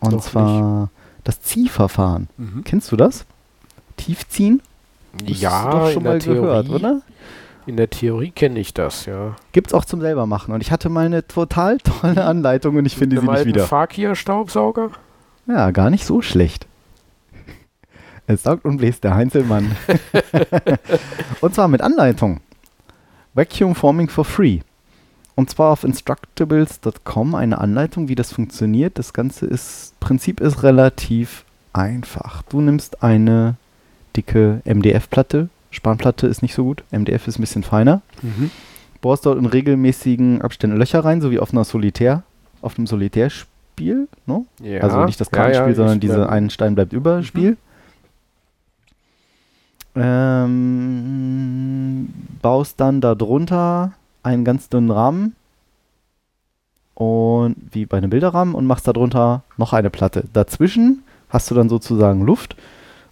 [0.00, 0.90] Und Noch zwar
[1.22, 2.28] das Ziehverfahren.
[2.36, 2.64] Mhm.
[2.64, 3.24] Kennst du das?
[3.96, 4.60] Tiefziehen?
[5.24, 6.84] Das Ja, doch schon mal gehört, Theorie.
[6.84, 7.02] oder?
[7.66, 9.36] In der Theorie kenne ich das, ja.
[9.52, 10.52] Gibt's auch zum selber machen.
[10.52, 13.66] Und ich hatte mal eine total tolle Anleitung und ich finde sie nicht wieder.
[13.66, 14.90] Fakia-Staubsauger?
[15.46, 16.66] Ja, gar nicht so schlecht.
[18.26, 19.76] Es saugt und bläst der Heinzelmann.
[21.40, 22.40] und zwar mit Anleitung.
[23.34, 24.60] Vacuum Forming for Free.
[25.34, 28.98] Und zwar auf instructables.com eine Anleitung, wie das funktioniert.
[28.98, 32.42] Das Ganze ist, Prinzip ist relativ einfach.
[32.42, 33.56] Du nimmst eine
[34.16, 35.48] dicke MDF-Platte.
[35.74, 36.84] Spanplatte ist nicht so gut.
[36.90, 38.00] MDF ist ein bisschen feiner.
[38.22, 38.50] Mhm.
[39.00, 42.22] Bohrst dort in regelmäßigen Abständen Löcher rein, so wie auf einer Solitär,
[42.62, 44.08] auf einem Solitärspiel.
[44.26, 44.44] Ne?
[44.62, 44.80] Ja.
[44.80, 46.28] Also nicht das ja, ja, Kartenspiel, sondern diese ja.
[46.28, 47.56] ein Stein bleibt über Spiel.
[49.96, 50.48] Ähm,
[52.42, 55.36] baust dann darunter einen ganz dünnen Rahmen
[56.94, 60.24] und wie bei einem Bilderrahmen und machst darunter noch eine Platte.
[60.32, 62.56] Dazwischen hast du dann sozusagen Luft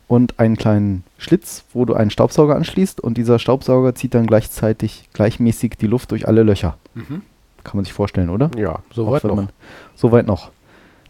[0.09, 5.09] und einen kleinen Schlitz, wo du einen Staubsauger anschließt und dieser Staubsauger zieht dann gleichzeitig
[5.12, 6.76] gleichmäßig die Luft durch alle Löcher.
[6.94, 7.22] Mhm.
[7.64, 8.50] Kann man sich vorstellen, oder?
[8.57, 9.36] Ja, soweit noch.
[9.36, 9.48] man-
[9.94, 10.50] Soweit noch.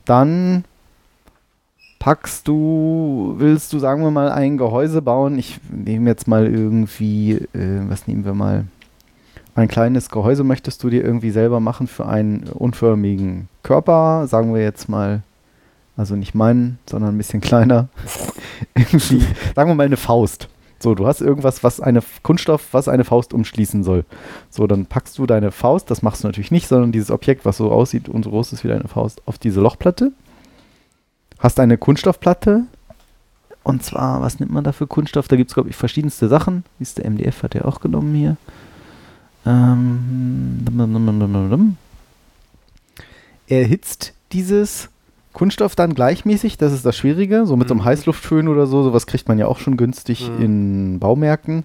[0.05, 0.65] Dann
[1.99, 5.39] packst du, willst du, sagen wir mal, ein Gehäuse bauen.
[5.39, 8.65] Ich nehme jetzt mal irgendwie, äh, was nehmen wir mal?
[9.55, 14.63] Ein kleines Gehäuse möchtest du dir irgendwie selber machen für einen unförmigen Körper, sagen wir
[14.63, 15.23] jetzt mal,
[15.97, 17.89] also nicht meinen, sondern ein bisschen kleiner.
[18.75, 19.21] irgendwie,
[19.55, 20.49] sagen wir mal eine Faust.
[20.79, 24.05] So, du hast irgendwas, was eine Kunststoff, was eine Faust umschließen soll.
[24.51, 27.59] So, dann packst du deine Faust, das machst du natürlich nicht, sondern dieses Objekt, was
[27.59, 30.13] so aussieht und so groß ist wie deine Faust, auf diese Lochplatte.
[31.39, 32.65] Hast eine Kunststoffplatte.
[33.63, 35.29] Und zwar, was nimmt man da für Kunststoff?
[35.29, 36.65] Da gibt es, glaube ich, verschiedenste Sachen.
[36.79, 38.37] Wie ist der MDF, hat er auch genommen hier.
[39.47, 40.65] Ähm.
[43.47, 44.89] Erhitzt dieses
[45.33, 47.47] Kunststoff dann gleichmäßig, das ist das Schwierige.
[47.47, 47.87] So mit so einem Mhm.
[47.87, 50.45] Heißluftföhn oder so, sowas kriegt man ja auch schon günstig Mhm.
[50.45, 51.65] in Baumärkten.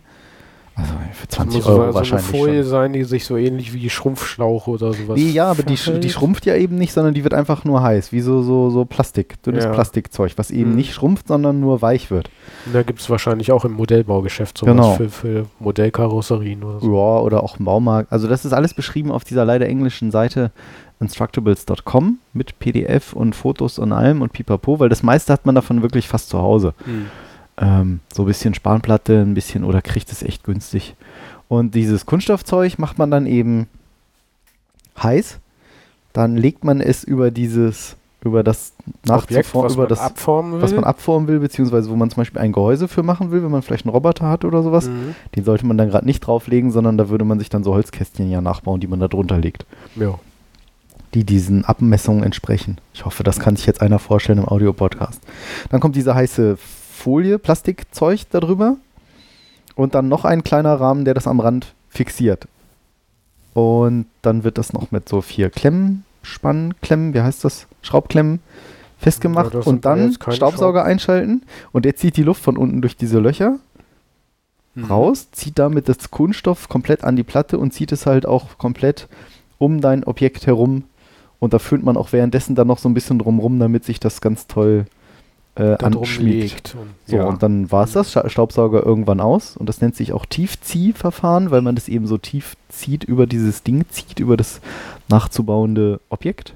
[0.80, 2.70] Also für Das 20 muss Euro so eine wahrscheinlich Folie schon.
[2.70, 5.18] sein, die sich so ähnlich wie Schrumpfschlauch oder sowas.
[5.18, 8.12] Nee, ja, aber die, die schrumpft ja eben nicht, sondern die wird einfach nur heiß,
[8.12, 9.72] wie so, so, so Plastik, dünnes Ja.
[9.72, 10.76] Plastikzeug, was eben Mhm.
[10.76, 12.30] nicht schrumpft, sondern nur weich wird.
[12.68, 14.94] Und Da gibt es wahrscheinlich auch im Modellbaugeschäft sowas Genau.
[14.94, 16.94] für, für Modellkarosserien oder so.
[16.94, 18.12] Ja, oder auch im Baumarkt.
[18.12, 20.52] Also das ist alles beschrieben auf dieser leider englischen Seite
[21.00, 25.82] instructables.com mit PDF und Fotos und allem und pipapo, weil das meiste hat man davon
[25.82, 26.74] wirklich fast zu Hause.
[26.86, 27.06] Hm.
[27.60, 30.96] Ähm, so ein bisschen Spanplatte, ein bisschen oder kriegt es echt günstig.
[31.48, 33.68] Und dieses Kunststoffzeug macht man dann eben
[35.02, 35.40] heiß.
[36.14, 38.74] Dann legt man es über dieses, über das
[39.08, 40.62] Objekt, Nachzufor- was über man das, abformen will.
[40.62, 43.52] was man abformen will, beziehungsweise wo man zum Beispiel ein Gehäuse für machen will, wenn
[43.52, 44.88] man vielleicht einen Roboter hat oder sowas.
[44.88, 45.16] Mhm.
[45.36, 48.30] Den sollte man dann gerade nicht drauflegen, sondern da würde man sich dann so Holzkästchen
[48.30, 50.16] ja nachbauen, die man da drunter legt, Ja.
[51.14, 52.78] Die diesen Abmessungen entsprechen.
[52.94, 55.22] Ich hoffe, das kann sich jetzt einer vorstellen im Audio-Podcast.
[55.70, 58.78] Dann kommt diese heiße Folie, Plastikzeug darüber
[59.76, 62.48] und dann noch ein kleiner Rahmen, der das am Rand fixiert.
[63.54, 67.68] Und dann wird das noch mit so vier Klemmen, Spannklemmen, wie heißt das?
[67.82, 68.40] Schraubklemmen
[69.00, 73.20] festgemacht Ja, und dann Staubsauger einschalten und der zieht die Luft von unten durch diese
[73.20, 73.60] Löcher
[74.78, 74.86] Mhm.
[74.86, 79.08] raus, zieht damit das Kunststoff komplett an die Platte und zieht es halt auch komplett
[79.58, 80.84] um dein Objekt herum.
[81.40, 84.22] Und da föhnt man auch währenddessen dann noch so ein bisschen drumrum, damit sich das
[84.22, 84.86] ganz toll
[85.56, 86.76] äh, anschmiegt.
[86.80, 87.26] Und, So, ja.
[87.26, 89.56] und dann war es das, Sta- Staubsauger irgendwann aus.
[89.58, 93.64] Und das nennt sich auch Tiefziehverfahren, weil man das eben so tief zieht, über dieses
[93.64, 94.62] Ding zieht, über das
[95.10, 96.54] nachzubauende Objekt.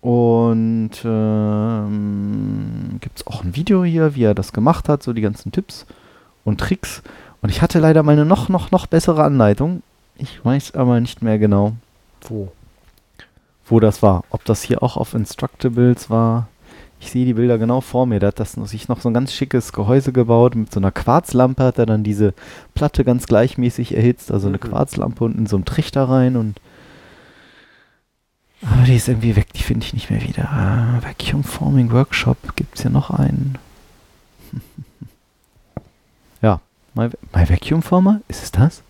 [0.00, 5.22] Und ähm, gibt es auch ein Video hier, wie er das gemacht hat, so die
[5.22, 5.86] ganzen Tipps
[6.44, 7.02] und Tricks.
[7.42, 9.82] Und ich hatte leider mal eine noch, noch, noch bessere Anleitung.
[10.16, 11.72] Ich weiß aber nicht mehr genau,
[12.28, 12.48] Wo?
[13.70, 14.24] Wo das war.
[14.30, 16.48] Ob das hier auch auf Instructables war.
[17.00, 18.18] Ich sehe die Bilder genau vor mir.
[18.18, 20.54] Da hat das sich noch so ein ganz schickes Gehäuse gebaut.
[20.56, 22.34] Mit so einer Quarzlampe hat er dann diese
[22.74, 24.32] Platte ganz gleichmäßig erhitzt.
[24.32, 24.62] Also eine Mhm.
[24.62, 26.36] Quarzlampe und in so einem Trichter rein.
[26.36, 26.60] Und
[28.62, 29.52] aber die ist irgendwie weg.
[29.52, 30.48] Die finde ich nicht mehr wieder.
[30.50, 32.56] Ah, Vacuum Forming Workshop.
[32.56, 33.56] Gibt es hier noch einen?
[36.42, 36.60] ja.
[36.94, 38.20] My, My Vacuum Former?
[38.26, 38.82] Ist es das?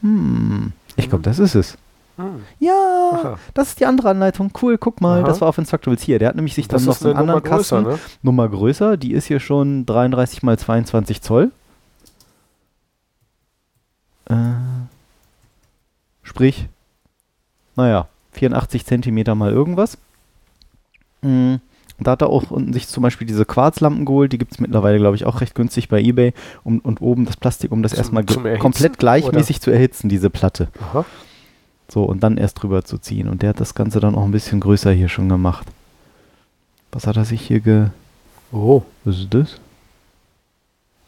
[0.00, 0.72] Hm.
[0.96, 1.24] Ich glaube, Mhm.
[1.24, 1.78] das ist es.
[2.20, 2.42] Hm.
[2.58, 3.38] Ja, Aha.
[3.54, 4.50] das ist die andere Anleitung.
[4.60, 5.26] Cool, guck mal, Aha.
[5.26, 6.18] das war auf Instructables hier.
[6.18, 7.98] Der hat nämlich sich dann noch einen eine anderen Nummer größer, Kasten, ne?
[8.22, 8.96] Nummer größer.
[8.96, 11.50] Die ist hier schon 33 mal 22 Zoll.
[14.28, 14.34] Äh,
[16.22, 16.68] sprich,
[17.76, 19.98] naja, 84 Zentimeter mal irgendwas.
[21.22, 21.56] Mm,
[22.02, 24.32] Da hat er auch unten sich zum Beispiel diese Quarzlampen geholt.
[24.32, 26.32] Die gibt es mittlerweile, glaube ich, auch recht günstig bei Ebay.
[26.64, 30.30] Um, und oben das Plastik, um das Zum- erstmal zum komplett gleichmäßig zu erhitzen, diese
[30.30, 30.68] Platte.
[30.80, 31.04] Aha.
[31.92, 33.28] So, und dann erst drüber zu ziehen.
[33.28, 35.66] Und der hat das Ganze dann auch ein bisschen größer hier schon gemacht.
[36.92, 37.86] Was hat er sich hier ge...
[38.52, 38.82] Oh.
[39.04, 39.60] Was ist das?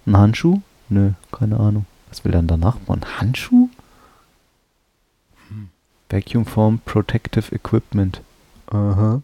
[0.07, 0.61] Ein Handschuh?
[0.89, 1.87] Nö, keine Ahnung.
[2.09, 2.77] Was will er denn danach?
[2.89, 3.69] Ein Handschuh?
[6.11, 8.21] Vacuum Form Protective Equipment.
[8.67, 9.23] Aha.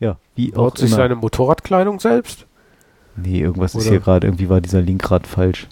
[0.00, 0.96] Ja, wie auch Baut sich immer.
[0.96, 2.46] seine Motorradkleidung selbst?
[3.16, 5.68] Nee, irgendwas ist Oder- hier gerade, irgendwie war dieser Link gerade falsch.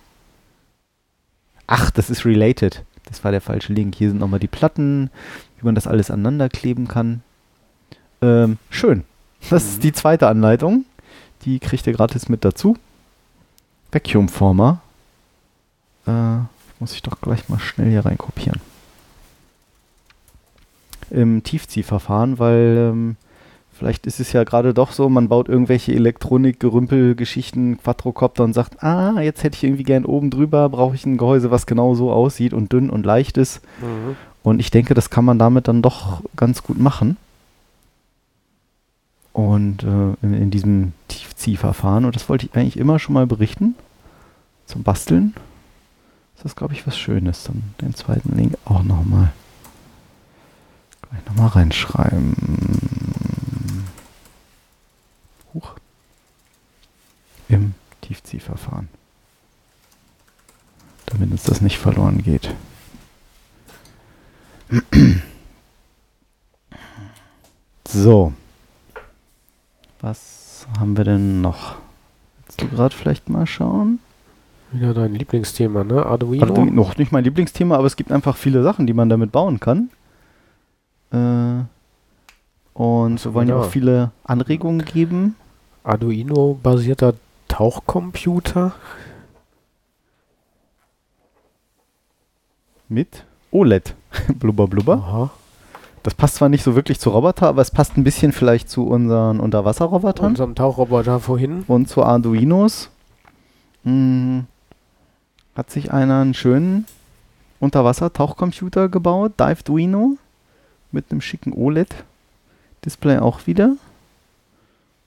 [1.66, 2.84] Ach, das ist related.
[3.06, 3.94] Das war der falsche Link.
[3.94, 5.10] Hier sind nochmal die Platten,
[5.58, 7.22] wie man das alles aneinander kleben kann.
[8.22, 9.04] Ähm, schön.
[9.50, 9.68] Das Mhm.
[9.70, 10.84] ist die zweite Anleitung.
[11.44, 12.76] Die kriegt ihr gratis mit dazu.
[13.92, 14.80] Vacuum Former.
[16.06, 16.38] Äh,
[16.80, 18.60] muss ich doch gleich mal schnell hier rein kopieren.
[21.10, 23.16] Im Tiefziehverfahren, weil ähm,
[23.78, 28.54] Vielleicht ist es ja gerade doch so, man baut irgendwelche Elektronik, Gerümpel, Geschichten, Quadrocopter und
[28.54, 31.94] sagt, ah, jetzt hätte ich irgendwie gern oben drüber, brauche ich ein Gehäuse, was genau
[31.94, 33.62] so aussieht und dünn und leicht ist.
[33.82, 34.16] Mhm.
[34.42, 37.18] Und ich denke, das kann man damit dann doch ganz gut machen.
[39.34, 43.74] Und äh, in, in diesem Tiefziehverfahren, und das wollte ich eigentlich immer schon mal berichten,
[44.64, 45.34] zum Basteln,
[46.36, 47.44] ist das, glaube ich, was Schönes.
[47.44, 49.32] Dann den zweiten Link auch nochmal.
[51.02, 52.34] Gleich nochmal reinschreiben.
[55.56, 55.74] Huch.
[57.48, 58.88] Im Tiefziehverfahren.
[61.06, 62.54] Damit uns das nicht verloren geht.
[67.88, 68.32] So.
[70.00, 71.76] Was haben wir denn noch?
[72.44, 74.00] Willst du gerade vielleicht mal schauen?
[74.72, 76.04] Wieder dein Lieblingsthema, ne?
[76.04, 76.44] Arduino.
[76.44, 79.60] Arduino, noch nicht mein Lieblingsthema, aber es gibt einfach viele Sachen, die man damit bauen
[79.60, 79.90] kann.
[81.12, 81.64] Äh,
[82.74, 85.36] und wir wollen ja auch viele Anregungen geben.
[85.84, 87.14] Arduino-basierter
[87.56, 88.74] Tauchcomputer.
[92.90, 93.94] Mit OLED.
[94.34, 94.92] blubber, blubber.
[94.96, 95.30] Aha.
[96.02, 98.86] Das passt zwar nicht so wirklich zu Roboter, aber es passt ein bisschen vielleicht zu
[98.86, 101.64] unseren Unterwasserrobotern Unserem Tauchroboter vorhin.
[101.66, 102.90] und zu Arduinos.
[103.84, 104.44] Hm,
[105.54, 106.84] hat sich einer einen schönen
[107.60, 110.18] Unterwasser-Tauchcomputer gebaut, Diveduino,
[110.92, 113.76] mit einem schicken OLED-Display auch wieder,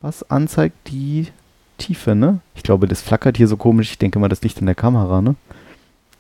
[0.02, 1.28] was anzeigt die
[1.80, 2.40] Tiefe, ne?
[2.56, 3.90] Ich glaube, das flackert hier so komisch.
[3.92, 5.36] Ich denke mal, das liegt in der Kamera, ne?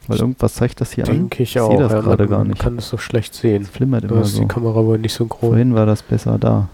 [0.07, 1.11] Weil irgendwas zeigt das hier an.
[1.13, 1.69] Denke ich Ich auch.
[1.69, 2.59] sehe das ja, gerade gar nicht.
[2.59, 3.61] kann das so schlecht sehen.
[3.61, 4.41] Es flimmert Da immer ist so.
[4.41, 5.49] die Kamera wohl nicht so groß.
[5.49, 6.67] Vorhin war das besser da.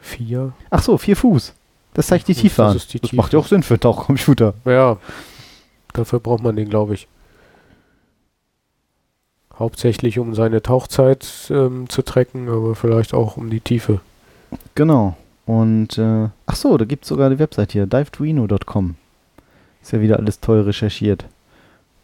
[0.00, 0.52] Vier.
[0.70, 1.52] Ach so, vier Fuß.
[1.94, 2.88] Das zeigt die Fuß, Tiefe das an.
[2.92, 3.16] die das Tiefe.
[3.16, 4.54] macht ja auch Sinn für einen Tauchcomputer.
[4.64, 4.96] Ja.
[5.92, 7.06] Dafür braucht man den, glaube ich.
[9.56, 14.00] Hauptsächlich um seine Tauchzeit ähm, zu tracken, aber vielleicht auch um die Tiefe.
[14.74, 15.16] Genau.
[15.46, 18.94] Und, äh, ach so, da gibt es sogar die Website hier, diveduino.com.
[19.82, 21.24] Ist ja wieder alles toll recherchiert.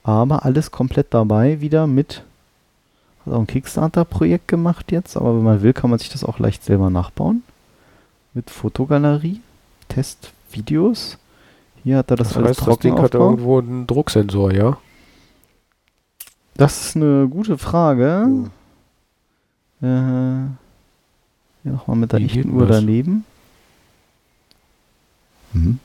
[0.02, 2.24] Aber alles komplett dabei, wieder mit
[3.24, 6.38] Hat auch ein Kickstarter-Projekt gemacht jetzt, aber wenn man will, kann man sich das auch
[6.38, 7.42] leicht selber nachbauen.
[8.34, 9.40] Mit Fotogalerie,
[9.88, 11.18] Testvideos.
[11.84, 14.78] Hier hat er das, Das alles heißt, das trocken Ding hat irgendwo einen Drucksensor, ja?
[16.56, 18.26] Das ist eine gute Frage.
[18.26, 18.50] Hm.
[19.80, 20.67] Äh,
[21.62, 22.78] hier nochmal mit der Wie echten Uhr das?
[22.78, 23.24] daneben.
[25.52, 25.78] Mhm.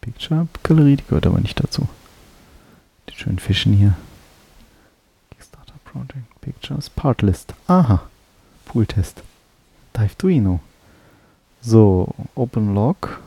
[0.00, 1.88] Picture Galerie, die gehört aber nicht dazu.
[3.08, 3.94] Die schönen Fischen hier.
[5.30, 7.54] Kickstarter Project Pictures Partlist.
[7.66, 8.02] Aha.
[8.66, 9.22] Pooltest.
[9.96, 10.60] Diveduino.
[11.62, 13.20] So, Open Log.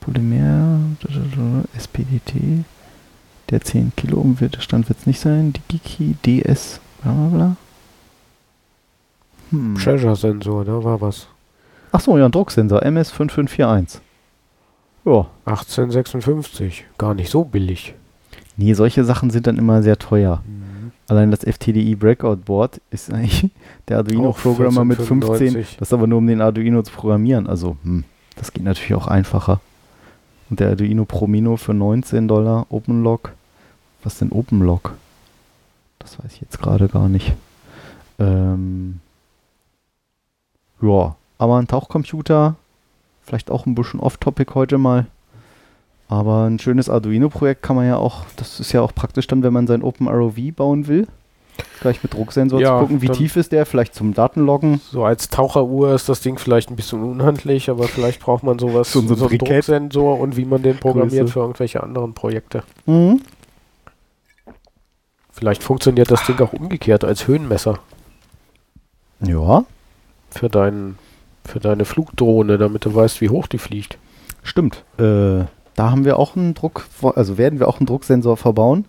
[0.00, 0.80] Polymer.
[1.76, 2.64] SPDT.
[3.50, 5.52] Der 10 Kilo Umwiderstand wird es nicht sein.
[5.52, 6.80] DigiKey DS.
[7.02, 7.56] Bla bla bla.
[9.54, 9.76] Hm.
[9.76, 11.28] Treasure-Sensor, da war was.
[11.92, 12.82] Achso, ja, ein Drucksensor.
[12.82, 14.00] MS5541.
[15.04, 15.26] Ja.
[15.44, 16.86] 1856.
[16.98, 17.94] Gar nicht so billig.
[18.56, 20.42] Nee, solche Sachen sind dann immer sehr teuer.
[21.06, 23.50] Allein das FTDI Breakout Board ist eigentlich
[23.88, 25.22] der Arduino Auch Programmer mit 15.
[25.22, 25.76] 1495.
[25.78, 27.46] Das ist aber nur um den Arduino zu programmieren.
[27.46, 28.04] Also, hm,
[28.36, 29.60] das geht natürlich auch einfacher.
[30.50, 32.66] Und der Arduino Promino für 19 Dollar.
[32.70, 33.32] OpenLog.
[34.02, 34.94] Was denn OpenLog?
[35.98, 37.34] Das weiß ich jetzt gerade gar nicht.
[38.18, 39.00] Ähm,
[40.84, 42.56] ja, aber ein Tauchcomputer.
[43.22, 45.06] Vielleicht auch ein bisschen off-topic heute mal.
[46.08, 49.52] Aber ein schönes Arduino-Projekt kann man ja auch, das ist ja auch praktisch dann, wenn
[49.54, 51.06] man sein OpenROV bauen will.
[51.80, 54.80] Gleich mit Drucksensor Ja, zu gucken, wie tief ist der, vielleicht zum Datenloggen.
[54.90, 58.92] So als Taucheruhr ist das Ding vielleicht ein bisschen unhandlich, aber vielleicht braucht man sowas,
[58.92, 59.38] So- so ein einen.
[59.38, 61.32] Drucksensor und wie man den programmiert Größe.
[61.32, 62.64] für irgendwelche anderen Projekte.
[62.86, 63.20] Mhm.
[65.30, 67.78] Vielleicht funktioniert das Ding auch umgekehrt als Höhenmesser
[69.20, 69.64] Ja,
[70.34, 70.98] für, deinen,
[71.44, 73.98] für deine Flugdrohne, damit du weißt, wie hoch die fliegt.
[74.42, 74.84] stimmt.
[74.98, 75.44] Äh,
[75.76, 76.86] da haben wir auch einen Druck,
[77.16, 78.84] also werden wir auch einen Drucksensor verbauen.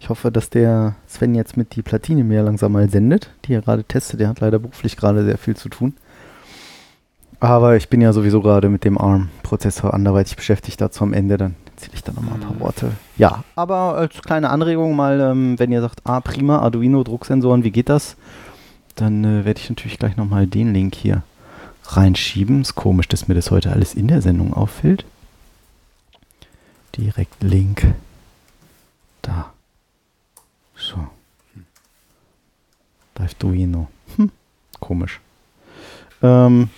[0.00, 3.62] Ich hoffe, dass der Sven jetzt mit die Platine mehr langsam mal sendet, die er
[3.62, 4.18] gerade testet.
[4.20, 5.94] Der hat leider beruflich gerade sehr viel zu tun.
[7.40, 10.80] Aber ich bin ja sowieso gerade mit dem ARM-Prozessor anderweitig beschäftigt.
[10.80, 12.60] Dazu am Ende, dann erzähle ich da nochmal ein paar Mhm.
[12.60, 12.90] Worte.
[13.16, 17.70] Ja, aber als kleine Anregung mal, ähm, wenn ihr sagt, ah prima, Arduino, Drucksensoren, wie
[17.70, 18.16] geht das?
[18.94, 21.22] Dann äh, werde ich natürlich gleich nochmal den Link hier
[21.86, 22.62] reinschieben.
[22.62, 25.04] Ist komisch, dass mir das heute alles in der Sendung auffällt.
[26.96, 27.94] Direkt Link.
[29.22, 29.52] Da.
[30.76, 31.08] So.
[33.18, 33.88] Diveduino.
[34.16, 34.30] Hm.
[34.80, 35.20] Komisch.
[36.22, 36.70] Ähm,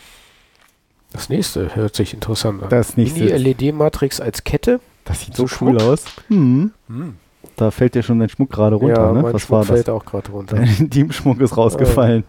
[1.13, 2.69] Das nächste hört sich interessant an.
[2.71, 3.21] das nächste.
[3.21, 4.81] Mini-LED-Matrix als Kette.
[5.05, 6.05] das sieht so so cool aus.
[6.29, 6.73] Hm.
[6.89, 7.17] Hm.
[7.57, 9.23] Da fällt dir schon dein Schmuck gerade runter, ja, ne?
[9.23, 9.69] mein Was Schmuck war das?
[9.69, 10.57] fällt auch gerade runter.
[10.61, 12.25] Dein Intimschmuck ist rausgefallen.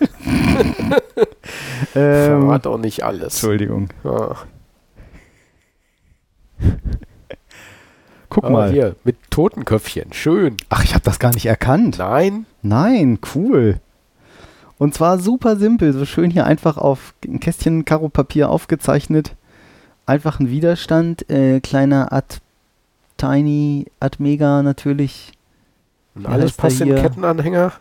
[1.96, 3.34] ähm, Verrat auch nicht alles.
[3.34, 3.88] Entschuldigung.
[4.04, 4.36] Ja.
[8.28, 8.70] Guck Ah, mal.
[8.70, 10.12] hier, mit Totenköpfchen.
[10.12, 10.56] Schön.
[10.68, 11.98] Ach, ich habe das gar nicht erkannt.
[11.98, 12.46] Nein.
[12.62, 13.80] Nein, cool.
[14.76, 19.34] Und zwar super simpel, so schön hier einfach auf ein Kästchen Karo-Papier aufgezeichnet.
[20.06, 22.36] Einfach ein Widerstand, äh, kleiner Ad
[23.18, 25.32] Tiny, Ad Mega natürlich.
[26.14, 27.72] Und alles passt in Kettenanhänger.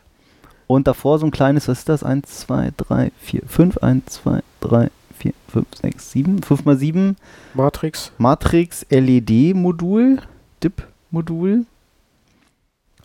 [0.68, 2.04] Und davor so ein kleines, was ist das?
[2.04, 7.16] 1, 2, 3, 4, 5, 1, 2, 3, 4, 5, 6, 7, 5 mal 7
[7.54, 8.12] Matrix.
[8.18, 10.20] Matrix LED-Modul,
[10.62, 11.66] DIP-Modul.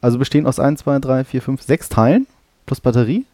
[0.01, 2.27] Also bestehen aus 1, 2, 3, 4, 5, 6 Teilen
[2.67, 3.25] plus Batterie.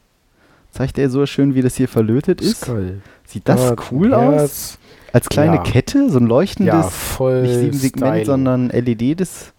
[0.71, 2.61] Zeigt er so schön, wie das hier verlötet ist.
[2.61, 3.01] Skull.
[3.27, 4.79] Sieht das Ja, cool aus?
[5.13, 5.63] Als kleine Ja.
[5.63, 7.43] Kette, so ein leuchtendes, Ja, voll.
[7.43, 8.25] nicht sieben Segment, Stylo.
[8.27, 9.53] sondern LED-Dis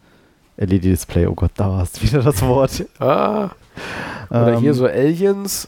[0.58, 1.26] LED-Display.
[1.28, 2.86] Oh Gott, da hast du wieder das Wort.
[3.00, 3.50] Ah,
[4.30, 5.68] oder Ähm, hier so Aliens.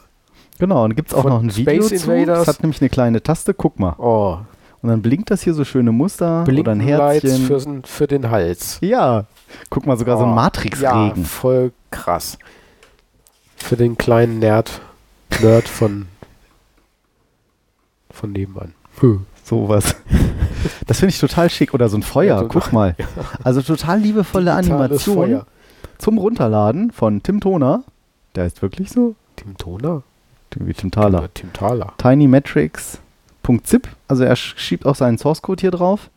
[0.59, 2.11] Genau, und gibt es auch noch ein Video Space zu.
[2.11, 2.39] Invaders.
[2.45, 3.53] Das hat nämlich eine kleine Taste.
[3.55, 3.95] Guck mal.
[3.97, 4.37] Oh,
[4.83, 7.45] Und dann blinkt das hier so schöne Muster oder ein Herzchen.
[7.47, 8.77] für, für den Hals.
[8.81, 9.25] ja,
[9.71, 11.21] guck mal, sogar so ein Oh, Matrix-Regen.
[11.21, 12.37] Ja, voll krass.
[13.55, 14.81] Für den kleinen Nerd,
[15.41, 16.07] Nerd von,
[18.11, 18.73] von nebenan.
[19.51, 19.95] Sowas.
[20.87, 21.73] Das finde ich total schick.
[21.73, 22.95] Oder so ein Feuer, Ja, guck mal.
[23.43, 25.45] Also total liebevolle Animation Feuer.
[25.97, 27.83] zum Runterladen von Tim Toner.
[28.35, 29.15] Der ist wirklich so.
[29.37, 30.03] Tim Toner?
[30.55, 31.29] Wie Tim Thaler.
[31.33, 31.93] Tim Thaler.
[31.97, 33.87] tinymetrics.zip.
[34.07, 36.09] Also er sch- schiebt auch seinen Source Code hier drauf.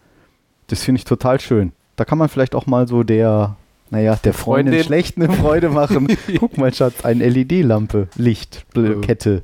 [0.66, 1.72] Das finde ich total schön.
[1.96, 3.56] Da kann man vielleicht auch mal so der,
[3.90, 4.84] naja, der Freundin, Freundin.
[4.86, 6.08] schlecht eine Freude machen.
[6.38, 8.66] Guck mal, Schatz, eine LED-Lampe, Licht.
[9.02, 9.42] Kette.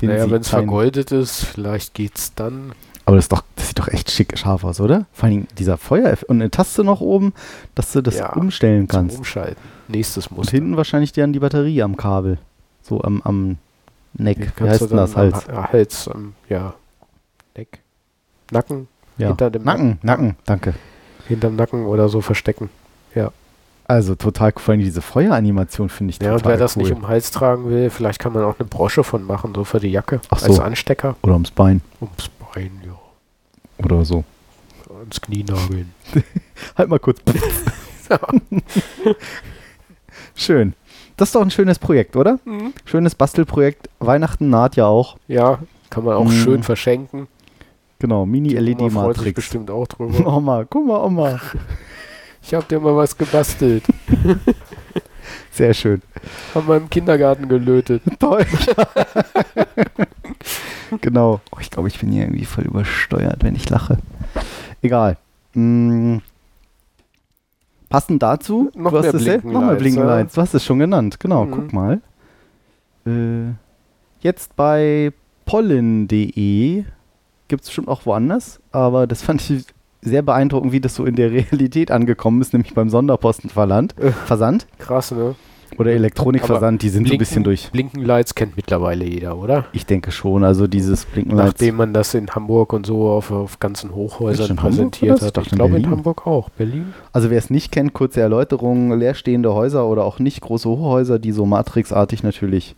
[0.00, 2.72] den Naja, wenn es vergoldet ist, vielleicht geht's dann.
[3.08, 5.06] Aber das, ist doch, das sieht doch echt schick scharf aus, oder?
[5.12, 7.32] Vor allem dieser Feuer und eine Taste noch oben,
[7.74, 9.16] dass du das Ja, umstellen kannst.
[9.16, 9.56] Umschalten.
[9.88, 10.52] Nächstes Und Muster.
[10.52, 12.36] hinten wahrscheinlich dann die Batterie am Kabel.
[12.82, 13.56] So am, am
[14.12, 14.52] Neck.
[14.58, 15.16] Wie heißt denn das?
[15.16, 15.48] Hals.
[15.48, 16.74] Ha- Hals, am, ja.
[17.56, 17.78] Neck.
[18.50, 18.88] Nacken.
[19.16, 19.28] Ja.
[19.28, 20.74] hinter dem Nacken, Nacken, danke.
[21.26, 22.68] Hinterm Nacken oder so verstecken.
[23.90, 24.60] Also total cool.
[24.62, 26.82] Vor allem diese Feueranimation finde ich Ja, und total wer das cool.
[26.82, 29.64] nicht um den Hals tragen will, vielleicht kann man auch eine Brosche von machen, so
[29.64, 30.20] für die Jacke.
[30.28, 30.60] Ach Als so.
[30.60, 31.16] Anstecker.
[31.22, 31.80] Oder ums Bein.
[32.02, 32.98] Ums Bein, ja.
[33.84, 34.24] Oder so.
[34.98, 35.92] Ans Knie nageln.
[36.76, 37.20] Halt mal kurz.
[40.34, 40.74] Schön.
[41.16, 42.38] Das ist doch ein schönes Projekt, oder?
[42.44, 42.72] Mhm.
[42.84, 43.88] Schönes Bastelprojekt.
[43.98, 45.16] Weihnachten naht ja auch.
[45.26, 45.58] Ja,
[45.90, 46.30] kann man auch Mhm.
[46.32, 47.26] schön verschenken.
[47.98, 49.34] Genau, Mini-LED-Matrix.
[49.34, 50.24] bestimmt auch drüber.
[50.36, 51.40] Oma, guck mal, Oma.
[52.42, 53.82] Ich habe dir mal was gebastelt.
[55.58, 56.02] Sehr schön.
[56.54, 58.00] Haben wir im Kindergarten gelötet.
[58.20, 58.46] Toll.
[61.00, 61.40] genau.
[61.50, 63.98] Oh, ich glaube, ich bin hier irgendwie voll übersteuert, wenn ich lache.
[64.82, 65.16] Egal.
[65.54, 66.18] Mm.
[67.88, 70.34] Passend dazu, Noch du hast mehr es selbst- noch mehr Blinkenlights, Blinkenlights.
[70.34, 71.18] Du hast es schon genannt.
[71.20, 71.50] Genau, Mhm.
[71.50, 72.00] guck mal.
[73.06, 73.52] Äh,
[74.20, 75.12] jetzt bei
[75.46, 76.84] pollen.de
[77.48, 79.64] gibt es bestimmt auch woanders, aber das fand ich
[80.02, 83.98] sehr beeindruckend, wie das so in der Realität angekommen ist, nämlich beim Sonderpostenversand.
[83.98, 84.12] Äh.
[84.12, 85.34] Versand Krass, ne?
[85.76, 87.70] Oder Elektronikversand, die sind so ein bisschen durch.
[87.70, 89.66] Blinkenlights kennt mittlerweile jeder, oder?
[89.72, 91.52] Ich denke schon, also dieses Blinkenlights.
[91.52, 95.36] Nachdem man das in Hamburg und so auf, auf ganzen Hochhäusern präsentiert hat.
[95.38, 95.90] Ich glaube in.
[95.90, 96.48] Hamburg auch.
[96.50, 96.94] Berlin?
[97.12, 101.32] Also wer es nicht kennt, kurze Erläuterung, leerstehende Häuser oder auch nicht große Hochhäuser, die
[101.32, 102.74] so matrixartig natürlich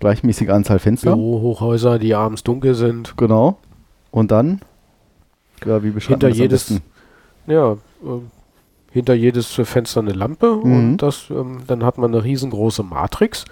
[0.00, 1.14] gleichmäßige Anzahl Fenster.
[1.14, 3.16] Bürohochhäuser, die abends dunkel sind.
[3.16, 3.58] Genau.
[4.10, 4.60] Und dann,
[5.64, 6.82] ja, wie beschreibt Hinter man das jedes-?
[7.46, 8.30] Ja, ähm,
[8.92, 10.72] hinter jedes Fenster eine Lampe Mhm.
[10.74, 13.44] und das, ähm, dann hat man eine riesengroße Matrix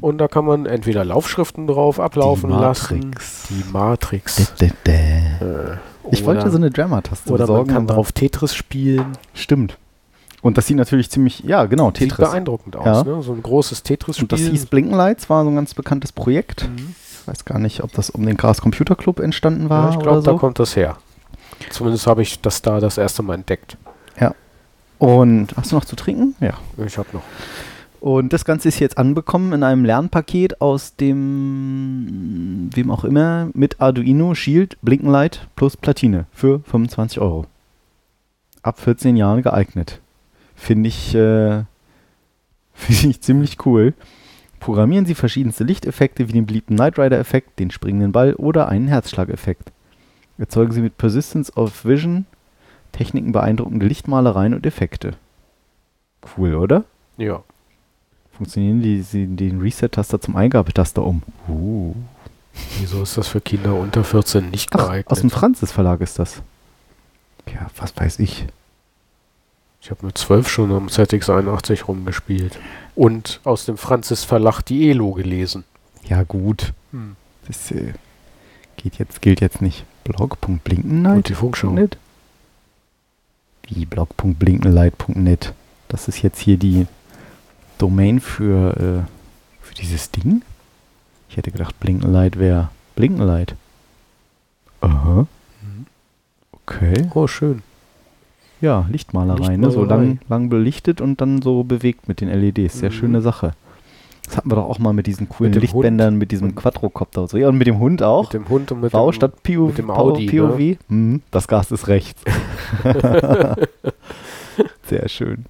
[0.00, 2.98] und da kann man entweder Laufschriften drauf ablaufen Die lassen.
[3.00, 3.48] Matrix.
[3.48, 4.54] Die Matrix.
[4.56, 4.72] Dä, dä,
[5.40, 5.44] dä.
[5.72, 5.76] Äh,
[6.10, 7.68] Ich wollte so eine Drama-Taste Oder man besorgen.
[7.72, 9.16] kann aber- drauf Tetris spielen.
[9.32, 9.78] Stimmt.
[10.42, 12.28] Und das sieht natürlich ziemlich, ja genau, Sieht Tetris.
[12.28, 13.02] beeindruckend aus, Ja.
[13.04, 13.22] ne?
[13.22, 14.24] So ein großes Tetris-Spiel.
[14.24, 16.68] Und das hieß Blinkenlights, war so ein ganz bekanntes Projekt.
[16.68, 16.94] Mhm.
[17.22, 19.98] Ich weiß gar nicht, ob das um den Chaos Computer Club entstanden war Ja, ich
[20.02, 20.32] glaube, so.
[20.32, 20.98] da kommt das her.
[21.70, 23.78] Zumindest habe ich das da das erste Mal entdeckt.
[24.98, 26.34] Und hast du noch zu trinken?
[26.40, 26.54] Ja.
[26.84, 27.22] Ich habe noch.
[28.00, 33.80] Und das Ganze ist jetzt anbekommen in einem Lernpaket aus dem, wem auch immer, mit
[33.80, 37.46] Arduino, Shield, Blinkenlight plus Platine für 25 Euro.
[38.62, 40.02] Ab 14 Jahren geeignet.
[40.54, 41.64] Finde ich, äh,
[42.74, 43.94] finde ich ziemlich cool.
[44.60, 49.72] Programmieren Sie verschiedenste Lichteffekte wie den beliebten Knight Rider-Effekt, den springenden Ball oder einen Herzschlageffekt.
[50.36, 52.26] Erzeugen Sie mit Persistence of Vision
[52.94, 55.14] Techniken beeindruckende Lichtmalereien und Effekte.
[56.36, 56.84] Cool, oder?
[57.16, 57.42] Ja.
[58.32, 61.22] Funktionieren die, sie den Reset-Taster zum Eingabetaster um?
[61.48, 61.94] Uh.
[62.78, 65.10] Wieso ist das für Kinder unter 14 nicht Ach, geeignet?
[65.10, 66.40] aus dem Franzis Verlag ist das.
[67.52, 68.46] Ja, was weiß ich.
[69.80, 72.58] ich habe mit 12 schon am ZX81 rumgespielt.
[72.94, 75.64] Und aus dem Franzis Verlag die Elo gelesen.
[76.04, 76.72] Ja, gut.
[76.92, 77.16] Hm.
[77.48, 77.92] Das äh,
[78.76, 79.84] geht jetzt, gilt jetzt nicht.
[80.04, 81.16] Blog.blinkenlight.net?
[81.16, 81.76] Und die Funkschau.
[83.68, 85.52] Wie blog.blinkenlight.net.
[85.88, 86.86] Das ist jetzt hier die
[87.78, 90.42] Domain für, äh, für dieses Ding?
[91.28, 93.56] Ich hätte gedacht, Blinkenlight wäre Blinkenlight.
[94.80, 95.26] Aha.
[95.62, 95.86] Mhm.
[96.52, 97.08] Okay.
[97.14, 97.62] Oh, schön.
[98.60, 99.70] Ja, Lichtmalerei, ne?
[99.70, 100.04] so Lichtmalerei.
[100.06, 102.78] lang, lang belichtet und dann so bewegt mit den LEDs.
[102.78, 102.94] Sehr Mhm.
[102.94, 103.54] schöne Sache.
[104.26, 107.30] Das hatten wir doch auch mal mit diesen coolen Mit Lichtbändern, mit diesem Quadrocopter und
[107.30, 107.36] so.
[107.36, 108.24] Ja, und mit dem Hund auch.
[108.24, 109.68] Mit dem Hund und mit V dem, statt POV.
[109.68, 110.78] mit dem Audi, POV.
[110.88, 112.22] Mhm, das Gas ist rechts.
[114.86, 115.44] Sehr schön.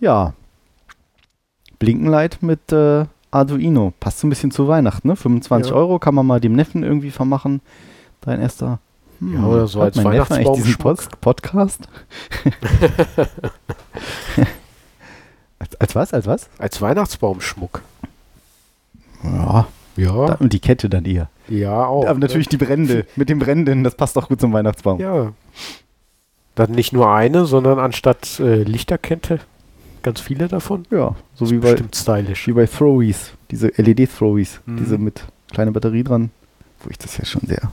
[0.00, 0.34] Ja.
[1.78, 3.92] Blinkenlight mit äh, Arduino.
[4.00, 5.16] Passt so ein bisschen zu Weihnachten, ne?
[5.16, 5.76] 25 Ja.
[5.76, 7.60] Euro kann man mal dem Neffen irgendwie vermachen.
[8.22, 8.78] Dein erster.
[9.20, 10.78] Hm, Ja, oder so als Weihnachtsbaumschmuck.
[10.80, 11.88] Pod Podcast?
[15.58, 16.12] als, als was?
[16.14, 16.48] Als was?
[16.58, 17.82] Als Weihnachtsbaumschmuck.
[19.24, 19.66] Ja,
[19.96, 20.26] Ja.
[20.26, 21.28] da, und die Kette dann eher.
[21.48, 22.06] ja, auch.
[22.06, 23.06] Aber natürlich die Brände.
[23.16, 24.98] Mit dem Bränden, das passt auch gut zum Weihnachtsbaum.
[24.98, 25.04] Ne?
[25.04, 25.32] Ja.
[26.54, 29.40] Dann nicht nur eine, sondern anstatt äh, Lichterkette
[30.02, 30.86] ganz viele davon.
[30.90, 32.46] Ja, so wie bei, bestimmt stylisch.
[32.46, 34.76] wie bei Throwies, diese LED-Throwies, Mhm.
[34.76, 36.30] diese mit kleiner Batterie dran,
[36.82, 37.70] wo ich das ja schon sehr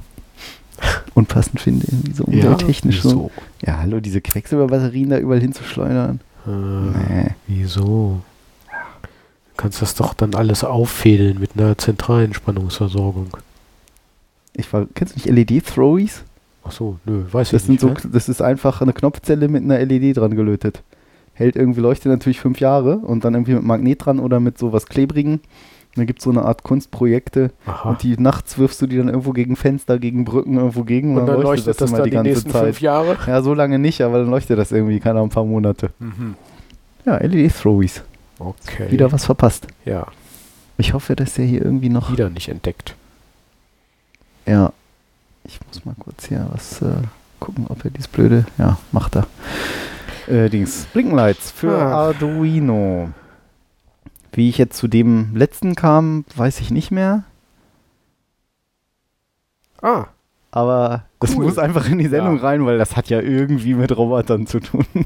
[1.14, 3.01] unpassend finde, irgendwie so umwelttechnisch.
[3.01, 3.10] so.
[3.10, 3.31] wieso?
[3.65, 6.19] Ja, hallo, diese Quecksilberbatterien da überall hinzuschleudern.
[6.45, 7.30] Äh, Nee.
[7.48, 8.22] Wieso?
[8.70, 13.28] Du kannst das doch dann alles auffädeln mit einer zentralen Spannungsversorgung.
[14.53, 16.24] Ich war, kennst du nicht LED-Throwies?
[16.64, 18.02] Ach so, nö, weiß Das ich sind nicht.
[18.02, 20.82] so, das ist einfach eine Knopfzelle mit einer LED dran gelötet.
[21.34, 24.86] Hält irgendwie, leuchtet natürlich fünf Jahre und dann irgendwie mit Magnet dran oder mit sowas
[24.86, 25.41] Klebrigen.
[25.95, 27.90] Und dann gibt es so eine Art Kunstprojekte Aha.
[27.91, 31.28] und die nachts wirfst du die dann irgendwo gegen Fenster, gegen Brücken, irgendwo gegen Und
[31.28, 33.15] dann leuchtet das, immer dann die, nächsten fünf Jahre.
[33.28, 35.91] Ja, so lange nicht, aber dann leuchtet das irgendwie, keine Ahnung, ein paar Monate.
[35.99, 36.34] Mhm.
[37.06, 38.02] Ja, LED-Throwies.
[38.40, 38.90] Okay.
[38.90, 39.68] Wieder was verpasst.
[39.86, 40.07] Ja,
[40.78, 42.11] Ich hoffe, dass der hier irgendwie noch.
[42.11, 42.95] wieder nicht entdeckt.
[44.48, 44.74] Ja.
[45.45, 46.86] Ich muss mal kurz hier was äh,
[47.40, 48.45] gucken, ob er dieses blöde.
[48.57, 49.28] Ja, macht er.
[50.28, 52.07] äh, Dings, Blinkenlights für Ah.
[52.07, 53.10] Arduino.
[54.34, 57.23] Wie ich jetzt zu dem letzten kam, weiß ich nicht mehr.
[59.81, 60.05] Ah,
[60.51, 61.45] Aber das Cool.
[61.45, 62.43] muss einfach in die Sendung Ja.
[62.43, 64.85] rein, weil das hat ja irgendwie mit Robotern zu tun.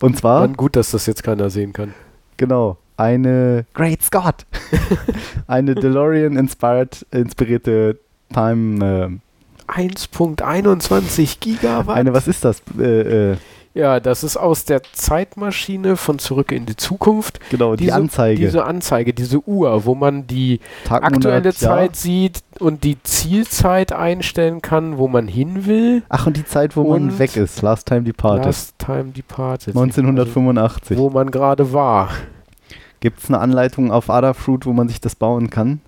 [0.00, 1.92] Und zwar, dann gut, dass das jetzt keiner sehen kann.
[2.36, 4.46] genau, eine Great Scott.
[5.48, 7.98] eine DeLorean inspired, inspirierte
[8.32, 9.20] Time.
[9.66, 11.96] 1.21 Äh, Gigawatt.
[11.96, 12.62] eine, was ist das?
[12.78, 13.36] Äh, äh,
[13.78, 17.38] ja, das ist aus der Zeitmaschine von Zurück in die Zukunft.
[17.48, 18.40] genau, die Diese- Anzeige.
[18.40, 21.54] Diese Anzeige, diese Uhr, wo man die Tag, aktuelle Monat.
[21.54, 26.02] Zeit sieht und die Zielzeit einstellen kann, wo man hin will.
[26.08, 27.62] Ach, und die Zeit, wo man weg ist.
[27.62, 28.46] Last Time Departed.
[28.46, 29.68] Last Time Departed.
[29.76, 30.90] 1985.
[30.98, 32.10] Also, wo man gerade war.
[32.98, 35.80] Gibt es eine Anleitung auf Adafruit, wo man sich das bauen kann?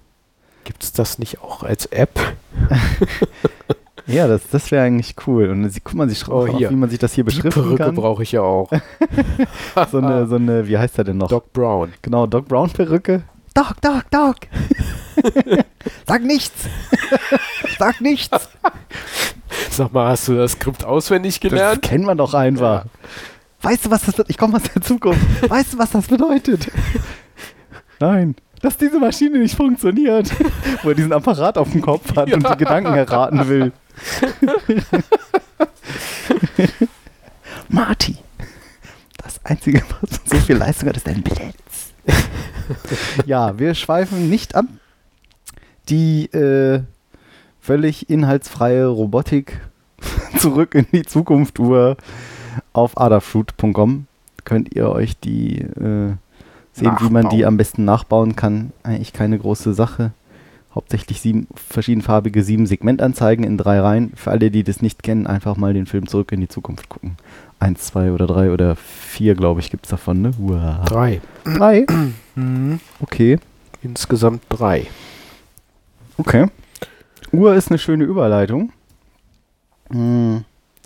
[0.63, 2.21] Gibt es das nicht auch als App?
[4.13, 5.49] Ja, das, das wäre eigentlich cool.
[5.51, 6.71] Und dann sieht- guckt man sich Oh, hier.
[6.71, 7.95] wie man sich das hier Die beschriften Perücke kann.
[7.95, 8.71] brauche ich ja auch.
[9.91, 11.29] So eine, so eine, wie heißt er denn noch?
[11.29, 11.93] Doc Brown.
[12.03, 13.23] Genau, Doc Brown Perücke.
[13.55, 14.37] Doc, Doc, Doc.
[16.07, 16.53] Sag nichts.
[17.79, 18.49] Sag nichts.
[19.71, 21.83] Sag mal, hast du das Skript auswendig Das gelernt?
[21.83, 22.85] kennt man doch einfach.
[23.63, 24.31] Weißt du, was das bedeutet?
[24.31, 25.51] Ich komme aus der Zukunft.
[25.51, 26.71] Weißt du, was das bedeutet?
[27.99, 28.35] Nein.
[28.63, 30.31] Dass diese Maschine nicht funktioniert.
[30.83, 33.73] Wo er diesen Apparat auf dem Kopf hat und die Gedanken erraten will.
[37.69, 38.17] Marty.
[39.19, 41.93] Das Einzige, was so viel Leistung hat, ist ein Blitz.
[43.27, 44.67] ja, wir schweifen nicht ab.
[45.89, 46.83] Die äh,
[47.61, 49.61] völlig inhaltsfreie Robotik
[50.39, 51.97] zurück in die Zukunft Uhr
[52.73, 54.07] auf adafruit.com
[54.45, 56.15] könnt ihr euch die äh,
[56.73, 57.45] sehen, wie man die Nachbauen.
[57.45, 58.73] am besten nachbauen kann.
[58.83, 60.13] Eigentlich keine große Sache.
[60.75, 64.13] Hauptsächlich sieben verschiedenfarbige sieben Segmentanzeigen in drei Reihen.
[64.15, 67.17] Für alle, die das nicht kennen, einfach mal den Film zurück in die Zukunft gucken.
[67.59, 70.31] Eins, zwei oder drei oder vier, glaube ich, gibt es davon, ne?
[70.39, 70.85] Uah.
[70.87, 71.21] Drei.
[71.45, 71.87] Drei?
[73.01, 73.39] Okay.
[73.83, 74.87] Insgesamt drei.
[76.17, 76.47] Okay.
[77.33, 78.73] Uhr ist eine schöne Überleitung.
[79.91, 80.45] Hm,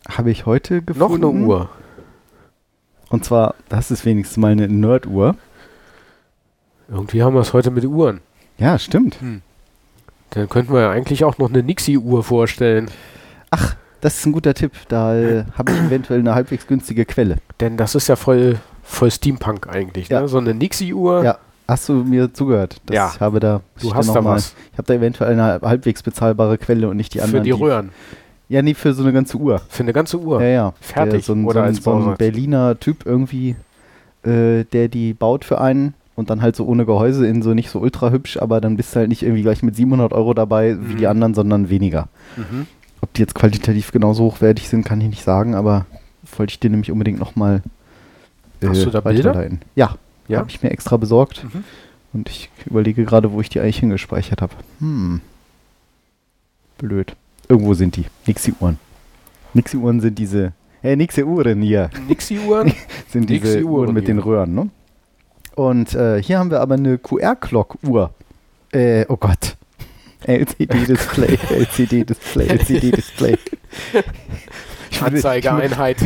[0.09, 1.25] Habe ich heute Noch gefunden.
[1.27, 1.69] eine Uhr.
[3.11, 5.37] Und zwar, das ist wenigstens mal eine Nerd-Uhr.
[6.89, 8.21] Irgendwie haben wir es heute mit Uhren.
[8.59, 9.19] Ja, stimmt.
[10.35, 12.91] Dann könnten wir ja eigentlich auch noch eine Nixie-Uhr vorstellen.
[14.01, 14.73] Das ist ein guter Tipp.
[14.89, 17.37] Da äh, habe ich eventuell eine halbwegs günstige Quelle.
[17.61, 20.09] Denn das ist ja voll, voll Steampunk eigentlich.
[20.09, 20.21] Ja.
[20.23, 20.29] Ne?
[20.29, 21.25] So eine Nixie-Uhr.
[21.25, 21.39] Ja,
[21.69, 22.81] hast du mir zugehört?
[22.87, 23.13] Das Ja.
[23.15, 24.55] Ich habe da, Du ich hast da mal- was.
[24.73, 27.45] Ich habe da eventuell eine halbwegs bezahlbare Quelle und nicht die Für anderen.
[27.45, 27.91] die Röhren.
[28.49, 29.63] Ja, nee, für so eine ganze Uhr.
[29.71, 30.43] Für eine ganze Uhr.
[30.43, 30.75] Ja, ja.
[30.81, 32.17] Fertig Der, so ein, oder so ein, als so ein?
[32.19, 33.57] Berliner Typ irgendwie,
[34.23, 37.71] äh, der die baut für einen und dann halt so ohne Gehäuse in so nicht
[37.71, 40.77] so ultra hübsch, aber dann bist du halt nicht irgendwie gleich mit 700 Euro dabei
[40.81, 40.97] wie Mhm.
[40.99, 42.09] die anderen, sondern weniger.
[42.37, 42.67] Mhm.
[43.01, 45.87] Ob die jetzt qualitativ genauso hochwertig sind, kann ich nicht sagen, aber
[46.37, 47.63] wollte ich dir nämlich unbedingt nochmal
[48.61, 49.49] äh, Hast du da Bilder?
[49.75, 49.97] Ja,
[50.29, 50.39] Ja?
[50.39, 51.65] habe ich mir extra besorgt Mhm.
[52.15, 54.55] und ich überlege gerade, wo ich die eigentlich hingespeichert habe.
[54.79, 55.21] Hm.
[56.79, 57.15] Blöd.
[57.49, 58.05] Irgendwo sind die.
[58.27, 58.79] Nixie-Uhren.
[59.53, 60.53] Nixie-Uhren sind diese.
[60.83, 61.91] Äh, Nixie-Uhren hier.
[62.09, 62.73] Nixie-Uhren?
[63.09, 64.15] Sind diese Nixie-Uhren Uhren mit hier.
[64.15, 64.71] den Röhren, ne?
[65.57, 68.11] Und äh, hier haben wir aber eine QR-Clock-Uhr.
[68.73, 69.57] Äh, oh Gott.
[70.27, 73.37] LCD-Display, LCD-Display, LCD-Display.
[75.01, 75.99] Mu- Anzeigeeinheit.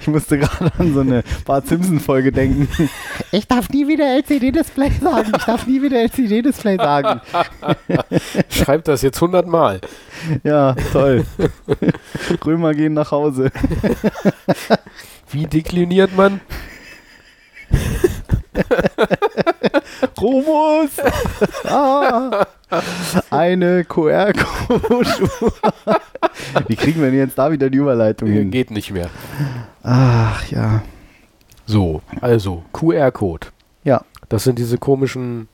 [0.00, 2.68] ich musste gerade an so eine Bart Simpson-Folge denken.
[3.32, 5.32] Ich darf nie wieder LCD-Display sagen.
[5.36, 7.20] Ich darf nie wieder LCD-Display sagen.
[8.48, 9.80] Schreib das jetzt hundertmal.
[10.44, 11.24] Ja, toll.
[12.46, 13.50] Römer gehen nach Hause.
[15.32, 16.40] Wie dekliniert man?
[20.20, 20.90] Rumus!
[21.64, 22.46] Ah,
[23.30, 25.28] eine QR-Code.
[26.68, 28.50] Wie kriegen wir denn jetzt da wieder die Überleitung hin?
[28.50, 29.10] Geht nicht mehr.
[29.82, 30.82] Ach ja.
[31.66, 33.48] So, also QR-Code.
[33.84, 34.02] Ja.
[34.28, 35.48] Das sind diese komischen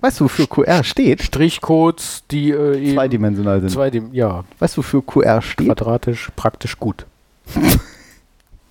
[0.00, 1.22] Weißt du, wofür QR steht?
[1.22, 3.70] Strichcodes, die äh, Zweidimensional sind.
[3.70, 5.66] zweidim ja, Weißt du, wofür QR steht?
[5.66, 7.04] quadratisch praktisch gut.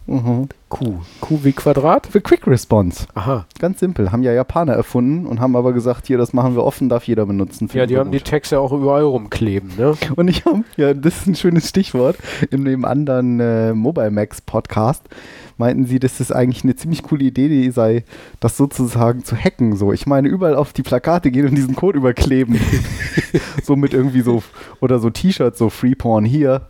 [0.10, 0.49] Mhm.
[0.69, 0.99] Q.
[1.22, 2.07] Q wie Quadrat?
[2.07, 3.06] Für Quick Response.
[3.14, 3.45] Aha.
[3.60, 4.11] Ganz simpel.
[4.11, 7.26] Haben ja Japaner erfunden und haben aber gesagt, hier, das machen wir offen, darf jeder
[7.26, 7.69] benutzen.
[7.73, 8.27] Ja, die haben die gut.
[8.27, 9.95] Tags ja auch überall rumkleben, ne?
[10.15, 12.18] Und ich habe, ja, das ist ein schönes Stichwort,
[12.49, 15.03] in dem anderen äh, Mobile Max Podcast
[15.60, 18.06] meinten sie, dass das eigentlich eine ziemlich coole Idee sei,
[18.40, 19.76] das sozusagen zu hacken.
[19.76, 22.60] So, ich meine, überall auf die Plakate gehen und diesen Code überkleben.
[23.64, 24.41] so mit irgendwie so,
[24.80, 26.61] oder so T-Shirts, so Free Porn hier.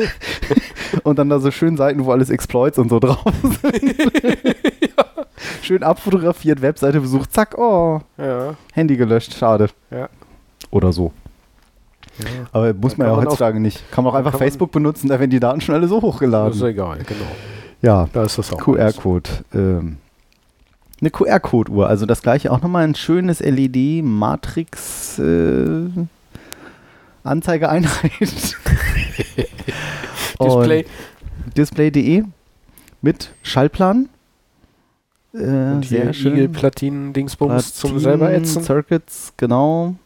[1.02, 3.94] und dann da so schön Seiten, wo alles Exploits und so drauf sind.
[5.62, 8.54] Schön abfotografiert, Webseite besucht, zack, oh, Ja.
[8.72, 9.68] Handy gelöscht, schade.
[9.90, 10.08] Ja.
[10.70, 11.12] Oder so.
[12.52, 13.90] Aber muss man ja heutzutage nicht.
[13.90, 16.14] Kann man auch einfach Facebook benutzen, da werden die Daten schon alle so Das ist
[16.14, 16.66] hochgeladen.
[16.66, 17.26] egal, genau.
[17.82, 18.58] Ja, Da ist das auch.
[18.58, 19.30] QR-Code.
[19.54, 19.98] Ähm,
[21.00, 25.88] eine QR-Code-Uhr, also das gleiche auch nochmal ein schönes LED-Matrix äh,
[27.22, 28.56] Anzeigeeinheit.
[30.40, 30.86] Display.
[31.56, 32.24] Display.de
[33.02, 34.08] mit Schallplan.
[35.34, 38.62] Äh, Und Igel-Platinen-Dingsbums zum Platinen, selber ätzen.
[38.62, 39.96] Circuits, genau.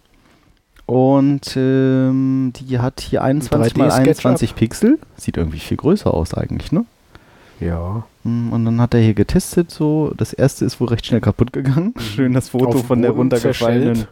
[0.87, 4.01] Und ähm, die hat hier 21 mal 3D-SketchUp.
[4.09, 4.99] 21 Pixel.
[5.17, 6.85] Sieht irgendwie viel größer aus eigentlich, ne?
[7.61, 8.05] Ja.
[8.25, 10.13] Mm, Und dann hat er hier getestet, so.
[10.17, 11.95] Das erste ist wohl recht schnell kaputt gegangen.
[11.99, 12.77] Schön das Foto Mhm.
[12.77, 13.95] Auf von der runtergefallenen.
[13.97, 14.09] zerschellt.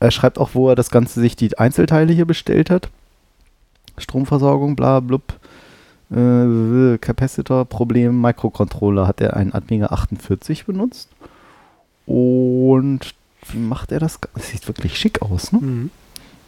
[0.00, 2.88] Er schreibt auch, wo er das Ganze sich die Einzelteile hier bestellt hat.
[3.96, 5.22] Stromversorgung, bla blub.
[6.10, 11.08] Äh, Capacitor, Problem, Microcontroller hat er einen Admega 48 benutzt.
[12.06, 13.00] Und
[13.50, 14.18] wie macht er das?
[14.34, 15.58] Das sieht wirklich schick aus, ne?
[15.60, 15.90] Mhm.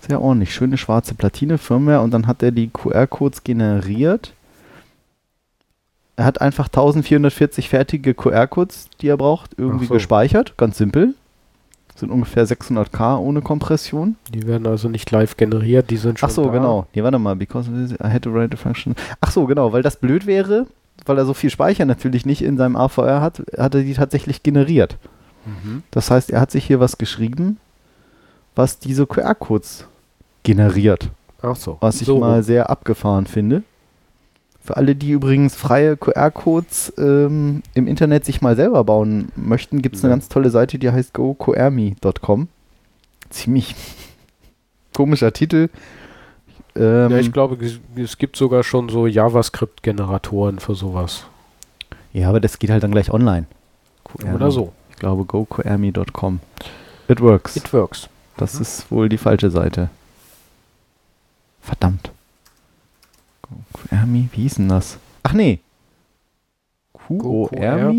[0.07, 0.55] Sehr ordentlich.
[0.55, 4.33] Schöne schwarze Platine, Firmware und dann hat er die QR-Codes generiert.
[6.21, 9.95] Er hat einfach 1440 fertige QR-Codes, die er braucht, irgendwie so.
[9.95, 10.53] gespeichert.
[10.59, 11.15] Ganz simpel.
[11.97, 14.17] Sind ungefähr 600k ohne Kompression.
[14.29, 16.51] Die werden also nicht live generiert, die sind schon Ach so, da.
[16.51, 16.87] genau.
[16.95, 17.37] Nee, warte mal.
[17.37, 18.95] Because I had to write a function.
[19.23, 19.73] Ach so, genau.
[19.73, 20.67] Weil das blöd wäre,
[21.07, 24.43] weil er so viel Speicher natürlich nicht in seinem AVR hat, hat er die tatsächlich
[24.43, 24.99] generiert.
[25.47, 25.85] Mhm.
[25.91, 27.57] Das heißt, er hat sich hier was geschrieben,
[28.55, 29.87] was diese QR-Codes
[30.43, 31.09] generiert.
[31.41, 31.79] Ach so.
[31.81, 32.19] Was ich so.
[32.19, 33.63] mal sehr abgefahren finde.
[34.63, 39.97] Für alle, die übrigens freie QR-Codes ähm, im Internet sich mal selber bauen möchten, gibt
[39.97, 42.49] es eine ganz tolle Seite, die heißt goqrme.com.
[43.31, 43.75] Ziemlich
[44.95, 45.69] komischer Titel.
[46.77, 47.57] Ähm, Ja, ich glaube,
[47.97, 51.25] es- gibt sogar schon so JavaScript-Generatoren für sowas.
[52.13, 53.47] ja, aber das geht halt dann gleich online.
[54.05, 54.35] QRMe.
[54.35, 54.73] Oder so.
[54.91, 56.41] Ich glaube goqrme.com.
[57.09, 57.57] It works.
[57.57, 58.09] It works.
[58.37, 58.63] Das Mhm.
[58.63, 59.89] ist wohl die falsche Seite.
[61.63, 62.11] Verdammt.
[63.73, 64.99] QRMe, wie hieß denn das?
[65.23, 65.61] Ach nee.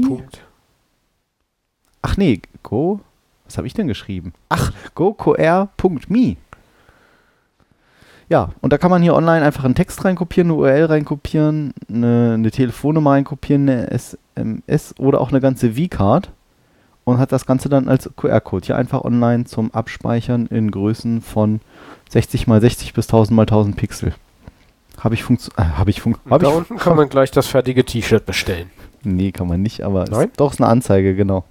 [0.02, 0.41] Punkt.
[2.02, 2.99] Ach nee, Go.
[3.45, 4.34] Was habe ich denn geschrieben?
[4.49, 6.38] Ach, goqr.me.
[8.30, 12.36] Ja, und da kann man hier online einfach einen Text reinkopieren, eine URL reinkopieren, eine,
[12.36, 16.32] eine Telefonnummer reinkopieren, eine SMS oder auch eine ganze V-Card
[17.03, 21.60] und hat das Ganze dann als QR-Code hier einfach online zum Abspeichern in Größen von
[22.10, 24.14] 60 mal 60 bis 1000 mal 1000 Pixel.
[25.03, 27.48] Habe ich funktio äh, habe ich fun hab da ich unten kann man gleich das
[27.48, 28.69] fertige T-Shirt bestellen.
[29.03, 30.30] Nee, kann man nicht, aber Nein?
[30.30, 31.44] Ist, doch ist eine Anzeige, genau.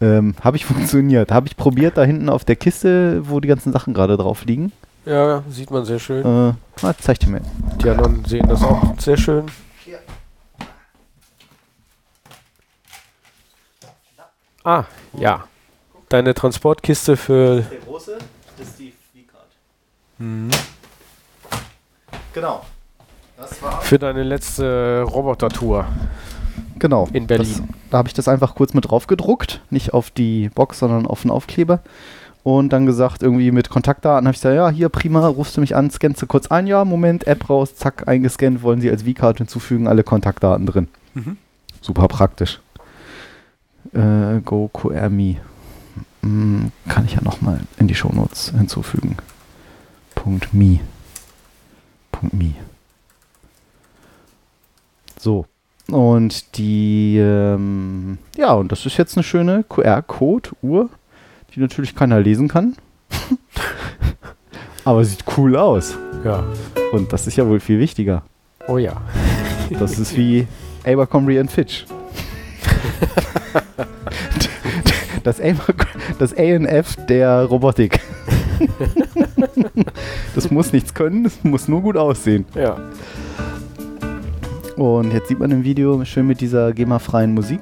[0.00, 1.30] Ähm, habe ich funktioniert.
[1.30, 4.72] Habe ich probiert da hinten auf der Kiste, wo die ganzen Sachen gerade drauf liegen.
[5.04, 6.24] Ja, sieht man sehr schön.
[6.24, 7.40] Äh, na, zeig dir mal.
[7.82, 9.46] Die anderen sehen das auch sehr schön.
[14.64, 14.84] Ah,
[15.14, 15.44] ja.
[16.10, 17.62] Deine Transportkiste für.
[17.62, 18.18] Der große
[18.60, 19.48] ist die V-Card.
[20.18, 20.50] Mhm.
[22.34, 22.66] Genau.
[23.38, 23.80] Das war.
[23.80, 25.86] Für deine letzte Roboter-Tour.
[26.78, 27.08] Genau.
[27.12, 27.46] In Berlin.
[27.48, 29.60] Das, da habe ich das einfach kurz mit drauf gedruckt.
[29.70, 31.80] Nicht auf die Box, sondern auf den Aufkleber.
[32.44, 35.76] Und dann gesagt, irgendwie mit Kontaktdaten, habe ich gesagt, ja, hier prima, rufst du mich
[35.76, 39.38] an, scannst du kurz ein, ja, Moment, App raus, zack, eingescannt, wollen Sie als V-Card
[39.38, 40.88] hinzufügen, alle Kontaktdaten drin.
[41.14, 41.36] Mhm.
[41.80, 42.60] Super praktisch.
[43.92, 45.36] Äh, Go QRMe.
[46.22, 49.16] Hm, kann ich ja nochmal in die Shownotes hinzufügen.
[50.14, 50.80] Punkt .me.
[52.12, 52.54] Punkt .me.
[55.28, 55.44] So.
[55.90, 60.88] Und die, ähm, ja, und das ist jetzt eine schöne QR-Code-Uhr,
[61.54, 62.76] die natürlich keiner lesen kann.
[64.86, 65.98] Aber sieht cool aus.
[66.24, 66.44] Ja.
[66.92, 68.22] Und das ist ja wohl viel wichtiger.
[68.68, 69.02] Oh ja.
[69.78, 70.46] Das ist wie
[70.86, 71.84] Abercrombie and Fitch.
[75.24, 75.42] Das,
[76.18, 78.00] das ANF der Robotik.
[80.34, 82.46] Das muss nichts können, das muss nur gut aussehen.
[82.54, 82.78] Ja.
[84.78, 87.60] Und jetzt sieht man im Video schön mit dieser GEMA-freien Musik,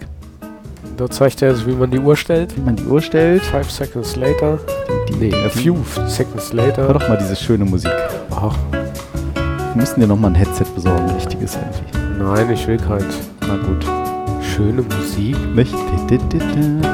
[0.96, 2.56] Da zeigt er jetzt, wie man die Uhr stellt.
[2.56, 3.42] wie man die Uhr stellt.
[3.42, 4.58] Five seconds later.
[5.08, 5.76] Die, Nee, a few
[6.06, 6.92] seconds Hör later.
[6.92, 7.90] doch mal diese schöne Musik.
[8.30, 11.90] Ach, Wir müssen dir nochmal ein Headset besorgen, ein richtiges endlich.
[12.18, 13.14] nein, ich will keins.
[13.42, 13.84] Na gut.
[14.42, 15.36] Schöne Musik.
[15.54, 15.72] Nicht?
[15.72, 15.72] Mich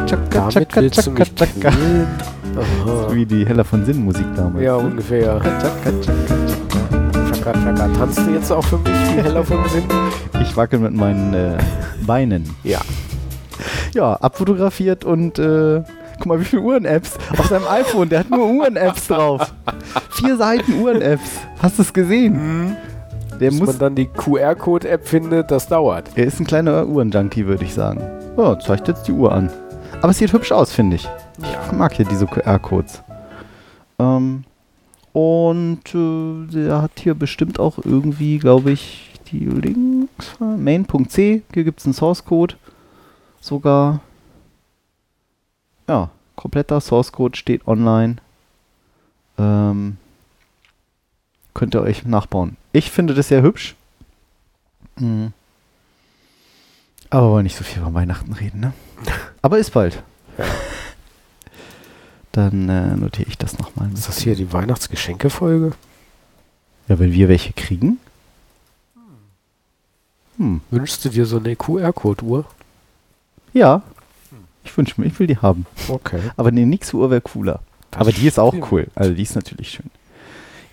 [0.07, 0.49] tschakka.
[1.71, 2.07] quälen?
[2.57, 3.07] Aha.
[3.15, 4.63] Wie die Heller von Sinn Musik damals.
[4.65, 5.41] Ja, ungefähr.
[5.41, 6.35] Tschakka, tschakka.
[6.69, 7.53] Chaka, chaka.
[7.99, 9.85] Tanzt du jetzt auch für mich wie heller vom Sinn?
[10.41, 11.59] Ich wackel mit meinen äh,
[12.07, 12.49] Beinen.
[12.65, 12.81] Ja.
[13.95, 15.83] Ja, abfotografiert und äh,
[16.19, 18.09] guck mal, wie viele Uhren-Apps auf seinem iPhone.
[18.09, 19.53] Der hat nur Uhren-Apps drauf.
[20.11, 21.41] Vier Seiten Uhren-Apps.
[21.61, 22.77] Hast du es gesehen?
[23.41, 23.69] Der Bis muss.
[23.69, 26.11] man dann die QR-Code-App findet, das dauert.
[26.15, 28.01] Er ist ein kleiner Uhren-Junkie, würde ich sagen.
[28.37, 29.51] Oh, zeigt jetzt die Uhr an.
[30.01, 31.05] Aber es sieht hübsch aus, finde ich.
[31.05, 31.61] Ja.
[31.67, 33.03] Ich mag hier diese QR-Codes.
[33.99, 34.45] Ähm,
[35.13, 40.39] Und äh, der hat hier bestimmt auch irgendwie, glaube ich, die Links.
[40.39, 42.57] Main.c, hier gibt es einen Source Code.
[43.41, 44.01] Sogar.
[45.89, 48.17] Ja, kompletter Source Code steht online.
[49.39, 49.99] Ähm,
[51.55, 52.57] könnt ihr euch nachbauen.
[52.73, 53.75] Ich finde das sehr hübsch.
[54.97, 55.33] Mhm.
[57.11, 58.73] Aber wir wollen nicht so viel über Weihnachten reden, ne?
[59.43, 60.03] Aber ist bald.
[60.39, 60.45] Ja.
[62.33, 63.91] Dann äh, notiere ich das nochmal.
[63.93, 65.73] Ist das hier die Weihnachtsgeschenke-Folge?
[66.89, 67.99] Ja, wenn wir welche kriegen.
[70.39, 70.63] Hm.
[70.71, 72.47] Wünschst du dir so eine QR-Code-Uhr?
[73.53, 73.83] Ja.
[74.65, 75.67] Ich wünsche mir, ich will die haben.
[75.89, 76.21] Okay.
[76.37, 77.61] Aber eine Nix-Uhr wäre cooler.
[77.91, 78.73] Das Aber die ist auch stimmt.
[78.73, 78.87] cool.
[78.95, 79.91] Also die ist natürlich schön.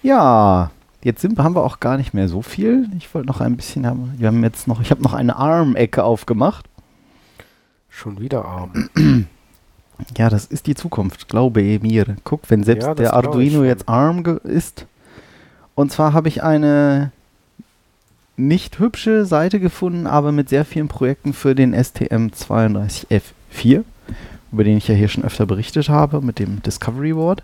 [0.01, 0.71] Ja,
[1.03, 2.87] jetzt sind, haben wir auch gar nicht mehr so viel.
[2.97, 4.13] Ich wollte noch ein bisschen haben.
[4.17, 6.65] Wir haben jetzt noch, ich habe noch eine Arm-Ecke aufgemacht.
[7.89, 8.89] Schon wieder arm.
[10.17, 12.05] Ja, das ist die Zukunft, glaube mir.
[12.23, 14.85] Guck, wenn selbst Ja, der Arduino jetzt ARM ist.
[15.75, 17.11] Und zwar habe ich eine
[18.37, 23.83] nicht hübsche Seite gefunden, aber mit sehr vielen Projekten für den STM32F4,
[24.51, 27.43] über den ich ja hier schon öfter berichtet habe, mit dem Discovery Board.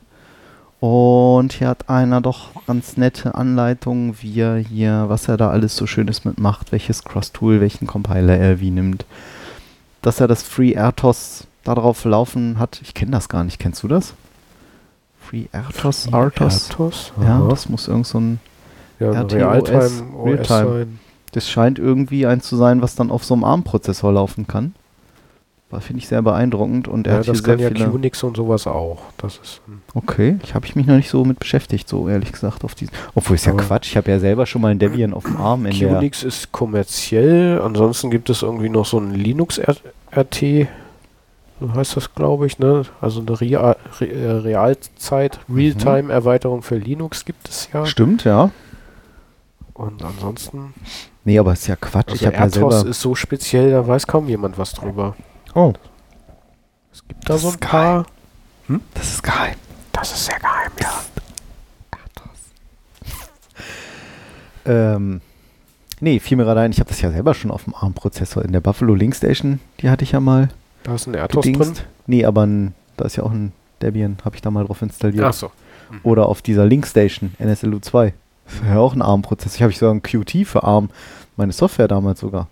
[0.79, 5.75] Und hier hat einer doch ganz nette Anleitungen, wie er hier, was er da alles
[5.75, 9.05] so Schönes mitmacht, welches Cross-Tool, welchen Compiler er wie nimmt.
[10.01, 12.79] Dass er das FreeRTOS darauf laufen hat.
[12.81, 13.59] Ich kenne das gar nicht.
[13.59, 14.13] Kennst du das?
[15.19, 16.69] FreeRTOS, RTOS?
[16.69, 17.13] Artos?
[17.19, 17.47] Ja, Aha.
[17.49, 18.39] das muss irgend so ein.
[18.99, 20.99] ja RTOS, Realtime sein.
[21.31, 24.73] Das scheint irgendwie eins zu sein, was dann auf so einem ARM-Prozessor laufen kann.
[25.71, 27.71] War finde ich sehr beeindruckend und er Ja, hat das kann ja.
[27.71, 28.99] Qnix und sowas auch.
[29.17, 29.81] Das ist hm.
[29.95, 32.93] Okay, ich habe ich mich noch nicht so mit beschäftigt, so ehrlich gesagt auf diesen.
[33.15, 33.87] Obwohl ist ja Quatsch.
[33.87, 35.63] Ich habe ja selber schon mal ein Debian auf dem ARM.
[35.65, 37.59] Qnix ist kommerziell.
[37.61, 40.67] Ansonsten gibt es irgendwie noch so ein Linux-RT.
[41.59, 42.83] So heißt das, glaube ich, ne?
[43.01, 47.85] Also eine Real, Re, äh, Realzeit, Realtime-Erweiterung für Linux gibt es ja.
[47.85, 48.51] Stimmt, ja.
[49.73, 50.73] Und ansonsten,
[51.23, 52.09] Nee, aber ist ja Quatsch.
[52.09, 52.85] also ich habe ja selber.
[52.85, 55.15] ist so speziell, da weiß kaum jemand was drüber.
[55.53, 55.73] Oh,
[56.93, 58.05] Es gibt da Das so ein paar.
[58.93, 59.55] das ist geheim.
[59.91, 60.91] Das ist sehr geheim, ja.
[64.67, 65.21] Ähm,
[65.99, 68.51] nee, fiel mir gerade ein, ich habe das ja selber schon auf dem ARM-Prozessor in
[68.51, 69.59] der Buffalo Link Station.
[69.79, 70.49] Die hatte ich ja mal
[70.85, 71.73] Da ist ein RTOS drin.
[72.07, 73.51] Nee, aber ein, da ist ja auch ein
[73.81, 75.25] Debian, habe ich da mal drauf installiert.
[75.25, 75.51] Ach so.
[76.03, 78.13] Oder auf dieser Link Station, NSLU 2.
[78.45, 79.55] Das ist ja auch ein ARM-Prozessor.
[79.55, 80.89] Ich habe sogar ein QT für ARM.
[81.37, 82.47] Meine Software damals sogar.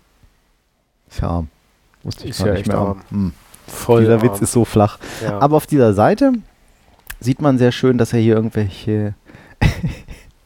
[1.08, 1.48] Ist ja ARM.
[2.02, 2.78] Wusste ich Ist gar ja nicht echt mehr.
[2.78, 3.00] ARM.
[3.10, 3.32] Hm.
[3.68, 4.22] Voll Dieser arm.
[4.22, 4.98] Witz ist so flach.
[5.22, 5.38] ja.
[5.38, 6.32] Aber auf dieser Seite
[7.20, 9.14] sieht man sehr schön, dass er hier irgendwelche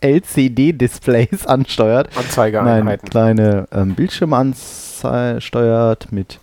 [0.02, 2.10] LCD-Displays ansteuert.
[2.14, 3.08] Nein, Anzeigeeinheiten.
[3.08, 6.38] kleine ähm, Bildschirme ansteuert mit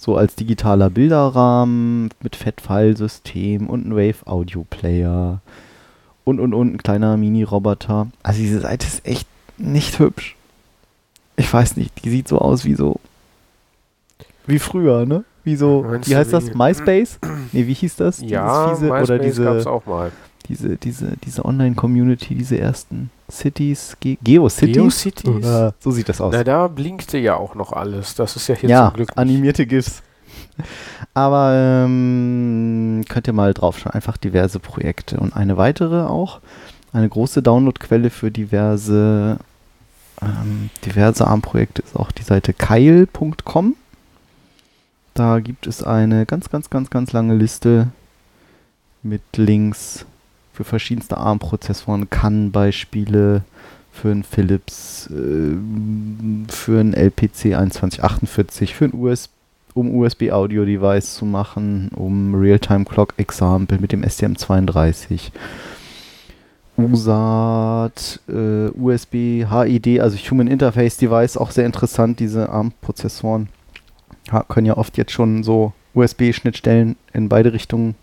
[0.00, 5.40] so als digitaler Bilderrahmen, mit Fat-File-System und ein Wave-Audio-Player
[6.24, 8.06] und und und ein kleiner Mini-Roboter.
[8.22, 9.28] Also diese Seite ist echt
[9.58, 10.36] nicht hübsch.
[11.36, 12.98] Ich weiß nicht, die sieht so aus wie so
[14.46, 15.24] wie früher, ne?
[15.44, 16.54] Wie so, Meinst wie heißt das?
[16.54, 17.18] MySpace?
[17.52, 18.20] Nee, wie hieß das?
[18.22, 20.12] ja, Dieses fiese, MySpace oder diese gab's auch mal.
[20.48, 24.74] diese, diese, diese Online-Community, diese ersten Cities, Ge Geocities?
[24.74, 25.44] GeoCities?
[25.44, 26.32] Ja, so sieht das aus.
[26.34, 28.14] Na, da blinkte ja auch noch alles.
[28.14, 29.18] Das ist ja hier ja, zum Glück nicht.
[29.18, 30.02] animierte GIFs.
[31.14, 33.92] Aber ähm, könnt ihr mal drauf schauen.
[33.92, 35.18] Einfach diverse Projekte.
[35.18, 36.40] Und eine weitere auch.
[36.92, 39.38] Eine große Downloadquelle für diverse,
[40.20, 43.76] ähm, diverse ARM-Projekte ist auch die Seite keil.com.
[45.14, 47.88] Da gibt es eine ganz, ganz, ganz, ganz lange Liste
[49.02, 50.04] mit Links
[50.60, 53.44] für verschiedenste ARM-Prozessoren, CAN-Beispiele
[53.92, 59.30] für einen Philips, ähm, für einen LPC 2148, für ein US
[59.72, 65.30] um USB-Audio-Device zu machen, um Real-Time-Clock-Example mit dem STM32.
[66.76, 73.48] USAT, äh, USB, HID, also Human Interface Device, auch sehr interessant, diese ARM-Prozessoren.
[74.48, 77.94] Können ja oft jetzt schon so USB-Schnittstellen in beide Richtungen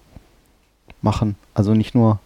[1.01, 1.35] machen.
[1.53, 2.19] Also nicht nur,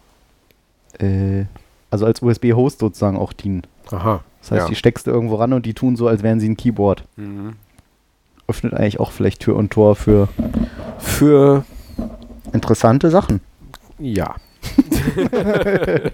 [0.99, 1.45] äh,
[1.89, 3.63] also als USB-Host sozusagen auch dienen.
[3.91, 4.23] Aha.
[4.41, 4.67] Das heißt, Ja.
[4.69, 7.03] die steckst du irgendwo ran und die tun so, als wären sie ein Keyboard.
[7.17, 7.53] Mhm.
[8.47, 10.27] Öffnet eigentlich auch vielleicht Tür und Tor für
[10.99, 11.63] Für,
[12.53, 13.41] interessante Sachen.
[13.99, 14.35] ja.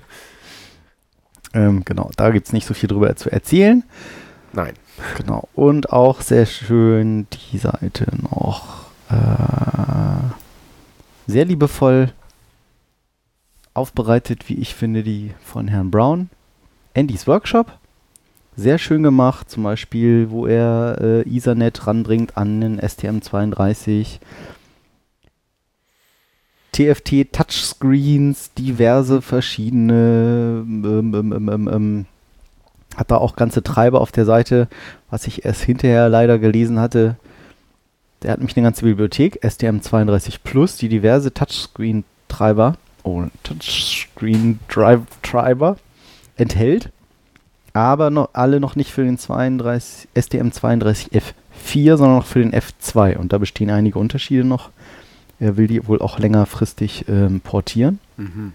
[1.54, 3.84] Ähm, genau, da gibt es nicht so viel drüber zu erzählen.
[4.54, 4.74] Nein.
[5.18, 5.48] Genau.
[5.56, 9.16] Und auch sehr schön die Seite noch äh,
[11.28, 12.12] sehr liebevoll
[13.78, 16.30] aufbereitet, wie ich finde, die von Herrn Brown.
[16.96, 17.78] Andys Workshop.
[18.56, 24.20] Sehr schön gemacht, zum Beispiel, wo er äh, Ethernet ranbringt an den STM32.
[26.72, 32.06] TFT Touchscreens, diverse verschiedene, ähm, ähm, ähm, ähm, ähm,
[32.96, 34.68] hat da auch ganze Treiber auf der Seite,
[35.10, 37.16] was ich erst hinterher leider gelesen hatte.
[38.24, 42.76] Der hat nämlich eine ganze Bibliothek, STM32 Plus, die diverse Touchscreen-Treiber,
[43.08, 45.78] oh, Touchscreen-Treiber
[46.36, 46.92] enthält,
[47.74, 53.18] aber noch, alle noch nicht für den 32, STM32F4, sondern noch für den F2.
[53.18, 54.72] Und da bestehen einige Unterschiede noch.
[55.40, 58.00] Er will die wohl auch längerfristig ähm, portieren.
[58.18, 58.54] Mhm.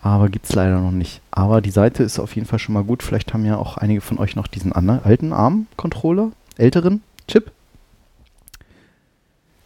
[0.00, 1.20] Aber gibt es leider noch nicht.
[1.30, 3.02] Aber die Seite ist auf jeden Fall schon mal gut.
[3.02, 7.50] Vielleicht haben ja auch einige von euch noch diesen anderen, alten ARM-Controller, älteren Chip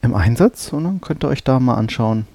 [0.01, 0.73] im Einsatz.
[0.73, 2.27] Und dann könnt ihr euch da mal anschauen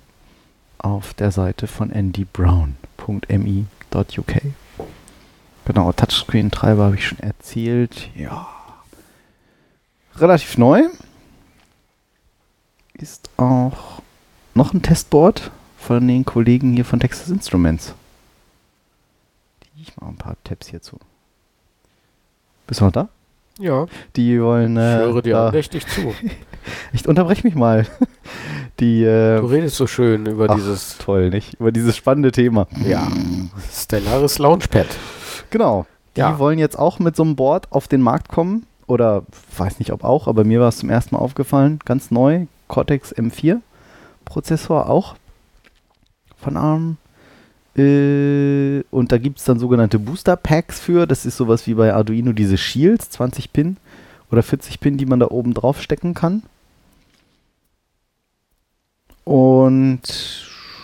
[0.80, 4.42] auf der Seite von andybrown.mi.uk.
[5.66, 8.10] Genau, Touchscreen-Treiber habe ich schon erzählt.
[8.16, 8.48] Ja.
[10.16, 10.84] Relativ neu.
[12.94, 14.02] Ist auch
[14.54, 17.94] noch ein Testboard von den Kollegen hier von Texas Instruments.
[19.80, 20.98] Ich mache ein paar Tabs hierzu.
[22.66, 23.10] Bist du noch da?
[23.60, 24.74] Ja, Die wollen.
[24.78, 26.14] ich Äh, höre dir da- andächtig zu.
[26.94, 27.86] ich unterbrech mich mal.
[28.80, 29.04] Die.
[29.04, 31.56] Äh, Du redest so schön über ach, dieses toll, nicht?
[31.60, 32.68] Über dieses spannende Thema.
[32.86, 33.08] ja,
[33.72, 34.86] Stellaris Launchpad.
[35.50, 35.86] Genau.
[36.16, 36.38] Die Ja.
[36.40, 38.66] wollen jetzt auch mit so einem Board auf den Markt kommen.
[38.86, 39.24] Oder
[39.58, 41.80] weiß nicht, ob auch, aber mir war es zum ersten Mal aufgefallen.
[41.86, 42.46] Ganz neu.
[42.68, 43.58] Cortex M4
[44.26, 45.16] Prozessor auch.
[46.38, 46.98] Von ARM.
[47.78, 51.06] Äh, und da gibt es dann sogenannte Booster Packs für.
[51.06, 53.78] Das ist sowas wie bei Arduino diese Shields, 20 Pin
[54.32, 56.44] oder 40 Pin, die man da oben drauf stecken kann.
[59.24, 60.02] Und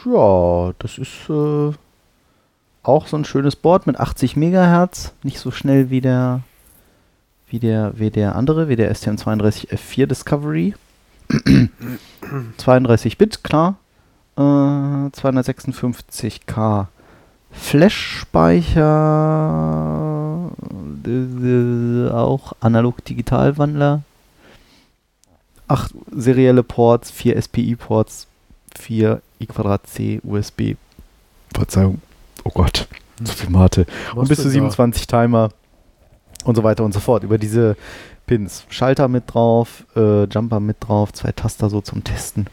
[0.06, 1.72] ja, das ist äh,
[2.84, 6.42] auch so ein schönes Board mit 80 Megahertz, nicht so schnell wie der
[7.48, 10.76] wie der wie der andere, wie der STM32F4 Discovery.
[12.58, 13.78] 32 Bit, klar.
[14.36, 16.88] Äh, 256K
[17.52, 20.50] Flash-Speicher,
[21.06, 24.02] äh, auch Analog-Digital-Wandler.
[25.68, 28.28] 8 serielle Ports, 4 SPI-Ports,
[28.78, 30.76] 4 I2C USB.
[31.54, 32.02] Verzeihung.
[32.44, 32.88] Oh Gott,
[33.24, 33.86] so viel Mate.
[34.16, 35.50] Und bis zu 27 Timer
[36.44, 37.24] und so weiter und so fort.
[37.24, 37.76] Über diese
[38.26, 38.66] Pins.
[38.70, 42.48] Schalter mit drauf, äh, Jumper mit drauf, zwei Taster so zum Testen.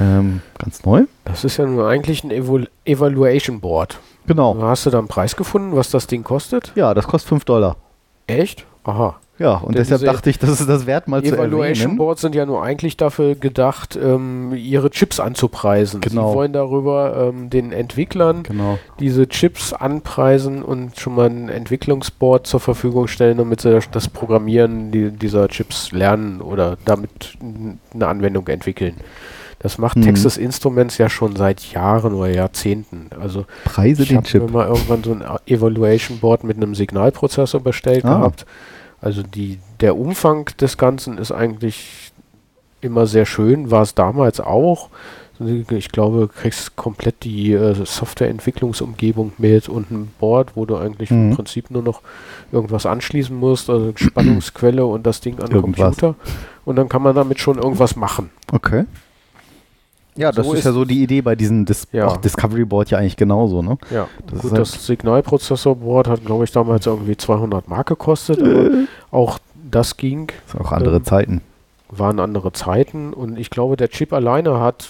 [0.00, 1.04] Ähm, ganz neu.
[1.24, 4.00] Das ist ja nur eigentlich ein Evalu Evaluation Board.
[4.26, 4.56] Genau.
[4.60, 6.72] Hast du da einen Preis gefunden, was das Ding kostet?
[6.74, 7.76] Ja, das kostet 5 Dollar.
[8.26, 8.64] Echt?
[8.84, 9.16] Aha.
[9.36, 11.98] Ja, und Denn deshalb dachte ich, das ist das wert, mal zu Evaluation erwähnen.
[11.98, 16.00] Boards sind ja nur eigentlich dafür gedacht, ähm, ihre Chips anzupreisen.
[16.00, 16.30] Genau.
[16.30, 18.78] Sie wollen darüber ähm, den Entwicklern Genau.
[19.00, 24.92] diese Chips anpreisen und schon mal ein Entwicklungsboard zur Verfügung stellen, damit sie das- Programmieren
[24.92, 27.36] die, dieser Chips lernen oder damit
[27.92, 28.94] eine Anwendung entwickeln.
[29.58, 30.02] Das macht Mhm.
[30.02, 33.08] Texas Instruments ja schon seit Jahren oder Jahrzehnten.
[33.20, 34.50] Also Preise ich den habe mir Chip.
[34.52, 38.18] mal irgendwann so ein Evaluation Board mit einem Signalprozessor bestellt Ah.
[38.18, 38.46] gehabt.
[39.04, 42.12] Also die, der Umfang des Ganzen ist eigentlich
[42.80, 44.88] immer sehr schön, war es damals auch.
[45.70, 51.10] Ich glaube, du kriegst komplett die äh, Softwareentwicklungsumgebung mit und ein Board, wo du eigentlich
[51.10, 51.30] Mhm.
[51.30, 52.00] im Prinzip nur noch
[52.52, 55.60] irgendwas anschließen musst, also Spannungsquelle und das Ding an den.
[55.60, 56.14] Computer.
[56.64, 58.30] Und dann kann man damit schon irgendwas machen.
[58.52, 58.84] Okay.
[60.16, 62.16] Ja, das So ist, ist- ja so die Idee bei diesem Dis Ja.
[62.16, 63.76] Discovery Board ja eigentlich genauso, ne?
[63.90, 68.70] Ja, Das gut, halt- das Signalprozessorboard hat, glaube ich, damals irgendwie 200 Mark gekostet, aber
[69.10, 69.38] auch
[69.70, 71.40] das ging, Das sind auch andere Ähm, Zeiten.
[71.90, 74.88] waren andere Zeiten und ich glaube, der Chip alleine hat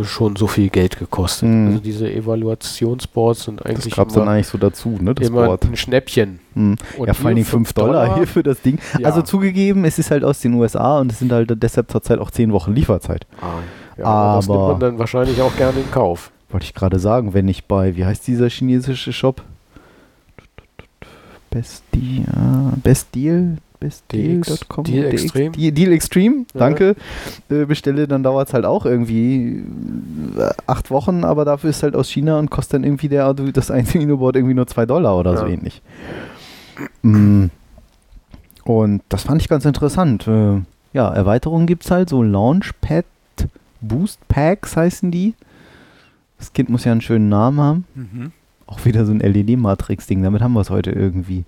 [0.00, 1.48] äh, schon so viel Geld gekostet.
[1.48, 1.66] Mhm.
[1.68, 5.14] Also diese Evaluationsboards sind Das eigentlich gab es dann eigentlich so dazu, ne?
[5.14, 5.64] Das immer Board.
[5.64, 6.40] ein Schnäppchen.
[6.54, 6.76] Hm.
[6.98, 8.78] Und Ja, vor Dingen 5 Dollar, hier für das Ding.
[8.98, 9.06] Ja.
[9.08, 12.30] Also zugegeben, es ist halt aus den USA und es sind halt deshalb zurzeit auch
[12.30, 13.26] 10 Wochen Lieferzeit.
[13.40, 13.46] Ah,
[13.98, 16.30] ja, aber das nimmt man dann wahrscheinlich auch gerne in Kauf.
[16.50, 19.42] Wollte ich gerade sagen, wenn ich bei, wie heißt dieser chinesische Shop?
[21.50, 22.24] Best Deal,
[22.82, 25.50] Best Deal, bestdeal.com, Deal Extreme?
[25.52, 26.58] Deal, Deal Extreme, Ja.
[26.60, 26.96] danke,
[27.48, 29.62] äh, bestelle, dann dauert es halt auch irgendwie
[30.36, 33.70] äh, acht Wochen, aber dafür ist halt aus China und kostet dann irgendwie der, das
[33.70, 35.52] Arduino-Board irgendwie nur 2 Dollar oder so Ja.
[35.52, 35.80] ähnlich.
[37.02, 37.46] Mm.
[38.64, 40.26] Und das fand ich ganz interessant.
[40.26, 40.62] Äh,
[40.92, 43.04] ja, Erweiterungen gibt es halt, so Launchpad
[43.88, 45.34] Boost Packs heißen die.
[46.38, 47.84] Das Kind muss ja einen schönen Namen haben.
[48.66, 51.44] Auch wieder so ein LED-Matrix-Ding, damit haben wir es heute irgendwie.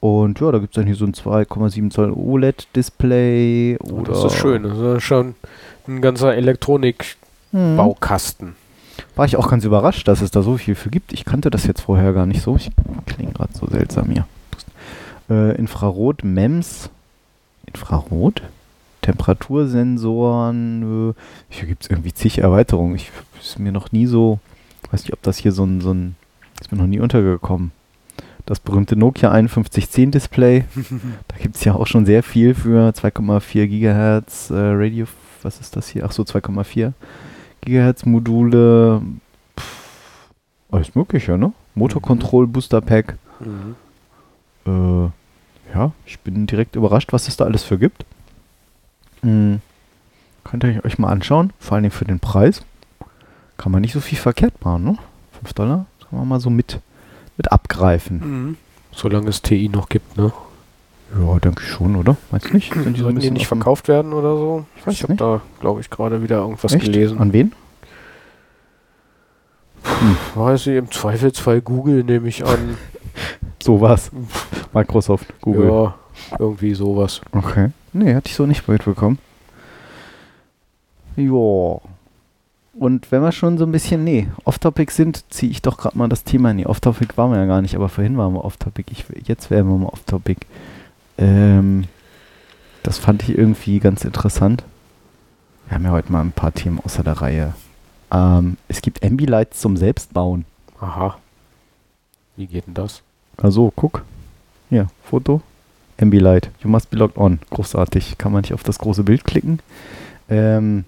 [0.00, 3.78] Und ja, da gibt es dann hier so ein 2,7 Zoll OLED-Display.
[3.80, 4.64] Oh, das ist schön.
[4.64, 5.36] Das ist schon
[5.86, 8.48] ein ganzer Elektronik-Baukasten.
[8.48, 8.54] Mhm.
[9.14, 11.12] War ich auch ganz überrascht, dass es da so viel für gibt.
[11.12, 12.56] Ich kannte das jetzt vorher gar nicht so.
[12.56, 12.70] Ich
[13.06, 14.26] klinge gerade so seltsam hier.
[15.30, 16.90] Äh, Infrarot, MEMS.
[17.66, 18.42] Infrarot?
[19.02, 21.14] Temperatursensoren.
[21.50, 22.96] Hier gibt es irgendwie zig Erweiterungen.
[22.96, 23.10] Ich
[23.42, 24.38] ist mir noch nie so,
[24.90, 26.16] weiß nicht, ob das hier so ein, so ein,
[26.60, 27.72] ist mir noch nie untergekommen.
[28.46, 30.64] Das berühmte Nokia 5110 Display.
[31.28, 35.06] da gibt es ja auch schon sehr viel für 2,4 Gigahertz äh, Radio.
[35.42, 36.04] Was ist das hier?
[36.06, 36.92] Ach so, 2,4
[37.60, 39.02] Gigahertz Module.
[39.58, 40.30] Pff,
[40.70, 41.52] alles Mögliche, ne?
[41.74, 43.16] Motor Control Booster Pack.
[43.40, 43.76] Mhm.
[44.66, 45.10] Äh,
[45.74, 48.04] ja, ich bin direkt überrascht, was es da alles für gibt.
[49.22, 49.60] Hm.
[50.44, 52.62] Könnt ihr euch mal anschauen, vor allem für den Preis.
[53.56, 54.98] Kann man nicht so viel verkehrt machen, ne?
[55.38, 56.80] 5 Dollar, kann man mal so mit,
[57.36, 58.18] mit abgreifen.
[58.18, 58.56] Mhm.
[58.90, 60.32] Solange es TI noch gibt, ne?
[61.18, 62.16] Ja, denke ich schon, oder?
[62.30, 62.72] Meinst du nicht?
[62.72, 64.64] Sind die so ein bisschen nicht verkauft werden oder so?
[64.76, 65.20] Ich weiß Ich habe nicht.
[65.20, 66.84] da, glaube ich, gerade wieder irgendwas Echt?
[66.84, 67.18] gelesen.
[67.18, 67.52] An wen?
[70.34, 72.76] Weiß ich, im Zweifelsfall Google nehme ich an.
[73.62, 74.10] Sowas.
[74.72, 75.68] Microsoft, Google.
[75.68, 75.94] Ja,
[76.38, 77.20] irgendwie sowas.
[77.32, 77.70] Okay.
[77.92, 79.18] Nee, hatte ich so nicht mitbekommen.
[81.16, 81.80] Ja.
[82.74, 86.08] Und wenn wir schon so ein bisschen, nee, off-topic sind, ziehe ich doch gerade mal
[86.08, 86.54] das Thema.
[86.54, 88.86] Nee, off-topic waren wir ja gar nicht, aber vorhin waren wir off-topic.
[89.24, 90.46] Jetzt wären wir mal off-topic.
[91.18, 91.84] Ähm,
[92.82, 94.64] das fand ich irgendwie ganz interessant.
[95.68, 97.54] Wir haben ja heute mal ein paar Themen außer der Reihe.
[98.10, 100.46] Ähm, es gibt Ambilights zum Selbstbauen.
[100.80, 101.18] Aha.
[102.36, 103.02] Wie geht denn das?
[103.36, 104.02] Also, guck.
[104.70, 105.42] Hier, Foto.
[106.02, 106.50] Ambilight.
[106.62, 107.38] You must be logged on.
[107.50, 108.18] Großartig.
[108.18, 109.60] Kann man nicht auf das große Bild klicken.
[110.28, 110.84] Ähm,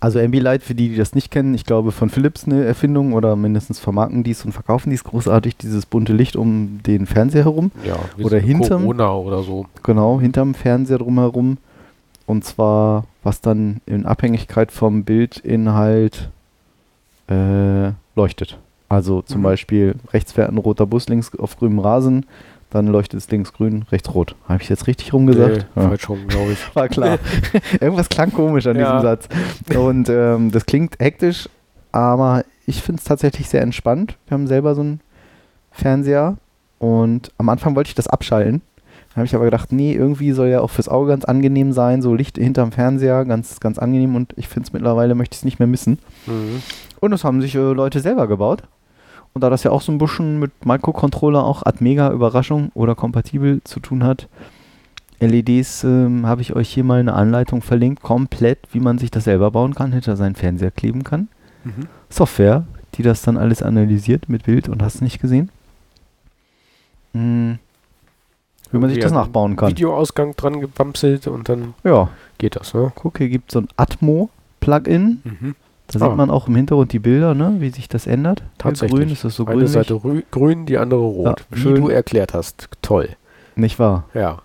[0.00, 3.36] also Ambilight, für die, die das nicht kennen, ich glaube von Philips eine Erfindung oder
[3.36, 7.44] mindestens vermarkten die es und verkaufen die es großartig, dieses bunte Licht um den Fernseher
[7.44, 7.70] herum.
[7.86, 9.66] Ja, wie Oder hinterm- Corona oder so.
[9.84, 11.58] Genau, hinterm Fernseher drumherum.
[12.26, 16.30] Und zwar, was dann in Abhängigkeit vom Bildinhalt
[17.28, 18.58] äh, leuchtet.
[18.88, 19.44] Also zum Mhm.
[19.44, 22.26] Beispiel rechts fährt ein roter Bus links auf grünem Rasen,
[22.72, 24.34] dann leuchtet es links grün, rechts rot.
[24.48, 25.66] Habe ich jetzt richtig rumgesagt?
[25.76, 25.88] Nee, Ja.
[25.88, 26.58] falsch rum, glaube ich.
[26.74, 27.18] War klar.
[27.80, 28.84] Irgendwas klang komisch an Ja.
[28.92, 29.28] diesem Satz.
[29.76, 31.48] Und ähm, das klingt hektisch,
[31.92, 34.16] aber ich finde es tatsächlich sehr entspannt.
[34.26, 35.00] Wir haben selber so einen
[35.70, 36.36] Fernseher
[36.78, 38.62] und am Anfang wollte ich das abschalten.
[39.10, 42.00] Dann habe ich aber gedacht, nee, irgendwie soll ja auch fürs Auge ganz angenehm sein,
[42.00, 45.44] so Licht hinterm Fernseher, ganz, ganz angenehm und ich finde es mittlerweile, möchte ich es
[45.44, 45.98] nicht mehr missen.
[46.26, 46.62] Mhm.
[47.00, 48.62] Und das haben sich äh, Leute selber gebaut.
[49.34, 52.94] Und da das ja auch so ein bisschen mit Microcontroller auch ad mega Überraschung oder
[52.94, 54.28] kompatibel zu tun hat,
[55.20, 59.24] LEDs ähm, habe ich euch hier mal eine Anleitung verlinkt, komplett, wie man sich das
[59.24, 61.28] selber bauen kann, hinter seinen Fernseher kleben kann.
[61.64, 61.86] Mhm.
[62.10, 65.50] Software, die das dann alles analysiert mit Bild und hast nicht gesehen.
[67.14, 67.58] Hm.
[68.70, 69.70] Wie man sich Irgendwie das nachbauen kann.
[69.70, 72.90] Videoausgang dran gebamselt und dann Ja, geht das, ne?
[72.94, 75.20] guck, hier gibt es so ein Atmo-Plugin.
[75.24, 75.54] Mhm.
[75.92, 76.08] Da Ah.
[76.08, 78.42] sieht man auch im Hintergrund die Bilder, ne, wie sich das ändert.
[78.58, 78.98] Tatsächlich.
[79.00, 79.72] Grün ist das so Eine grünlich.
[79.72, 81.40] Seite rü- grün, die andere rot.
[81.40, 81.74] Ja, Wie schön.
[81.76, 82.68] du erklärt hast.
[82.82, 83.10] Toll.
[83.56, 84.04] Nicht wahr?
[84.14, 84.38] Ja.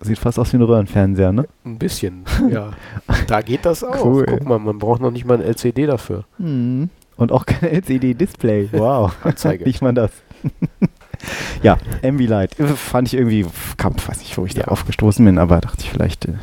[0.00, 1.46] Sieht fast aus wie ein Röhrenfernseher, ne?
[1.64, 2.70] Ein bisschen, ja.
[3.26, 4.04] Da geht das auch.
[4.04, 4.26] Cool.
[4.26, 6.24] Guck mal, man braucht noch nicht mal ein LCD dafür.
[6.38, 6.88] Mhm.
[7.16, 8.68] Und auch kein LCD-Display.
[8.72, 9.12] Wow.
[9.24, 9.64] Anzeige.
[9.66, 10.12] Nicht mal das.
[11.62, 12.58] ja, Ambilight.
[12.60, 13.44] Äh, Fand ich irgendwie,
[13.76, 14.62] kam, weiß nicht, wo ich Ja.
[14.64, 16.34] da aufgestoßen bin, aber dachte ich, vielleicht äh,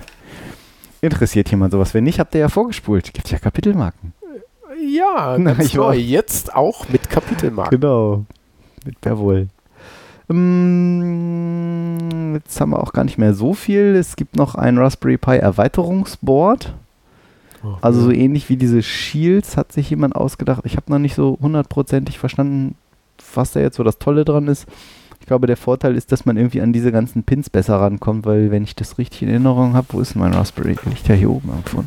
[1.01, 1.93] interessiert jemand sowas.
[1.93, 3.13] Wenn nicht, habt ihr ja vorgespult.
[3.13, 4.11] Gibt ja Kapitelmarken.
[4.87, 5.83] Ja, Na, ganz ich neu.
[5.87, 7.79] war- Jetzt auch mit Kapitelmarken.
[7.79, 8.25] Genau.
[8.85, 9.47] Mit wer wohl.
[10.95, 13.95] Ähm, jetzt haben wir auch gar nicht mehr so viel.
[13.95, 16.73] Es gibt noch ein Raspberry Pi Erweiterungsboard.
[17.63, 20.61] Oh, Also so ähnlich wie diese Shields hat sich jemand ausgedacht.
[20.65, 22.75] Ich habe noch nicht so hundertprozentig verstanden,
[23.33, 24.65] was da jetzt so das Tolle dran ist.
[25.19, 28.51] Ich glaube, der Vorteil ist, dass man irgendwie an diese ganzen Pins besser rankommt, weil
[28.51, 30.75] wenn ich das richtig in Erinnerung habe, wo ist mein Raspberry?
[30.85, 31.83] Liegt ja hier oben irgendwo.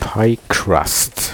[0.00, 1.32] Pie Crust.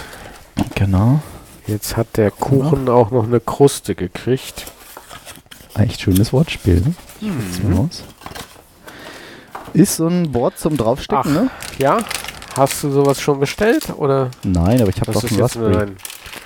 [0.75, 1.19] Genau.
[1.67, 4.65] Jetzt hat der Kuchen auch noch eine Kruste gekriegt.
[5.75, 7.77] Echt schönes Wortspiel, ne?
[7.77, 8.03] Aus.
[9.73, 11.41] Ist so ein Board zum Draufstecken, Ach.
[11.43, 11.49] ne?
[11.77, 11.99] Ja?
[12.57, 13.89] Hast du sowas schon bestellt?
[13.95, 15.91] Oder Nein, aber ich habe doch nur Raspberry.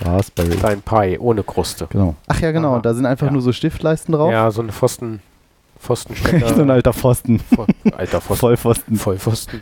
[0.03, 0.57] Raspberry.
[0.61, 1.87] dein Pie ohne Kruste?
[1.89, 2.15] Genau.
[2.27, 2.73] Ach ja, genau.
[2.73, 2.79] Aha.
[2.81, 3.33] Da sind einfach Ja.
[3.33, 4.31] nur so Stiftleisten drauf.
[4.31, 5.21] Ja, so ein Pfosten,
[5.79, 6.53] Pfostenstecker.
[6.53, 7.39] so ein alter Pfosten.
[7.39, 8.39] Pfo- alter Pfosten.
[8.39, 8.97] Vollpfosten.
[8.97, 9.59] Vollpfosten.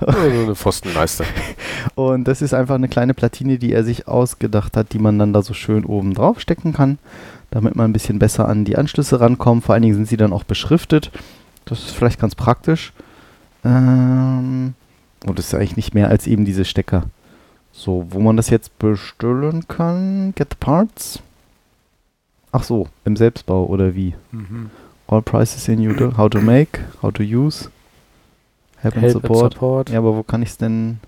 [0.00, 1.24] So eine Pfostenleiste.
[1.94, 5.32] Und das ist einfach eine kleine Platine, die er sich ausgedacht hat, die man dann
[5.32, 6.98] da so schön oben drauf stecken kann,
[7.50, 9.64] damit man ein bisschen besser an die Anschlüsse rankommt.
[9.64, 11.10] Vor allen Dingen sind sie dann auch beschriftet.
[11.64, 12.92] Das ist vielleicht ganz praktisch.
[13.64, 14.74] Ähm,
[15.26, 17.04] und das ist eigentlich nicht mehr als eben diese Stecker.
[17.72, 21.20] So, wo man das jetzt bestellen kann, get the parts.
[22.52, 24.14] Ach so, im Selbstbau oder wie?
[24.32, 24.70] Mhm.
[25.08, 27.70] All prices in you, how to make, how to use,
[28.86, 29.52] help, and Help and support.
[29.54, 29.90] Support.
[29.90, 30.98] Ja, aber wo kann ich es denn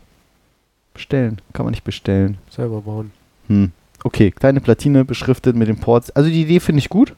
[0.95, 1.41] bestellen?
[1.53, 2.39] Kann man nicht bestellen.
[2.51, 3.11] Selber bauen.
[3.49, 3.73] Hm.
[4.05, 6.11] Okay, kleine Platine beschriftet mit den Ports.
[6.11, 7.15] Also die Idee finde ich gut.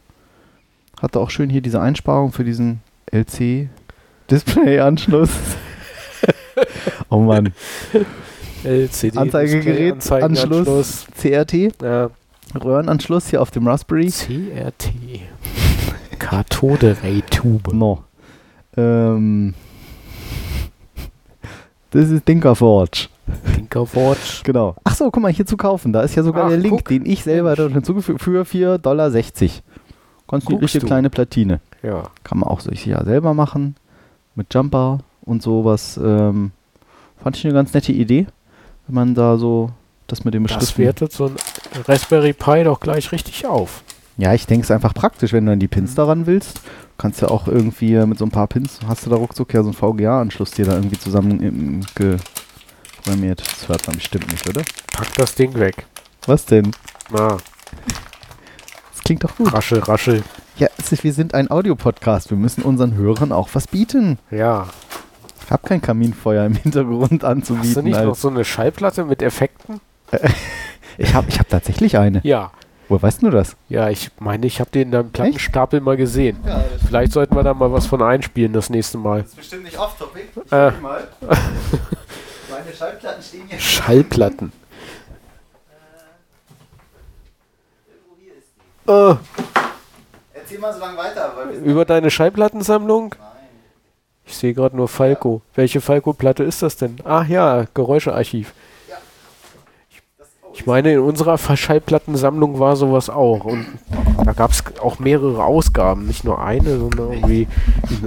[1.00, 2.80] Hatte auch schön hier diese Einsparung für diesen
[3.12, 5.30] LC-Display-Anschluss.
[7.10, 7.52] oh Mann.
[8.64, 9.18] LCD.
[9.18, 12.10] Anzeigegerät, Display, Anschluss, CRT, Ja.
[12.62, 14.10] Röhrenanschluss hier auf dem Raspberry.
[14.10, 14.90] CRT.
[16.18, 17.72] Kathode Ray Tube.
[17.72, 18.04] No.
[18.76, 19.54] Ähm,
[21.90, 23.08] das ist Dinkerforge.
[23.54, 24.42] Tinkerwatch.
[24.44, 24.74] Genau.
[24.84, 25.92] Ach so, guck mal, hier zu kaufen.
[25.92, 26.88] Da ist ja sogar Ach, der Link, guck.
[26.88, 29.10] den ich selber dort hinzugefügt für 4,60 Dollar.
[30.28, 30.86] Ganz du.
[30.86, 31.60] kleine Platine.
[31.82, 32.04] Ja.
[32.24, 33.76] Kann man auch sich ja selber machen.
[34.34, 35.98] Mit Jumper und sowas.
[36.02, 36.52] Ähm,
[37.22, 38.26] fand ich eine ganz nette Idee.
[38.86, 39.70] Wenn man da so
[40.06, 40.84] das mit dem Das Beschriften.
[40.84, 41.36] wertet so ein
[41.86, 43.82] Raspberry Pi doch gleich richtig auf.
[44.20, 46.60] Ja, ich denke es ist einfach praktisch, wenn du dann die Pins daran willst.
[46.98, 49.70] Kannst ja auch irgendwie mit so ein paar Pins, hast du da ruckzuck ja so
[49.70, 52.16] einen VGA-Anschluss dir da irgendwie zusammen im, ge
[53.02, 53.40] programmiert.
[53.40, 54.60] Das hört man bestimmt nicht, oder?
[54.92, 55.86] Pack das Ding weg.
[56.26, 56.72] Was denn?
[57.10, 57.38] Na,
[58.92, 59.52] Das klingt doch gut.
[59.52, 60.22] raschel, raschel.
[60.58, 62.28] Ja, ist, wir sind ein Audiopodcast.
[62.28, 64.18] Wir müssen unseren Hörern auch was bieten.
[64.30, 64.66] Ja.
[65.46, 67.84] Ich habe kein Kaminfeuer im Hintergrund Hast du anzubieten.
[67.84, 69.80] nicht noch so eine Schallplatte mit Effekten?
[70.98, 72.20] ich habe ich hab tatsächlich eine.
[72.22, 72.52] Ja.
[72.90, 73.54] Woher weißt du das?
[73.68, 76.38] Ja, ich meine, ich habe den in deinem Plattenstapel mal gesehen.
[76.88, 79.20] Vielleicht sollten wir da mal was von einspielen das nächste Mal.
[79.20, 80.24] ist bestimmt nicht off-topic.
[80.44, 80.72] Ich Äh.
[80.72, 81.06] mal.
[81.20, 83.60] Meine Schallplatten stehen hier.
[83.60, 84.52] Schallplatten.
[88.88, 89.14] Äh,
[90.34, 91.32] Erzähl mal so lange weiter.
[91.36, 93.14] Weil wir über deine Schallplattensammlung?
[94.26, 95.42] Ich sehe gerade nur Falco.
[95.54, 96.96] Welche Falco-Platte ist das denn?
[97.04, 98.52] Ach ja, Geräuschearchiv.
[100.52, 103.44] Ich meine, in unserer Fa- Schallplattensammlung war sowas auch.
[103.44, 103.66] Und
[104.24, 106.06] da gab es auch mehrere Ausgaben.
[106.06, 107.46] Nicht nur eine, sondern irgendwie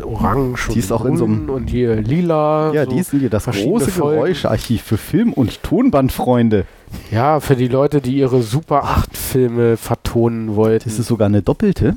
[0.03, 2.71] Orange Die ist auch in so einem- und hier lila.
[2.73, 4.17] ja, so die ist hier das große Folgen.
[4.21, 6.65] Geräuschearchiv für Film- und Tonbandfreunde.
[7.11, 10.87] Ja, für die Leute, die ihre Super 8 Filme vertonen wollten.
[10.89, 11.95] Das ist sogar eine doppelte.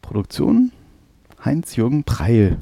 [0.00, 0.72] Produktion
[1.44, 2.58] Heinz-Jürgen Preil.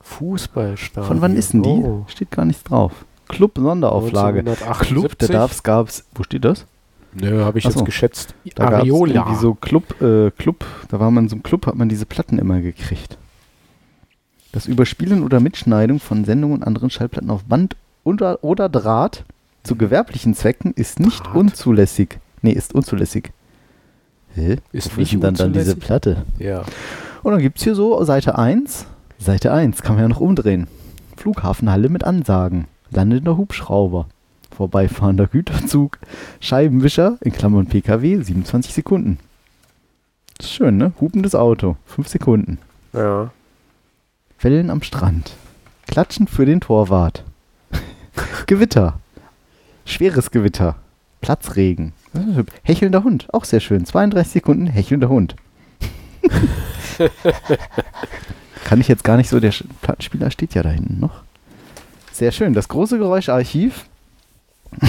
[0.00, 1.06] Fußballstadion.
[1.06, 1.68] Von wann ist denn die?
[1.70, 2.04] Oh.
[2.08, 2.92] Steht gar nichts drauf.
[3.32, 4.40] Club Sonderauflage.
[4.40, 4.88] 1978.
[4.88, 6.04] Club, da darf's, gab's.
[6.14, 6.66] Wo steht das?
[7.14, 8.34] Nö, habe ich Ach jetzt geschätzt.
[8.54, 9.14] Da gab's Areola.
[9.14, 12.06] irgendwie so Club, äh, Club, da war man in so einem Club, hat man diese
[12.06, 13.18] Platten immer gekriegt.
[14.52, 19.24] Das Überspielen oder Mitschneiden von Sendungen und anderen Schallplatten auf Band oder, oder Draht
[19.62, 21.34] zu gewerblichen Zwecken ist nicht Draht?
[21.34, 22.18] unzulässig.
[22.42, 23.30] Nee, ist unzulässig.
[24.34, 24.56] Hä?
[24.72, 25.76] Ist Wofür nicht denn dann, dann diese?
[25.76, 26.24] Platte?
[26.38, 26.62] ja.
[27.22, 28.86] Und dann gibt es hier so Seite 1.
[29.18, 30.66] Seite 1 kann man ja noch umdrehen.
[31.16, 32.66] Flughafenhalle mit Ansagen.
[32.92, 34.06] Landender Hubschrauber.
[34.54, 35.98] Vorbeifahrender Güterzug.
[36.40, 39.18] Scheibenwischer, in Klammern PKW, 27 Sekunden.
[40.36, 40.92] Das ist schön, ne?
[41.00, 42.58] Hupendes Auto, 5 Sekunden.
[42.92, 43.30] Ja.
[44.40, 45.32] Wellen am Strand.
[45.86, 47.24] Klatschen für den Torwart.
[48.46, 48.98] Gewitter.
[49.84, 50.76] Schweres Gewitter.
[51.20, 51.92] Platzregen.
[52.62, 53.28] Hechelnder Hund.
[53.32, 53.86] Auch sehr schön.
[53.86, 55.36] 32 Sekunden hechelnder Hund.
[58.64, 59.40] Kann ich jetzt gar nicht so.
[59.40, 61.22] Der Plattenspieler steht ja da hinten noch.
[62.12, 62.52] Sehr schön.
[62.52, 63.86] Das große Geräuscharchiv.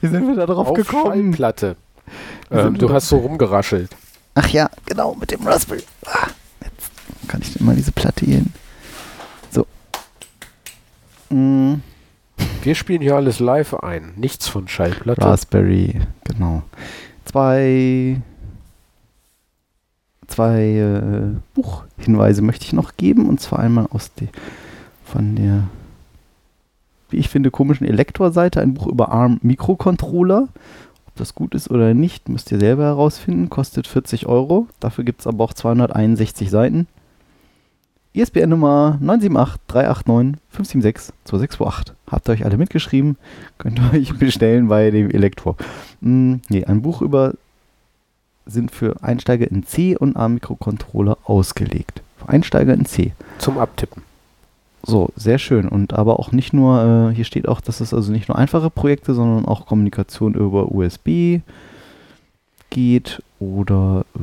[0.00, 1.32] Wie sind wir da drauf Auf gekommen?
[1.32, 1.76] Schallplatte.
[2.50, 3.90] Ähm, du hast so rumgeraschelt.
[4.34, 5.82] Ach ja, genau, mit dem Raspberry.
[6.04, 6.28] Ah,
[6.62, 8.52] jetzt kann ich denn mal diese Platte hier hin.
[9.50, 9.66] So.
[11.30, 11.76] Mm,
[12.62, 14.12] Wir spielen hier alles live ein.
[14.16, 15.22] Nichts von Schallplatte.
[15.22, 16.62] Raspberry, genau.
[17.24, 18.20] Zwei,
[20.28, 23.28] zwei äh, Buchhinweise möchte ich noch geben.
[23.28, 24.28] Und zwar einmal aus die,
[25.06, 25.64] von der,
[27.10, 28.60] wie ich finde, komischen Elektor-Seite.
[28.60, 30.48] Ein Buch über ARM-Mikrocontroller.
[31.06, 33.48] Ob das gut ist oder nicht, müsst ihr selber herausfinden.
[33.48, 34.66] Kostet 40 Euro.
[34.80, 36.86] Dafür gibt es aber auch 261 Seiten.
[38.12, 41.94] ISBN Nummer 978 389 576 2628.
[42.10, 43.16] Habt ihr euch alle mitgeschrieben?
[43.58, 45.56] Könnt ihr euch bestellen bei dem Elektor.
[46.00, 47.34] Mm, nee, ein Buch über
[48.46, 52.00] sind für Einsteiger in C und ARM-Mikrocontroller ausgelegt.
[52.18, 53.12] Für Einsteiger in C.
[53.38, 54.02] Zum Abtippen.
[54.86, 55.66] So, sehr schön.
[55.66, 58.70] Und aber auch nicht nur, äh, hier steht auch, dass es also nicht nur einfache
[58.70, 61.40] Projekte, sondern auch Kommunikation über USB
[62.70, 64.20] geht oder äh,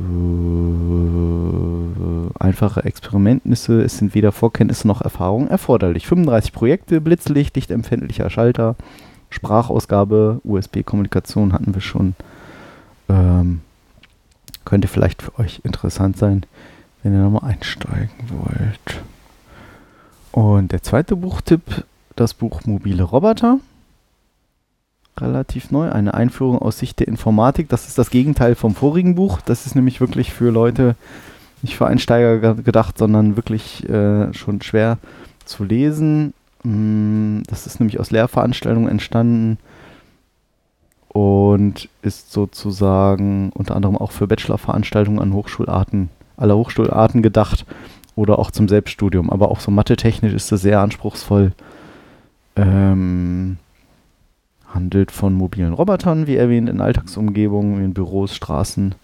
[2.42, 3.82] einfache Experimentnisse.
[3.82, 6.06] Es sind weder Vorkenntnisse noch Erfahrungen erforderlich.
[6.06, 8.76] 35 Projekte, Blitzlicht, lichtempfindlicher Schalter,
[9.28, 12.14] Sprachausgabe, USB-Kommunikation hatten wir schon.
[13.10, 13.60] Ähm,
[14.64, 16.46] könnte vielleicht für euch interessant sein,
[17.02, 19.04] wenn ihr nochmal einsteigen wollt.
[20.34, 21.84] Und der zweite Buchtipp,
[22.16, 23.60] das Buch Mobile Roboter.
[25.16, 27.68] Relativ neu, eine Einführung aus Sicht der Informatik.
[27.68, 29.40] Das ist das Gegenteil vom vorigen Buch.
[29.42, 30.96] Das ist nämlich wirklich für Leute,
[31.62, 34.98] nicht für Einsteiger ge- gedacht, sondern wirklich äh, schon schwer
[35.44, 36.34] zu lesen.
[36.64, 39.58] Mm, Das ist nämlich aus Lehrveranstaltungen entstanden
[41.10, 47.64] und ist sozusagen unter anderem auch für Bachelorveranstaltungen an Hochschularten, aller Hochschularten gedacht
[48.16, 49.30] oder auch zum Selbststudium.
[49.30, 51.52] Aber auch so mathe-technisch ist das sehr anspruchsvoll.
[52.56, 53.56] Ähm,
[54.72, 58.94] handelt von mobilen Robotern, wie erwähnt, in Alltagsumgebungen, in Büros, Straßen.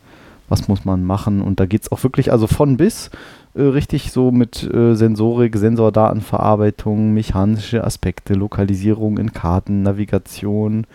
[0.49, 1.43] Was muss man machen?
[1.43, 3.11] Und da geht es auch wirklich, also von bis,
[3.55, 10.87] äh, richtig so mit äh, Sensorik, Sensordatenverarbeitung, mechanische Aspekte, Lokalisierung in Karten, Navigation.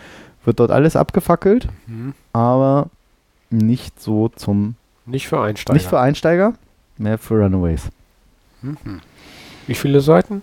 [0.44, 2.14] Wird dort alles abgefackelt, Mhm.
[2.34, 2.90] aber
[3.50, 4.76] nicht so zum,
[5.06, 5.74] Nicht für Einsteiger.
[5.74, 6.54] nicht für Einsteiger,
[6.98, 7.90] mehr für Runaways.
[8.66, 9.02] Mhm.
[9.68, 10.42] Wie viele Seiten?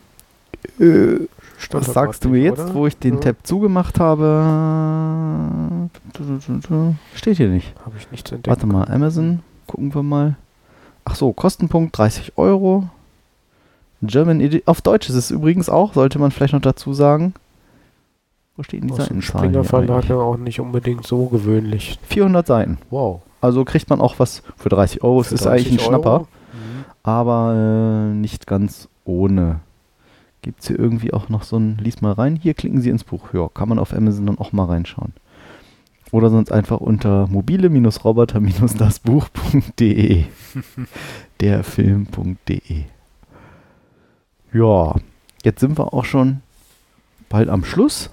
[0.79, 1.27] Äh,
[1.71, 2.75] Was sagst du mir jetzt, oder?
[2.75, 3.21] wo ich den Ja.
[3.21, 5.89] Tab zugemacht habe?
[7.15, 7.75] Steht hier nicht.
[7.85, 8.49] Habe ich nichts entdeckt.
[8.49, 10.37] Warte mal, Amazon, gucken wir mal.
[11.05, 12.89] Ach so, Kostenpunkt 30 Euro.
[14.03, 17.35] German Edi Auf Deutsch ist es übrigens auch, sollte man vielleicht noch dazu sagen.
[18.57, 19.23] Wo steht denn die Seitenzahl?
[19.45, 21.99] Springer Verlag ja auch nicht unbedingt so gewöhnlich.
[22.09, 22.79] 400 Seiten.
[22.91, 23.23] Wow.
[23.41, 25.21] Also kriegt man auch was für 30 Euro.
[25.21, 26.21] Es ist eigentlich ein 30 Schnapper, Euro?
[26.23, 26.27] Mhm.
[27.03, 29.61] Aber äh, nicht ganz ohne.
[30.43, 33.05] Gibt es hier irgendwie auch noch so ein, lies mal rein, hier klicken Sie ins
[33.05, 33.33] Buch.
[33.33, 35.13] Ja, kann man auf Amazon dann auch mal reinschauen.
[36.11, 40.25] Oder sonst einfach unter mobile-roboter-dasbuch.de
[41.41, 42.85] derfilm.de
[44.53, 44.97] Ja,
[45.43, 46.41] jetzt sind wir auch schon
[47.29, 48.11] bald am Schluss.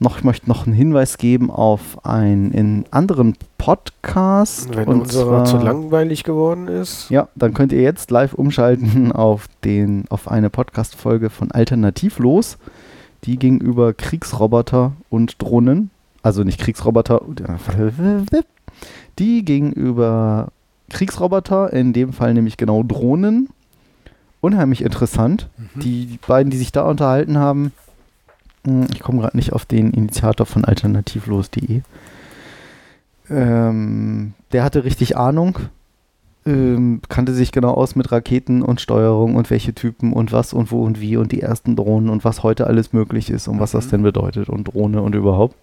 [0.00, 4.74] Noch, ich möchte noch einen Hinweis geben auf einen in anderen Podcast.
[4.76, 7.10] Wenn und unserer zu langweilig geworden ist.
[7.10, 12.58] ja, dann könnt ihr jetzt live umschalten auf, den, auf eine Podcast-Folge von Alternativlos.
[13.24, 15.90] Die ging über Kriegsroboter und Drohnen.
[16.22, 17.20] Also nicht Kriegsroboter.
[19.18, 20.48] Die ging über
[20.90, 23.48] Kriegsroboter, in dem Fall nämlich genau Drohnen.
[24.40, 25.48] Unheimlich interessant.
[25.74, 27.72] Die beiden, die sich da unterhalten haben,
[28.92, 31.82] ich komme gerade nicht auf den Initiator von alternativlos.de.
[33.30, 35.58] Ähm, der hatte richtig Ahnung
[36.46, 40.70] ähm, kannte sich genau aus mit Raketen und Steuerung und welche Typen und was und
[40.72, 43.72] wo und wie und die ersten Drohnen und was heute alles möglich ist und was
[43.72, 43.90] das Mhm.
[43.90, 45.56] denn bedeutet und Drohne und überhaupt.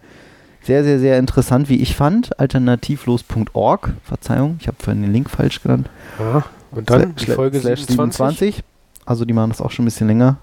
[0.61, 2.39] Sehr, sehr, sehr interessant, wie ich fand.
[2.39, 3.93] Alternativlos.org.
[4.03, 5.89] Verzeihung, ich habe vorhin den Link falsch genannt.
[6.19, 6.43] Ja.
[6.71, 8.63] Und dann Sla- die Folge slash 27.
[9.05, 10.37] Also die machen das auch schon ein bisschen länger.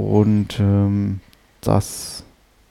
[0.00, 1.20] Und ähm,
[1.60, 2.24] das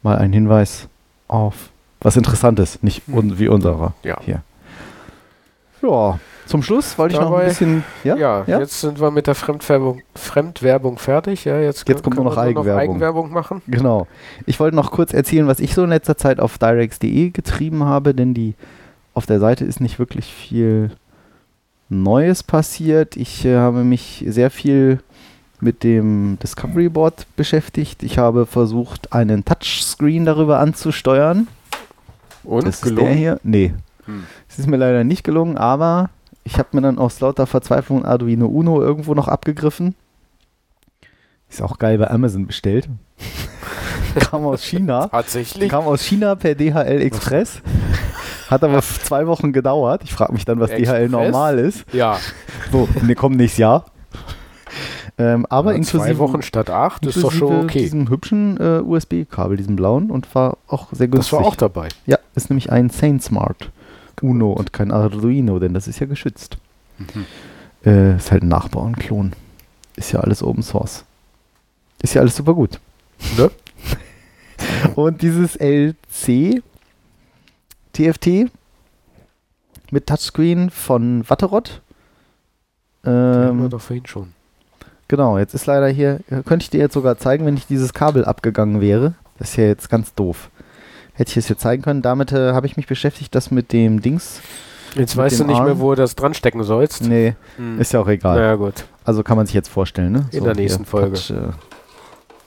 [0.03, 0.87] mal ein Hinweis
[1.27, 1.69] auf
[2.01, 3.13] was Interessantes, nicht Hm.
[3.13, 4.17] un wie unserer Ja.
[4.21, 4.41] hier.
[5.81, 7.83] Ja, zum Schluss wollte ich noch ein bisschen.
[8.03, 8.59] Ja, Ja, Ja?
[8.59, 11.45] jetzt sind wir mit der Fremdwerbung, Fremdwerbung fertig.
[11.45, 12.79] Ja, jetzt, Jetzt kommt können nur noch Eigenwerbung.
[12.81, 13.61] Eigenwerbung machen.
[13.67, 14.07] Genau.
[14.45, 18.13] Ich wollte noch kurz erzählen, was ich so in letzter Zeit auf directs.de getrieben habe,
[18.13, 18.55] denn die
[19.13, 20.91] auf der Seite ist nicht wirklich viel
[21.89, 23.15] Neues passiert.
[23.15, 24.99] Ich äh, habe mich sehr viel
[25.61, 28.03] mit dem Discovery Board beschäftigt.
[28.03, 31.47] Ich habe versucht, einen Touchscreen darüber anzusteuern.
[32.43, 33.17] Und das ist der gelungen.
[33.17, 33.39] hier.
[33.43, 33.73] Nee.
[34.05, 34.23] Hm.
[34.47, 36.09] Es ist mir leider nicht gelungen, aber
[36.43, 39.95] ich habe mir dann aus lauter Verzweiflung ein Arduino Uno irgendwo noch abgegriffen.
[41.49, 42.87] Ist auch geil bei Amazon bestellt.
[44.19, 45.07] Kam aus China.
[45.07, 45.69] Tatsächlich.
[45.69, 47.61] Kam aus China per DHL Express.
[48.49, 50.01] Hat aber zwei Wochen gedauert.
[50.03, 51.11] Ich frage mich dann, was DHL Express?
[51.11, 51.85] normal ist.
[51.93, 52.17] Ja,
[52.71, 53.85] So, wir kommen nächstes Jahr.
[55.19, 57.79] Ähm, aber Ja, inklusive, zwei Wochen statt acht ist doch schon okay.
[57.81, 61.31] diesem hübschen äh, USB-Kabel, diesem blauen und war auch sehr günstig.
[61.31, 61.89] Das war auch dabei.
[62.05, 63.69] Ja, ist nämlich ein SainSmart
[64.21, 66.57] Uno und kein Arduino, denn das ist ja geschützt.
[66.97, 67.25] Mhm.
[67.85, 69.33] Äh, ist halt ein Nachbau, ein Klon.
[69.97, 71.03] Ist ja alles Open Source.
[72.01, 72.79] Ist ja alles super gut.
[73.37, 73.51] Ne?
[74.95, 76.63] und dieses LC
[77.91, 78.49] TFT
[79.91, 81.81] mit Touchscreen von Watterott.
[83.03, 84.33] Die haben wir Ähm, doch vorhin schon.
[85.09, 88.23] Genau, jetzt ist leider hier, könnte ich dir jetzt sogar zeigen, wenn nicht dieses Kabel
[88.23, 89.13] abgegangen wäre.
[89.37, 90.49] Das ist ja jetzt ganz doof.
[91.13, 92.01] Hätte ich es hier zeigen können.
[92.01, 94.39] Damit äh, habe ich mich beschäftigt, das mit dem Dings.
[94.95, 95.79] Jetzt weißt du nicht mehr, Arm?
[95.79, 97.03] wo du das dran stecken sollst.
[97.03, 97.79] Nee, Hm.
[97.79, 98.37] ist ja auch egal.
[98.39, 98.85] Na ja, gut.
[99.03, 100.29] Also kann man sich jetzt vorstellen, ne?
[100.31, 101.11] In der nächsten Folge.
[101.17, 101.51] Touch, äh,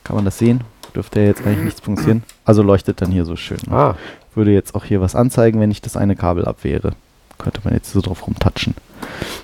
[0.05, 0.63] kann man das sehen?
[0.95, 2.23] Dürfte ja jetzt eigentlich nichts funktionieren.
[2.45, 3.59] Also leuchtet dann hier so schön.
[3.69, 3.77] ne?
[3.77, 3.97] Ah,
[4.35, 6.93] Würde jetzt auch hier was anzeigen, wenn ich das eine Kabel abwehre.
[7.39, 8.75] Könnte man jetzt so drauf rumtatschen.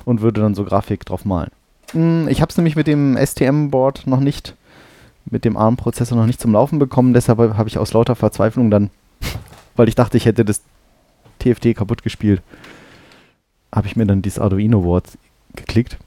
[0.05, 1.51] Und würde dann so Grafik drauf malen.
[1.93, 4.55] Hm, Ich habe es nämlich mit dem STM-Board noch nicht,
[5.31, 7.15] mit dem ARM-Prozessor noch nicht zum Laufen bekommen.
[7.15, 8.91] Deshalb habe ich aus lauter Verzweiflung dann,
[9.77, 10.63] weil ich dachte, ich hätte das
[11.39, 12.43] TFT kaputt gespielt,
[13.73, 15.05] habe ich mir dann dieses Arduino-Board
[15.55, 15.99] geklickt.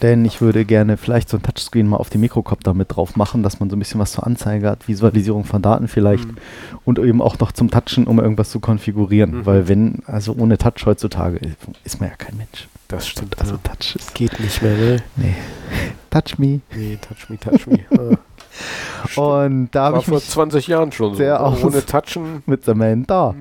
[0.00, 3.44] Denn ich würde gerne vielleicht so ein Touchscreen mal auf dem Mikrocopter mit drauf machen,
[3.44, 6.36] dass man so ein bisschen was zur Anzeige hat, Visualisierung von Daten vielleicht hm.
[6.84, 9.38] und eben auch noch zum Touchen, um irgendwas zu konfigurieren.
[9.38, 9.46] Mhm.
[9.46, 11.54] Weil wenn, also ohne Touch heutzutage
[11.84, 12.68] ist man ja kein Mensch.
[12.92, 13.38] Das stimmt.
[13.40, 14.14] Also Touch ist.
[14.14, 14.96] geht nicht mehr, ne?
[15.16, 15.34] Nee.
[16.10, 16.60] Touch me.
[16.74, 17.80] Nee, touch me, touch me.
[19.16, 19.20] Ah.
[19.20, 21.16] Und da habe War ich vor mich 20 Jahren schon so.
[21.16, 22.42] sehr aus- Ohne Touchen.
[22.44, 23.34] mit Samantha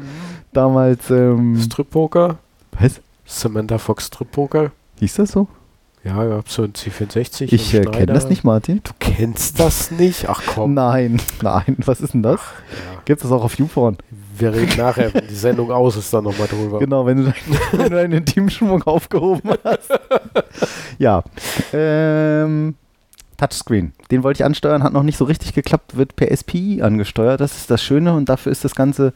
[0.54, 2.38] damals, ähm, Strip Poker.
[2.80, 3.02] was?
[3.26, 4.72] Samantha Fox Strip Poker.
[5.02, 5.50] Hieß das so?
[6.06, 7.52] Ja, gab es so ein C64.
[7.54, 8.80] Ich äh, kenne das nicht, Martin.
[8.86, 10.30] Du kennst das nicht?
[10.30, 10.74] Ach komm.
[10.76, 11.76] Nein, nein.
[11.86, 12.40] Was ist denn das?
[12.40, 13.02] Ja.
[13.04, 13.98] Gibt es auch auf YouPorn?
[14.42, 16.80] Wir reden nachher, wenn die Sendung aus ist, dann nochmal drüber.
[16.80, 17.34] Genau, wenn du, dein,
[17.72, 19.92] wenn du deinen Intimschwung aufgehoben hast.
[20.98, 21.24] ja.
[21.74, 22.76] Ähm,
[23.38, 23.94] Touchscreen.
[24.12, 27.42] Den wollte ich ansteuern, hat noch nicht so richtig geklappt, wird per SPI angesteuert.
[27.42, 29.14] Das ist das Schöne und dafür ist das Ganze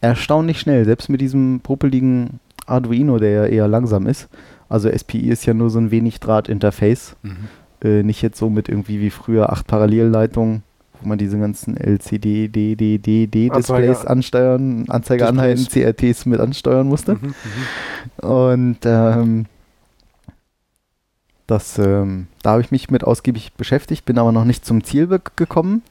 [0.00, 0.84] erstaunlich schnell.
[0.84, 4.28] Selbst mit diesem popeligen Arduino, der ja eher langsam ist.
[4.68, 7.16] Also SPI ist ja nur so ein wenig Draht-Interface.
[7.22, 7.36] Mhm.
[7.82, 10.62] Äh, nicht jetzt so mit irgendwie wie früher acht Parallelleitungen,
[11.06, 15.96] man diese ganzen LCD, DD, Displays Anzeige- ansteuern, Anzeige anhalten, Displays.
[15.96, 17.14] CRTs mit ansteuern musste.
[17.14, 17.34] Mhm.
[18.22, 18.28] Mhm.
[18.28, 19.46] Und ähm,
[21.46, 25.08] das, ähm, da habe ich mich mit ausgiebig beschäftigt, bin aber noch nicht zum Ziel
[25.36, 25.82] gekommen.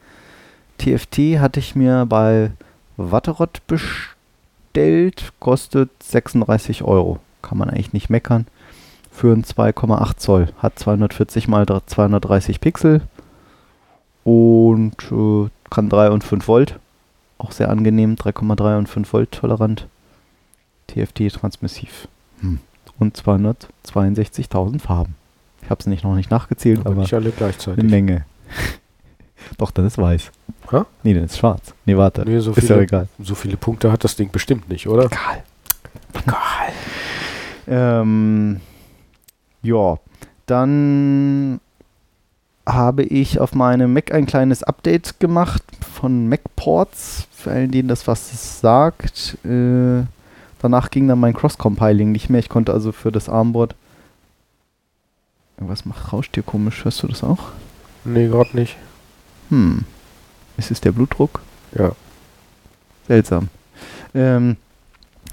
[0.78, 2.52] TFT hatte ich mir bei
[2.98, 7.20] Watterott bestellt, kostet 36 Euro.
[7.42, 8.48] Kann man eigentlich nicht meckern.
[9.12, 10.50] Für ein 2,8 Zoll.
[10.58, 13.02] Hat 240 mal 230 Pixel
[14.26, 16.78] und äh, kann 3 und 5 Volt.
[17.38, 19.88] Auch sehr angenehm, 3,3 und 5 Volt tolerant.
[20.88, 22.08] TFT transmissiv.
[22.42, 22.60] Hm.
[23.00, 25.16] Und 262.000 Farben.
[25.62, 27.84] Ich habe es nicht noch nicht nachgezählt, Aber aber nicht alle eine gleichzeitig.
[27.84, 28.26] Menge.
[29.58, 30.32] Doch, dann ist weiß.
[30.72, 30.82] Hä?
[31.04, 31.74] Nee, dann ist schwarz.
[31.86, 32.24] Nee, warte.
[32.26, 33.08] Nee, so ist ja viele- egal.
[33.20, 35.06] So viele Punkte hat das Ding bestimmt nicht, oder?
[35.06, 35.44] Egal.
[36.14, 36.72] Egal.
[37.68, 38.62] Ähm,
[39.62, 39.98] ja,
[40.46, 41.60] dann
[42.68, 45.64] habe ich auf meinem Mac ein kleines Update gemacht
[45.94, 49.38] von MacPorts, für allen, denen das was sagt.
[49.46, 50.04] Äh,
[50.62, 52.40] danach ging dann mein Cross-Compiling nicht mehr.
[52.40, 53.76] Ich konnte also für das Armboard.
[55.58, 56.84] Was macht rauscht hier komisch?
[56.84, 57.50] Hörst du das auch?
[58.04, 58.76] Nee, gerade nicht.
[59.50, 59.86] Hm.
[60.58, 61.42] Ist es der Blutdruck?
[61.78, 61.92] Ja.
[63.08, 63.50] Seltsam.
[64.14, 64.58] Ähm,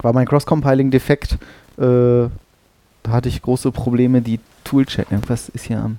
[0.03, 1.39] war mein Cross-Compiling defekt.
[1.79, 2.29] Äh,
[3.03, 5.07] da hatte ich große Probleme, die Toolchain.
[5.27, 5.99] Was ist hier am.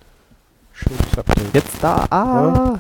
[0.73, 1.53] Schönes Update.
[1.53, 2.05] Jetzt da.
[2.09, 2.79] Ah!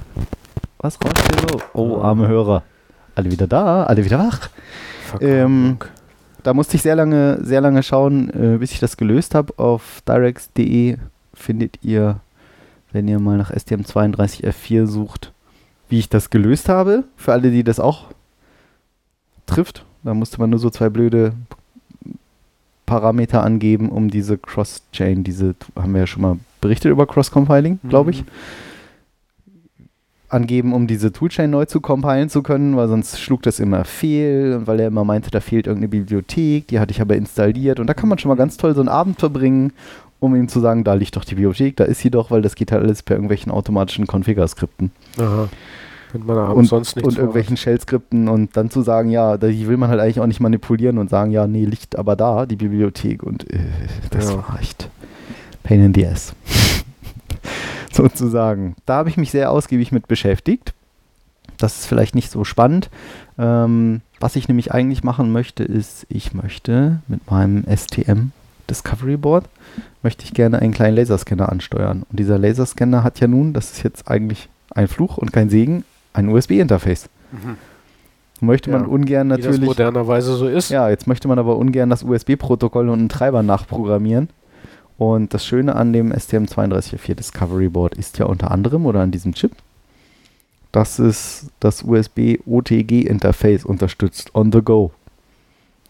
[0.79, 1.61] Was rauscht hier so?
[1.73, 2.63] Oh, arme Hörer.
[3.15, 4.49] Alle wieder da, alle wieder wach.
[5.21, 5.77] Ähm.
[6.43, 9.53] Da musste ich sehr lange, sehr lange schauen, äh, bis ich das gelöst habe.
[9.57, 10.97] Auf directs.de
[11.33, 12.19] findet ihr,
[12.91, 15.31] wenn ihr mal nach STM32F4 sucht,
[15.87, 17.05] wie ich das gelöst habe.
[17.15, 18.07] Für alle, die das auch
[19.45, 19.85] trifft.
[20.03, 21.31] Da musste man nur so zwei blöde
[22.85, 28.09] Parameter angeben, um diese Cross-Chain, diese, haben wir ja schon mal berichtet über Cross-Compiling, glaube
[28.11, 28.21] ich.
[28.21, 28.27] Mhm.
[30.29, 34.55] Angeben, um diese Toolchain neu zu compilen zu können, weil sonst schlug das immer fehl
[34.57, 37.85] und weil er immer meinte, da fehlt irgendeine Bibliothek, die hatte ich aber installiert und
[37.85, 39.73] da kann man schon mal ganz toll so einen Abend verbringen,
[40.19, 42.55] um ihm zu sagen, da liegt doch die Bibliothek, da ist sie doch, weil das
[42.55, 45.49] geht halt alles per irgendwelchen automatischen Configure-Skripten Aha.
[46.13, 50.27] Und, und irgendwelchen Shell-Skripten und dann zu sagen, ja, die will man halt eigentlich auch
[50.27, 53.59] nicht manipulieren und sagen, ja, nee, liegt aber da, die Bibliothek und äh,
[54.11, 54.37] das Ja.
[54.37, 54.89] war echt
[55.63, 56.33] pain in the ass.
[57.91, 58.75] Sozusagen.
[58.85, 60.73] Da habe ich mich sehr ausgiebig mit beschäftigt.
[61.57, 62.89] Das ist vielleicht nicht so spannend.
[63.37, 68.31] Ähm, was ich nämlich eigentlich machen möchte, ist, ich möchte mit meinem STM
[68.69, 69.45] Discovery Board,
[70.01, 72.03] möchte ich gerne einen kleinen Laserscanner ansteuern.
[72.09, 75.83] Und dieser Laserscanner hat ja nun, das ist jetzt eigentlich ein Fluch und kein Segen,
[76.13, 77.09] ein USB-Interface.
[77.31, 77.57] Mhm.
[78.45, 79.65] Möchte man Ja, ungern Wie das natürlich.
[79.65, 80.69] modernerweise so ist.
[80.69, 84.29] Ja, jetzt möchte man aber ungern das USB-Protokoll und einen Treiber nachprogrammieren.
[84.97, 89.33] Und das Schöne an dem STM3204 Discovery Board ist ja unter anderem oder an diesem
[89.33, 89.51] Chip,
[90.71, 94.91] dass es das USB-OTG-Interface unterstützt, on the go.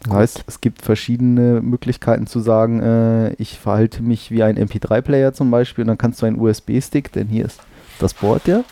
[0.03, 5.33] Das heißt, es gibt verschiedene Möglichkeiten zu sagen, äh, ich verhalte mich wie ein MP3-Player
[5.33, 7.61] zum Beispiel und dann kannst du einen USB-Stick, denn hier ist
[7.99, 8.63] das Board ja.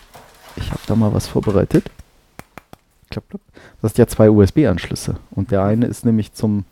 [0.58, 1.90] Ich habe da mal was vorbereitet.
[3.10, 3.41] Klapp, klapp.
[3.82, 5.16] Das sind ja zwei USB-Anschlüsse.
[5.32, 6.66] Und der eine ist nämlich zum,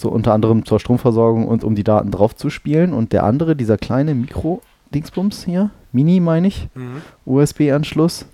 [0.00, 2.92] zu, unter anderem zur Stromversorgung und um die Daten drauf zu spielen.
[2.92, 7.02] Und der andere, dieser kleine Mikro-Dingsbums hier, Mini meine ich, Mhm.
[7.26, 8.26] USB-Anschluss.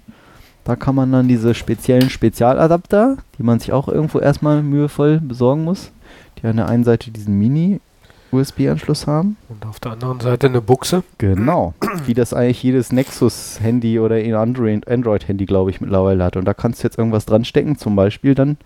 [0.64, 5.62] Da kann man dann diese speziellen Spezialadapter, die man sich auch irgendwo erstmal mühevoll besorgen
[5.64, 5.92] muss,
[6.42, 9.36] die an der einen Seite diesen Mini-USB-Anschluss haben.
[9.48, 11.04] Und auf der anderen Seite eine Buchse.
[11.18, 11.74] Genau.
[12.06, 16.36] Wie das eigentlich jedes Nexus-Handy oder ein Android-Handy, glaube ich, mittlerweile hat.
[16.36, 18.56] Und da kannst du jetzt irgendwas dran stecken, zum Beispiel dann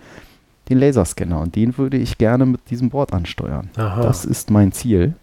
[0.70, 1.40] den Laserscanner.
[1.40, 3.70] Und den würde ich gerne mit diesem Board ansteuern.
[3.76, 4.02] Aha.
[4.02, 5.14] Das ist mein Ziel,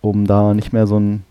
[0.00, 1.24] um da nicht mehr so ein,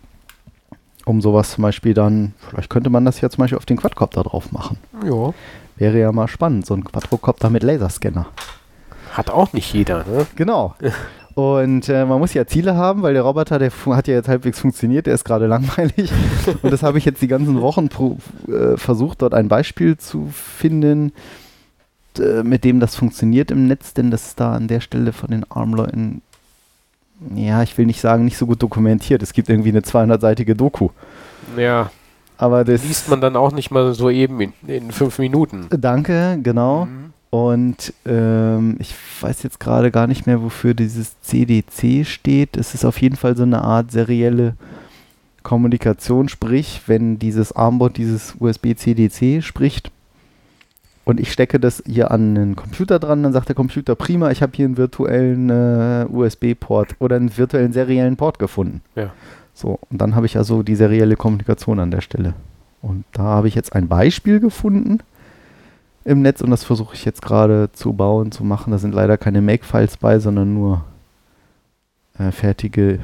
[1.05, 4.23] um sowas zum Beispiel dann, vielleicht könnte man das ja zum Beispiel auf den Quadcopter
[4.23, 4.77] drauf machen.
[5.05, 5.33] ja.
[5.77, 8.25] Wäre ja mal spannend, so ein Quadrocopter mit Laserscanner.
[9.13, 10.27] Hat auch nicht jeder, ne?
[10.35, 10.75] Genau.
[11.35, 14.59] Und äh, man muss ja Ziele haben, weil der Roboter, der hat ja jetzt halbwegs
[14.59, 16.11] funktioniert, der ist gerade langweilig.
[16.61, 18.17] Und das habe ich jetzt die ganzen Wochen pro,
[18.49, 21.13] äh, versucht, dort ein Beispiel zu finden,
[22.17, 25.29] d- mit dem das funktioniert im Netz, denn das ist da an der Stelle von
[25.31, 26.21] den ARM-Leuten
[27.35, 29.21] ja, ich will nicht sagen, nicht so gut dokumentiert.
[29.21, 30.87] Es gibt irgendwie eine 200-seitige Doku.
[31.57, 31.91] Ja,
[32.37, 32.81] Aber das.
[32.85, 35.67] liest man dann auch nicht mal so eben in, in fünf Minuten.
[35.69, 36.85] Danke, genau.
[36.85, 37.13] Mhm.
[37.29, 42.55] Und ähm, ich weiß jetzt gerade gar nicht mehr, wofür dieses CDC steht.
[42.55, 44.55] Es ist auf jeden Fall so eine Art serielle
[45.43, 49.91] Kommunikation, sprich, wenn dieses Armband dieses USB-CDC spricht
[51.09, 54.43] und ich stecke das hier an einen Computer dran, dann sagt der Computer, prima, ich
[54.43, 58.81] habe hier einen virtuellen äh, USB-Port oder einen virtuellen seriellen Port gefunden.
[58.95, 59.11] Ja.
[59.55, 62.35] So, und dann habe ich also die serielle Kommunikation an der Stelle.
[62.83, 64.99] Und da habe ich jetzt ein Beispiel gefunden
[66.05, 68.69] im Netz und das versuche ich jetzt gerade zu bauen, zu machen.
[68.69, 70.85] Da sind leider keine Make-Files bei, sondern nur
[72.19, 72.99] äh, fertige,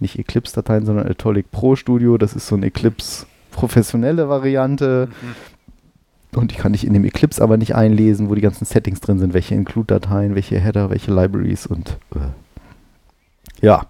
[0.00, 2.16] nicht Eclipse-Dateien, sondern Atolic Pro Studio.
[2.16, 5.08] Das ist so eine Eclipse professionelle Variante.
[6.36, 9.18] Und die kann ich in dem Eclipse aber nicht einlesen, wo die ganzen Settings drin
[9.18, 13.66] sind, welche Include-Dateien, welche Header, welche Libraries und äh.
[13.66, 13.86] ja.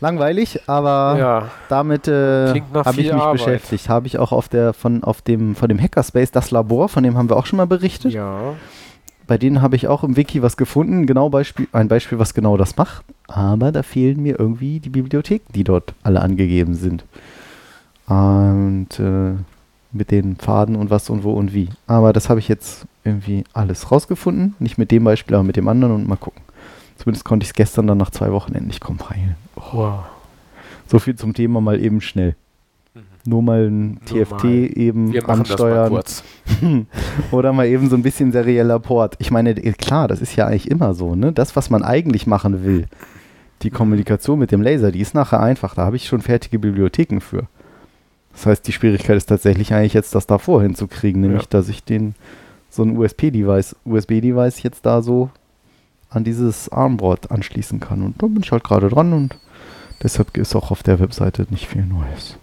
[0.00, 3.32] Langweilig, aber Ja, damit äh, habe ich mich Arbeit.
[3.32, 3.88] beschäftigt.
[3.88, 7.16] Habe ich auch auf der von auf dem von dem Hackerspace das Labor, von dem
[7.16, 8.12] haben wir auch schon mal berichtet.
[8.12, 8.54] ja.
[9.26, 12.56] Bei denen habe ich auch im Wiki was gefunden, genau Beispiel, ein Beispiel, was genau
[12.56, 13.04] das macht.
[13.26, 17.04] Aber da fehlen mir irgendwie die Bibliotheken, die dort alle angegeben sind.
[18.06, 19.32] Und äh,
[19.96, 21.68] mit den Pfaden und was und wo und wie.
[21.86, 24.54] Aber das habe ich jetzt irgendwie alles rausgefunden.
[24.58, 26.42] Nicht mit dem Beispiel, aber mit dem anderen und mal gucken.
[26.96, 29.36] Zumindest konnte ich es gestern dann nach zwei Wochen endlich compilen.
[29.54, 30.04] Wow.
[30.86, 32.36] So viel zum Thema mal eben schnell.
[33.26, 34.78] Nur mal ein Nur TFT mal.
[34.78, 36.86] eben Wir machen das mal ansteuern.
[37.32, 39.16] Oder mal eben so ein bisschen serieller Port.
[39.18, 41.32] Ich meine, klar, das ist ja eigentlich immer so, ne?
[41.32, 42.86] Das, was man eigentlich machen will,
[43.62, 45.74] die Kommunikation mit dem Laser, die ist nachher einfach.
[45.74, 47.48] Da habe ich schon fertige Bibliotheken für.
[48.36, 51.48] Das heißt, die Schwierigkeit ist tatsächlich eigentlich jetzt, das davor hinzukriegen, nämlich, Ja.
[51.50, 52.14] dass ich den
[52.70, 55.30] so ein USB-Device, USB-Device jetzt da so
[56.10, 58.02] an dieses Armboard anschließen kann.
[58.02, 59.36] Und da bin ich halt gerade dran und
[60.02, 62.36] deshalb ist auch auf der Webseite nicht viel Neues.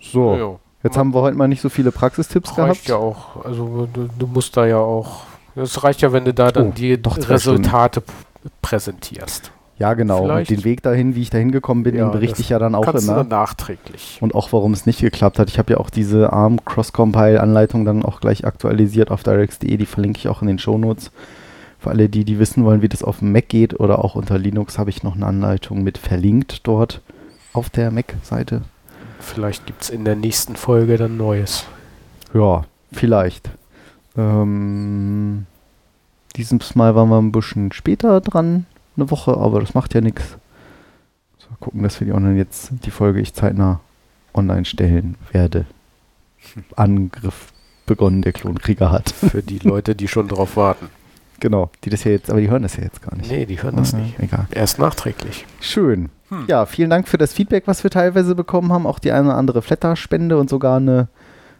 [0.00, 0.36] So.
[0.36, 2.88] Ja, Jetzt haben wir heute mal nicht so viele Praxistipps reicht gehabt.
[2.88, 3.44] ja auch.
[3.44, 5.24] Also du, du musst da ja auch.
[5.54, 8.02] Es reicht ja, wenn du da dann Oh, die Resultate
[8.62, 9.50] präsentierst.
[9.80, 10.22] Ja, genau.
[10.24, 12.58] Vielleicht- Und den Weg dahin, wie ich dahin gekommen bin, Ja, den berichte ich ja
[12.58, 13.20] dann auch Kannst du immer.
[13.24, 14.18] dann nachträglich.
[14.20, 15.48] Und auch warum es nicht geklappt hat.
[15.48, 19.76] Ich habe ja auch diese ARM Cross-Compile-Anleitung dann auch gleich aktualisiert auf directs.de.
[19.78, 21.10] Die verlinke ich auch in den Shownotes.
[21.78, 24.36] Für alle, die, die wissen wollen, wie das auf dem Mac geht oder auch unter
[24.38, 27.00] Linux, habe ich noch eine Anleitung mit verlinkt dort
[27.54, 28.60] auf der Mac-Seite.
[29.18, 31.64] Vielleicht gibt es in der nächsten Folge dann Neues.
[32.34, 33.48] Ja, vielleicht.
[34.14, 35.46] Ähm,
[36.36, 38.66] dieses Mal waren wir ein bisschen später dran,
[39.00, 40.36] eine Woche, aber das macht ja nichts.
[41.38, 43.80] So, gucken, dass wir die online jetzt, die Folge ich zeitnah
[44.34, 45.66] online stellen werde.
[46.76, 47.52] Angriff
[47.86, 49.10] begonnen, der Klonkrieger hat.
[49.10, 50.88] Für die Leute, die schon drauf warten.
[51.40, 53.30] genau, die das ja jetzt, aber die hören das ja jetzt gar nicht.
[53.30, 54.18] Nee, die hören das Ah, nicht.
[54.18, 54.46] Egal.
[54.52, 55.46] Erst nachträglich.
[55.60, 56.08] Schön.
[56.28, 56.44] Hm.
[56.46, 58.86] Ja, vielen Dank für das Feedback, was wir teilweise bekommen haben.
[58.86, 61.08] Auch die eine oder andere Flatter-Spende und sogar eine,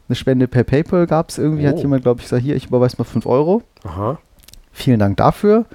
[0.08, 1.66] eine Spende per PayPal gab es irgendwie.
[1.66, 1.80] Hat Oh.
[1.80, 3.62] jemand, glaube ich, gesagt, hier, ich überweise mal 5 Euro.
[3.84, 4.18] Aha.
[4.72, 5.66] Vielen Dank dafür.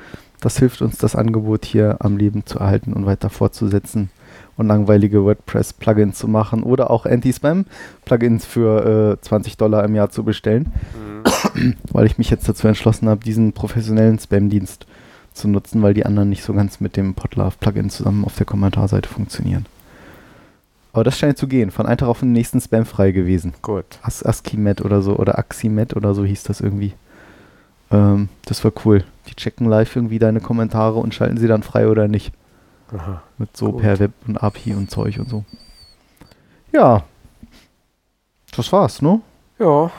[0.46, 4.12] Das hilft uns, das Angebot hier am Leben zu erhalten und weiter fortzusetzen
[4.58, 10.24] und langweilige WordPress-Plugins zu machen oder auch Anti-Spam-Plugins für äh, 20 Dollar im Jahr zu
[10.24, 10.72] bestellen,
[11.56, 11.76] Mhm.
[11.92, 14.86] weil ich mich jetzt dazu entschlossen habe, diesen professionellen Spam-Dienst
[15.34, 19.10] zu nutzen, weil die anderen nicht so ganz mit dem Podlove-Plugin zusammen auf der Kommentarseite
[19.10, 19.66] funktionieren.
[20.94, 21.72] Aber das scheint zu gehen.
[21.72, 23.56] Von einem Tag auf den nächsten Spam frei gewesen.
[23.64, 23.98] Gut.
[24.04, 26.94] As Askimet oder so oder Aximet oder so hieß das irgendwie.
[27.92, 29.04] Ähm, das war cool.
[29.28, 32.32] Die checken live irgendwie deine Kommentare und schalten sie dann frei oder nicht.
[32.96, 33.22] Aha.
[33.38, 33.82] Mit so Gut.
[33.82, 35.44] per Web und API und Zeug und so.
[36.72, 37.04] Ja.
[38.56, 39.22] Das war's, ne?
[39.60, 39.92] Ja,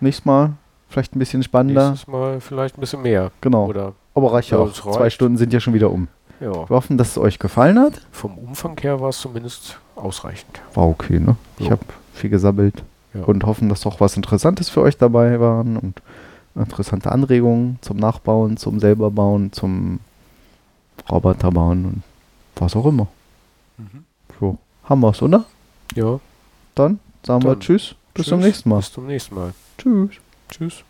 [0.00, 0.52] Nächstes Mal
[0.88, 1.90] vielleicht ein bisschen spannender.
[1.90, 3.30] nächstes Mal vielleicht ein bisschen mehr.
[3.40, 3.66] Genau.
[3.66, 4.68] Oder Aber reicht ja auch.
[4.68, 5.16] es Zwei reicht.
[5.16, 6.08] Stunden sind ja schon wieder um.
[6.40, 8.00] ja, Wir hoffen, dass es euch gefallen hat.
[8.12, 10.60] vom Umfang her war es zumindest ausreichend.
[10.74, 11.36] War okay, ne?
[11.58, 11.72] Ich Jo.
[11.72, 11.82] habe
[12.14, 12.82] viel gesabbelt.
[13.12, 13.24] Ja.
[13.24, 16.00] und hoffen, dass doch was Interessantes für euch dabei waren und
[16.54, 20.00] interessante Anregungen zum Nachbauen, zum selberbauen, zum
[21.10, 22.02] Roboterbauen und
[22.56, 23.08] was auch immer.
[24.38, 25.44] So, haben wir's, oder?
[25.94, 26.20] Ja,
[26.74, 28.76] Dann sagen wir Dann Tschüss, bis zum tschüss, nächsten Mal.
[28.78, 29.52] Bis zum nächsten Mal.
[29.78, 30.10] Tschüss.
[30.48, 30.84] Tschüss.